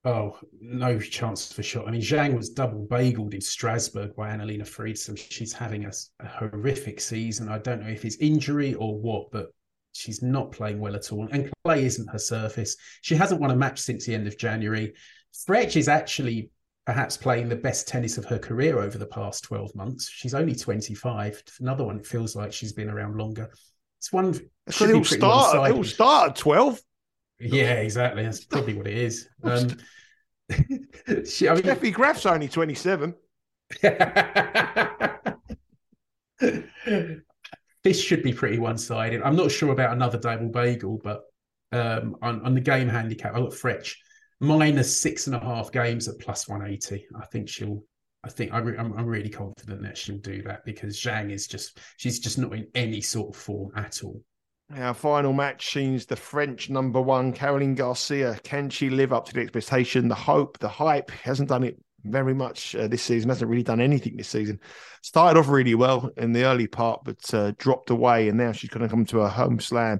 Oh, 0.06 0.38
no 0.62 1.00
chance 1.00 1.52
for 1.52 1.63
sure. 1.63 1.84
I 1.88 1.89
mean, 1.89 2.02
Zhang 2.02 2.38
was 2.38 2.52
double 2.52 2.86
bageled 2.86 3.34
in 3.34 3.41
Strasbourg 3.41 4.15
by 4.15 4.30
Anna-Lena 4.30 4.63
Friedsam. 4.63 5.18
She's 5.18 5.52
having 5.52 5.86
a, 5.86 5.91
a, 6.20 6.28
horrific 6.28 7.02
season. 7.02 7.50
I 7.50 7.58
don't 7.58 7.82
know 7.82 7.89
if 7.89 8.06
it's 8.06 8.18
injury 8.18 8.76
or 8.76 9.00
what, 9.00 9.32
but 9.32 9.48
she's 9.94 10.22
not 10.22 10.52
playing 10.52 10.80
well 10.80 10.96
at 10.96 11.12
all. 11.12 11.28
And 11.32 11.52
clay 11.63 11.86
isn't 11.86 12.08
her 12.12 12.20
surface. 12.20 12.78
She 13.02 13.15
hasn't 13.15 13.41
won 13.41 13.50
a 13.50 13.56
match 13.56 13.80
since 13.80 14.06
the 14.06 14.13
end 14.13 14.28
of 14.28 14.38
January. 14.38 14.94
Frech 15.50 15.76
is 15.76 15.88
actually 15.88 16.52
perhaps 16.86 17.18
playing 17.18 17.50
the 17.50 17.56
best 17.56 17.88
tennis 17.88 18.20
of 18.20 18.26
her 18.26 18.38
career 18.38 18.80
over 18.80 19.00
the 19.00 19.08
past 19.08 19.44
12 19.46 19.74
months. 19.74 20.08
She's 20.08 20.36
only 20.36 20.54
25. 20.54 21.41
Another 21.60 21.84
one 21.84 22.04
feels 22.04 22.36
like 22.36 22.54
she's 22.54 22.74
been 22.74 22.91
around 22.91 23.18
longer. 23.18 23.50
It's 23.98 24.13
one. 24.13 24.39
So 24.70 24.86
it'll 24.86 25.04
start, 25.04 25.68
it'll 25.68 25.84
start 25.84 26.30
at 26.30 26.36
12. 26.36 26.80
Yeah, 27.39 27.74
exactly. 27.74 28.24
That's 28.24 28.45
probably 28.45 28.76
what 28.76 28.88
it 28.88 28.98
is. 28.98 29.30
Um, 29.43 29.67
she, 31.28 31.50
I 31.50 31.56
mean, 31.56 31.63
Steffi 31.63 31.91
Graf's 31.91 32.28
only 32.28 32.48
27. 32.48 33.15
this 37.84 38.00
should 38.00 38.21
be 38.21 38.32
pretty 38.32 38.60
one 38.60 38.78
sided. 38.78 39.24
I'm 39.24 39.36
not 39.36 39.52
sure 39.52 39.71
about 39.71 39.93
another 39.93 40.19
double 40.19 40.50
bagel, 40.50 41.02
but 41.04 41.24
um, 41.71 42.15
on, 42.21 42.45
on 42.45 42.54
the 42.54 42.62
game 42.62 42.88
handicap, 42.88 43.34
I 43.34 43.39
got 43.39 43.52
Frech 43.52 43.91
minus 44.39 44.95
six 44.95 45.28
and 45.28 45.36
a 45.36 45.39
half 45.39 45.71
games 45.71 46.08
at 46.08 46.19
plus 46.19 46.48
180. 46.48 47.08
I 47.19 47.26
think 47.26 47.50
she'll. 47.50 47.84
I 48.24 48.30
think 48.30 48.54
I 48.54 48.58
am 48.58 48.93
I'm 48.98 49.06
really 49.06 49.30
confident 49.30 49.84
that 49.84 49.98
she'll 49.98 50.17
do 50.17 50.41
that 50.43 50.65
because 50.65 51.00
Zhang 51.00 51.32
is 51.32 51.45
just 51.45 51.80
she's 51.98 52.19
just 52.19 52.39
not 52.39 52.54
in 52.54 52.67
any 52.74 53.00
sort 53.00 53.36
of 53.36 53.39
form 53.39 53.71
at 53.76 54.04
all. 54.04 54.19
Our 54.73 54.95
final 54.95 55.32
match 55.32 55.73
sees 55.73 56.08
the 56.08 56.15
French 56.15 56.71
number 56.71 56.99
one, 56.99 57.34
Caroline 57.34 57.75
Garcia. 57.75 58.39
Can 58.43 58.69
she 58.69 58.89
live 58.89 59.13
up 59.13 59.25
to 59.28 59.34
the 59.34 59.41
expectation, 59.41 60.08
the 60.08 60.15
hope, 60.15 60.58
the 60.58 60.67
hype? 60.67 61.12
Hasn't 61.12 61.49
done 61.49 61.63
it 61.63 61.78
very 62.04 62.34
much 62.34 62.75
uh, 62.75 62.88
this 62.88 63.04
season. 63.04 63.30
Hasn't 63.30 63.49
really 63.49 63.62
done 63.62 63.80
anything 63.80 64.17
this 64.17 64.28
season. 64.28 64.60
Started 65.04 65.39
off 65.39 65.49
really 65.49 65.75
well 65.75 66.10
in 66.17 66.34
the 66.34 66.45
early 66.45 66.65
part, 66.65 67.01
but 67.04 67.32
uh, 67.34 67.51
dropped 67.60 67.91
away, 67.91 68.28
and 68.28 68.39
now 68.39 68.51
she's 68.51 68.71
going 68.71 68.82
to 68.82 68.89
come 68.89 69.06
to 69.06 69.21
a 69.21 69.30
home 69.30 69.60
slam 69.60 69.99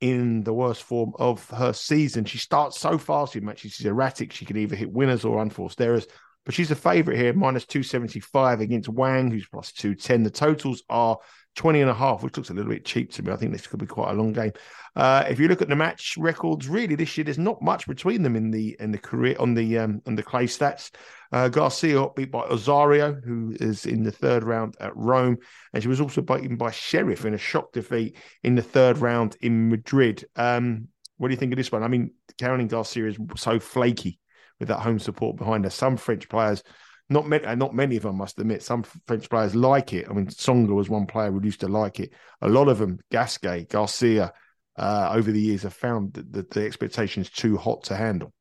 in 0.00 0.44
the 0.44 0.52
worst 0.52 0.84
form 0.84 1.12
of 1.18 1.48
her 1.50 1.72
season. 1.72 2.24
She 2.24 2.38
starts 2.38 2.78
so 2.78 2.98
fast 2.98 3.34
in 3.34 3.44
matches. 3.44 3.72
She's 3.72 3.86
erratic. 3.86 4.32
She 4.32 4.44
can 4.44 4.56
either 4.56 4.76
hit 4.76 4.92
winners 4.92 5.24
or 5.24 5.42
unforced 5.42 5.80
errors. 5.80 6.06
But 6.44 6.54
she's 6.54 6.70
a 6.70 6.76
favourite 6.76 7.18
here, 7.18 7.32
minus 7.32 7.64
275 7.64 8.60
against 8.60 8.88
Wang, 8.88 9.30
who's 9.30 9.48
plus 9.48 9.72
210. 9.72 10.22
The 10.22 10.30
totals 10.30 10.82
are 10.88 11.18
20 11.54 11.80
and 11.80 11.90
a 11.90 11.94
half, 11.94 12.22
which 12.22 12.36
looks 12.36 12.50
a 12.50 12.54
little 12.54 12.70
bit 12.70 12.84
cheap 12.84 13.12
to 13.12 13.22
me. 13.22 13.32
I 13.32 13.36
think 13.36 13.52
this 13.52 13.66
could 13.66 13.80
be 13.80 13.86
quite 13.86 14.10
a 14.10 14.14
long 14.14 14.32
game. 14.32 14.52
Uh, 14.96 15.24
if 15.28 15.40
you 15.40 15.48
look 15.48 15.62
at 15.62 15.68
the 15.68 15.76
match 15.76 16.16
records, 16.16 16.68
really 16.68 16.94
this 16.94 17.16
year 17.16 17.24
there's 17.24 17.38
not 17.38 17.60
much 17.62 17.86
between 17.86 18.22
them 18.22 18.36
in 18.36 18.50
the 18.50 18.76
in 18.80 18.92
the 18.92 18.98
career 18.98 19.36
on 19.38 19.54
the 19.54 19.78
um, 19.78 20.00
on 20.06 20.14
the 20.14 20.22
clay 20.22 20.46
stats. 20.46 20.90
Uh, 21.32 21.48
Garcia 21.48 22.06
beat 22.14 22.30
by 22.30 22.42
Osorio, 22.42 23.14
who 23.14 23.56
is 23.58 23.86
in 23.86 24.04
the 24.04 24.12
third 24.12 24.44
round 24.44 24.76
at 24.80 24.96
Rome, 24.96 25.36
and 25.72 25.82
she 25.82 25.88
was 25.88 26.00
also 26.00 26.22
beaten 26.22 26.56
by 26.56 26.70
Sherif 26.70 27.24
in 27.24 27.34
a 27.34 27.38
shock 27.38 27.72
defeat 27.72 28.16
in 28.42 28.54
the 28.54 28.62
third 28.62 28.98
round 28.98 29.36
in 29.40 29.68
Madrid. 29.68 30.24
Um, 30.36 30.88
what 31.16 31.28
do 31.28 31.34
you 31.34 31.38
think 31.38 31.52
of 31.52 31.56
this 31.56 31.72
one? 31.72 31.82
I 31.82 31.88
mean, 31.88 32.12
Caroline 32.38 32.68
Garcia 32.68 33.06
is 33.06 33.18
so 33.36 33.58
flaky 33.58 34.18
with 34.58 34.68
that 34.68 34.80
home 34.80 34.98
support 34.98 35.36
behind 35.36 35.64
her. 35.64 35.70
Some 35.70 35.96
French 35.96 36.28
players 36.28 36.62
not 37.08 37.26
many, 37.26 37.44
uh, 37.44 37.54
not 37.54 37.74
many 37.74 37.96
of 37.96 38.04
them, 38.04 38.16
must 38.16 38.38
admit. 38.38 38.62
Some 38.62 38.84
French 39.06 39.28
players 39.28 39.54
like 39.54 39.92
it. 39.92 40.06
I 40.08 40.12
mean, 40.12 40.26
Tsonga 40.26 40.74
was 40.74 40.88
one 40.88 41.06
player 41.06 41.30
who 41.30 41.42
used 41.42 41.60
to 41.60 41.68
like 41.68 42.00
it. 42.00 42.12
A 42.40 42.48
lot 42.48 42.68
of 42.68 42.78
them, 42.78 42.98
Gasquet, 43.10 43.66
Garcia, 43.70 44.32
uh, 44.76 45.10
over 45.12 45.30
the 45.30 45.40
years 45.40 45.62
have 45.62 45.74
found 45.74 46.14
that, 46.14 46.50
the 46.50 46.64
expectation 46.64 47.22
is 47.22 47.30
too 47.30 47.56
hot 47.56 47.84
to 47.84 47.96
handle. 47.96 48.32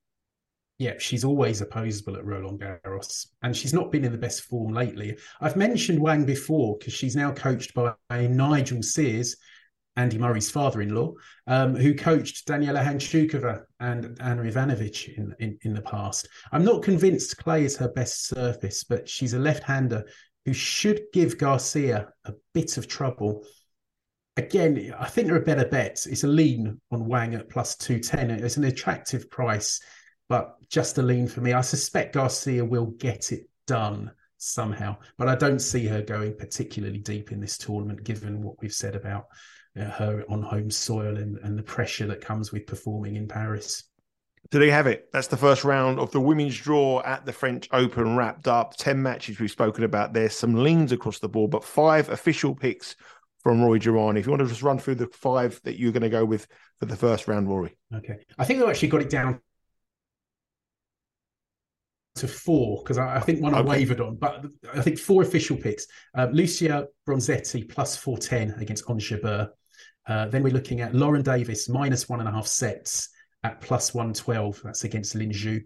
Yeah, 0.79 0.93
she's 0.97 1.23
always 1.23 1.61
opposable 1.61 2.15
at 2.15 2.25
Roland 2.25 2.61
Garros, 2.61 3.27
and 3.43 3.55
she's 3.55 3.73
not 3.73 3.91
been 3.91 4.03
in 4.03 4.11
the 4.11 4.17
best 4.17 4.43
form 4.43 4.73
lately. 4.73 5.17
I've 5.39 5.55
mentioned 5.55 5.99
Wang 5.99 6.25
before 6.25 6.77
because 6.77 6.93
she's 6.93 7.15
now 7.15 7.31
coached 7.31 7.73
by 7.75 7.93
Nigel 8.09 8.81
Sears, 8.81 9.37
Andy 9.95 10.17
Murray's 10.17 10.49
father-in-law, 10.49 11.13
um, 11.47 11.75
who 11.75 11.93
coached 11.93 12.47
Daniela 12.47 12.83
Hantuchova 12.83 13.61
and 13.79 14.17
Ana 14.19 14.43
Ivanovic 14.43 15.15
in, 15.17 15.35
in, 15.39 15.57
in 15.61 15.73
the 15.73 15.81
past. 15.81 16.27
I'm 16.51 16.65
not 16.65 16.81
convinced 16.81 17.37
clay 17.37 17.63
is 17.63 17.77
her 17.77 17.89
best 17.89 18.27
surface, 18.27 18.83
but 18.83 19.07
she's 19.07 19.33
a 19.33 19.39
left-hander 19.39 20.05
who 20.45 20.53
should 20.53 21.01
give 21.13 21.37
Garcia 21.37 22.09
a 22.25 22.33
bit 22.53 22.77
of 22.77 22.87
trouble. 22.87 23.45
Again, 24.35 24.93
I 24.99 25.07
think 25.07 25.27
there 25.27 25.35
are 25.35 25.41
better 25.41 25.67
bets. 25.67 26.07
It's 26.07 26.23
a 26.23 26.27
lean 26.27 26.81
on 26.91 27.07
Wang 27.07 27.35
at 27.35 27.49
plus 27.49 27.75
210. 27.75 28.43
It's 28.43 28.57
an 28.57 28.63
attractive 28.63 29.29
price, 29.29 29.79
but 30.27 30.55
just 30.69 30.97
a 30.97 31.03
lean 31.03 31.27
for 31.27 31.41
me. 31.41 31.53
I 31.53 31.61
suspect 31.61 32.15
Garcia 32.15 32.65
will 32.65 32.87
get 32.87 33.31
it 33.31 33.47
done 33.67 34.11
somehow. 34.43 34.97
But 35.17 35.29
I 35.29 35.35
don't 35.35 35.59
see 35.59 35.85
her 35.87 36.01
going 36.01 36.37
particularly 36.37 36.99
deep 36.99 37.31
in 37.31 37.39
this 37.39 37.57
tournament, 37.57 38.03
given 38.03 38.41
what 38.41 38.55
we've 38.61 38.73
said 38.73 38.95
about 38.95 39.25
uh, 39.79 39.85
her 39.85 40.23
on 40.29 40.41
home 40.41 40.69
soil 40.69 41.17
and, 41.17 41.37
and 41.39 41.57
the 41.57 41.63
pressure 41.63 42.07
that 42.07 42.21
comes 42.21 42.51
with 42.51 42.67
performing 42.67 43.15
in 43.15 43.27
Paris. 43.27 43.83
Do 44.51 44.59
they 44.59 44.69
have 44.69 44.87
it? 44.87 45.09
That's 45.13 45.27
the 45.27 45.37
first 45.37 45.63
round 45.63 45.99
of 45.99 46.11
the 46.11 46.19
women's 46.19 46.57
draw 46.57 47.01
at 47.03 47.25
the 47.25 47.33
French 47.33 47.69
Open 47.71 48.15
wrapped 48.15 48.47
up. 48.47 48.75
10 48.77 49.01
matches 49.01 49.39
we've 49.39 49.49
spoken 49.49 49.83
about. 49.83 50.13
There's 50.13 50.35
some 50.35 50.55
leans 50.55 50.91
across 50.91 51.19
the 51.19 51.29
board, 51.29 51.49
but 51.49 51.63
five 51.63 52.09
official 52.09 52.53
picks 52.53 52.95
from 53.41 53.61
Rory 53.61 53.79
Jiwani. 53.79 54.19
If 54.19 54.25
you 54.25 54.31
want 54.31 54.41
to 54.41 54.47
just 54.47 54.61
run 54.61 54.79
through 54.79 54.95
the 54.95 55.07
five 55.07 55.59
that 55.63 55.79
you're 55.79 55.91
going 55.91 56.03
to 56.03 56.09
go 56.09 56.25
with 56.25 56.47
for 56.77 56.85
the 56.85 56.95
first 56.95 57.27
round, 57.27 57.47
Rory. 57.47 57.75
Okay. 57.95 58.17
I 58.37 58.45
think 58.45 58.61
I've 58.61 58.69
actually 58.69 58.89
got 58.89 59.01
it 59.01 59.09
down 59.09 59.39
to 62.15 62.27
four 62.27 62.81
because 62.83 62.97
I, 62.97 63.15
I, 63.15 63.19
think 63.19 63.41
one 63.41 63.53
okay. 63.53 63.61
I 63.61 63.65
wavered 63.65 64.01
on, 64.01 64.15
but 64.15 64.45
I 64.73 64.81
think 64.81 64.99
four 64.99 65.23
official 65.23 65.57
picks. 65.57 65.87
Uh, 66.15 66.27
Lucia 66.31 66.87
Bronzetti 67.07 67.67
plus 67.67 67.95
410 67.95 68.61
against 68.61 68.89
Ons 68.89 69.03
Jabeur. 69.03 69.49
Uh, 70.05 70.27
then 70.27 70.43
we're 70.43 70.53
looking 70.53 70.81
at 70.81 70.93
Lauren 70.93 71.23
Davis 71.23 71.69
minus 71.69 72.09
one 72.09 72.19
and 72.19 72.29
a 72.29 72.31
half 72.31 72.47
sets 72.47 73.09
at 73.43 73.61
plus 73.61 73.93
112. 73.93 74.61
That's 74.63 74.83
against 74.83 75.15
Lin 75.15 75.31
Zhu. 75.31 75.61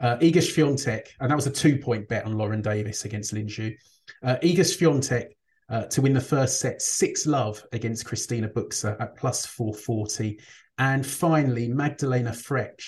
Uh, 0.00 0.16
Iga 0.18 0.36
Swiatek, 0.36 1.08
and 1.20 1.30
that 1.30 1.34
was 1.34 1.48
a 1.48 1.50
two 1.50 1.78
point 1.78 2.08
bet 2.08 2.24
on 2.24 2.38
Lauren 2.38 2.62
Davis 2.62 3.04
against 3.04 3.32
Lin 3.32 3.46
Zhu. 3.46 3.74
Uh, 4.22 4.36
Iga 4.36 4.60
Swiatek 4.60 5.30
uh, 5.68 5.84
to 5.84 6.00
win 6.00 6.12
the 6.12 6.20
first 6.20 6.60
set, 6.60 6.80
six 6.80 7.26
love 7.26 7.62
against 7.72 8.04
Cristina 8.04 8.48
Bucsa 8.48 9.00
at 9.00 9.16
plus 9.16 9.44
440. 9.46 10.38
And 10.78 11.04
finally, 11.04 11.68
Magdalena 11.68 12.30
Frech, 12.30 12.80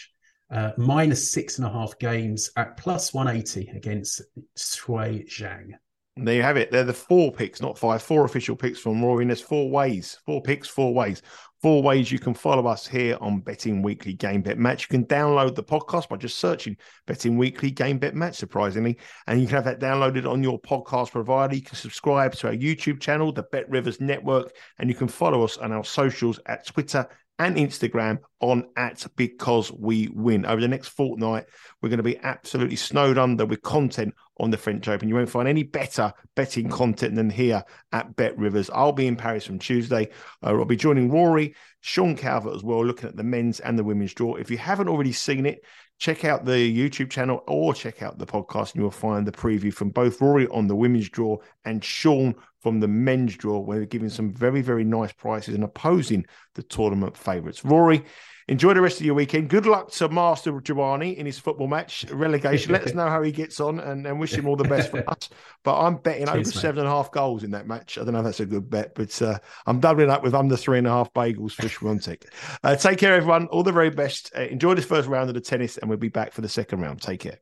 uh, 0.51 0.72
minus 0.76 1.30
six 1.30 1.59
and 1.59 1.66
a 1.66 1.70
half 1.70 1.98
games 1.98 2.51
at 2.57 2.76
plus 2.76 3.14
180 3.14 3.70
against 3.76 4.22
Shuai 4.57 5.28
Zhang. 5.28 5.72
There 6.16 6.34
you 6.34 6.42
have 6.42 6.57
it. 6.57 6.70
They're 6.70 6.84
the 6.84 6.92
four 6.92 7.32
picks, 7.32 7.62
not 7.62 7.78
five. 7.78 8.03
Four 8.03 8.24
official 8.24 8.57
picks 8.57 8.78
from 8.78 9.03
Rory. 9.03 9.22
And 9.22 9.30
there's 9.30 9.40
four 9.40 9.70
ways, 9.70 10.18
four 10.26 10.42
picks, 10.42 10.68
four 10.68 10.92
ways. 10.92 11.22
Four 11.62 11.82
ways 11.82 12.11
you 12.11 12.18
can 12.18 12.32
follow 12.34 12.66
us 12.66 12.86
here 12.86 13.18
on 13.20 13.40
Betting 13.40 13.82
Weekly 13.82 14.14
Game 14.14 14.40
Bet 14.40 14.59
Match. 14.59 14.82
You 14.82 14.98
can 14.98 15.07
download 15.07 15.55
the 15.55 15.62
podcast 15.62 16.09
by 16.09 16.16
just 16.16 16.38
searching 16.38 16.76
Betting 17.07 17.36
Weekly 17.36 17.70
Game 17.70 17.98
Bet 17.98 18.14
Match, 18.14 18.36
surprisingly. 18.36 18.98
And 19.26 19.40
you 19.40 19.46
can 19.46 19.57
have 19.57 19.64
that 19.64 19.78
downloaded 19.78 20.30
on 20.30 20.42
your 20.42 20.59
podcast 20.61 21.12
provider. 21.12 21.55
You 21.55 21.62
can 21.62 21.76
subscribe 21.76 22.34
to 22.36 22.48
our 22.48 22.55
YouTube 22.55 23.01
channel, 23.01 23.30
the 23.30 23.44
BetRivers 23.44 24.01
Network, 24.01 24.53
and 24.78 24.88
you 24.88 24.94
can 24.94 25.09
follow 25.09 25.42
us 25.42 25.59
on 25.59 25.70
our 25.70 25.84
socials 25.84 26.40
at 26.46 26.66
Twitter 26.66 27.07
and 27.41 27.57
Instagram 27.57 28.18
on 28.41 28.68
at 28.76 29.07
because 29.16 29.72
we 29.72 30.09
win. 30.12 30.45
Over 30.45 30.61
the 30.61 30.68
next 30.68 30.88
fortnight, 30.88 31.47
we're 31.80 31.88
going 31.88 31.97
to 31.97 32.03
be 32.03 32.18
absolutely 32.18 32.76
snowed 32.76 33.16
under 33.16 33.47
with 33.47 33.62
content 33.62 34.14
on 34.38 34.51
the 34.51 34.59
French 34.59 34.86
Open. 34.88 35.09
You 35.09 35.14
won't 35.14 35.30
find 35.30 35.49
any 35.49 35.62
better 35.62 36.12
betting 36.36 36.68
content 36.68 37.14
than 37.14 37.30
here 37.30 37.64
at 37.93 38.14
BetRivers. 38.14 38.68
I'll 38.74 38.93
be 38.93 39.07
in 39.07 39.16
Paris 39.16 39.47
from 39.47 39.59
Tuesday. 39.59 40.11
Uh, 40.43 40.51
I'll 40.51 40.66
be 40.66 40.76
joining 40.76 41.11
Rory, 41.11 41.55
Sean 41.80 42.14
Calvert 42.14 42.55
as 42.55 42.62
well, 42.62 42.84
looking 42.84 43.09
at 43.09 43.16
the 43.16 43.24
men's 43.24 43.59
and 43.61 43.78
the 43.78 43.84
women's 43.84 44.12
draw. 44.12 44.34
If 44.34 44.51
you 44.51 44.59
haven't 44.59 44.88
already 44.88 45.12
seen 45.12 45.47
it, 45.47 45.64
check 46.01 46.24
out 46.24 46.46
the 46.46 46.53
YouTube 46.53 47.11
channel 47.11 47.44
or 47.46 47.74
check 47.74 48.03
out 48.03 48.18
the 48.18 48.26
podcast, 48.26 48.72
and 48.72 48.82
you'll 48.82 48.90
find 48.90 49.26
the 49.26 49.32
preview 49.32 49.72
from 49.72 49.90
both 49.90 50.20
Rory 50.20 50.48
on 50.48 50.66
the 50.66 50.74
women's 50.74 51.11
draw 51.11 51.36
and 51.66 51.84
Sean 51.84 52.34
from 52.61 52.80
the 52.80 52.88
men's 52.88 53.36
draw, 53.36 53.59
where 53.59 53.78
we're 53.78 53.86
giving 53.86 54.09
some 54.09 54.32
very, 54.32 54.62
very 54.62 54.82
nice 54.82 55.12
prices 55.12 55.55
and 55.55 55.62
opposing 55.62 56.24
the 56.55 56.62
tournament 56.62 57.16
favourites. 57.16 57.64
Rory, 57.64 58.03
enjoy 58.51 58.74
the 58.74 58.80
rest 58.80 58.98
of 59.01 59.07
your 59.07 59.14
weekend. 59.14 59.48
Good 59.48 59.64
luck 59.64 59.92
to 59.92 60.09
Master 60.09 60.61
Giovanni 60.61 61.16
in 61.16 61.24
his 61.24 61.38
football 61.38 61.68
match 61.68 62.05
relegation. 62.11 62.72
Let 62.72 62.82
us 62.84 62.94
know 62.94 63.09
how 63.09 63.22
he 63.22 63.30
gets 63.30 63.61
on 63.61 63.78
and, 63.78 64.07
and 64.07 64.18
wish 64.18 64.34
him 64.34 64.46
all 64.46 64.57
the 64.57 64.64
best 64.64 64.90
for 64.90 65.09
us. 65.09 65.30
But 65.62 65.80
I'm 65.80 65.96
betting 65.96 66.26
Cheers, 66.26 66.30
over 66.30 66.38
mate. 66.38 66.61
seven 66.61 66.78
and 66.80 66.88
a 66.88 66.90
half 66.90 67.12
goals 67.12 67.44
in 67.44 67.53
that 67.53 67.66
match. 67.66 67.96
I 67.96 68.03
don't 68.03 68.12
know 68.12 68.18
if 68.18 68.24
that's 68.24 68.40
a 68.40 68.46
good 68.46 68.68
bet, 68.68 68.94
but 68.94 69.22
uh, 69.22 69.38
I'm 69.66 69.78
doubling 69.78 70.11
up 70.11 70.22
with 70.22 70.34
under 70.34 70.57
three 70.57 70.78
and 70.78 70.86
a 70.86 70.90
half 70.90 71.12
bagels 71.14 71.53
for 71.53 71.62
Swiatek. 71.62 72.24
Uh, 72.62 72.76
take 72.76 72.98
care, 72.98 73.14
everyone. 73.14 73.46
All 73.46 73.62
the 73.62 73.72
very 73.72 73.90
best. 73.90 74.32
Uh, 74.36 74.42
enjoy 74.42 74.74
this 74.74 74.84
first 74.84 75.09
round 75.09 75.30
of 75.30 75.34
the 75.34 75.40
tennis, 75.40 75.78
and 75.78 75.88
we'll 75.88 75.98
be 75.98 76.09
back 76.09 76.32
for 76.32 76.40
the 76.40 76.48
second 76.48 76.80
round. 76.80 77.01
Take 77.01 77.20
care. 77.20 77.38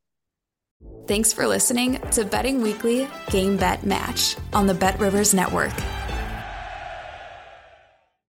Thanks 1.06 1.32
for 1.32 1.46
listening 1.46 1.98
to 2.12 2.24
Betting 2.24 2.61
Weekly 2.61 3.09
Game 3.30 3.56
Bet 3.56 3.84
Match 3.84 4.36
on 4.52 4.66
the 4.66 4.74
BetRivers 4.74 5.34
Network. 5.34 5.72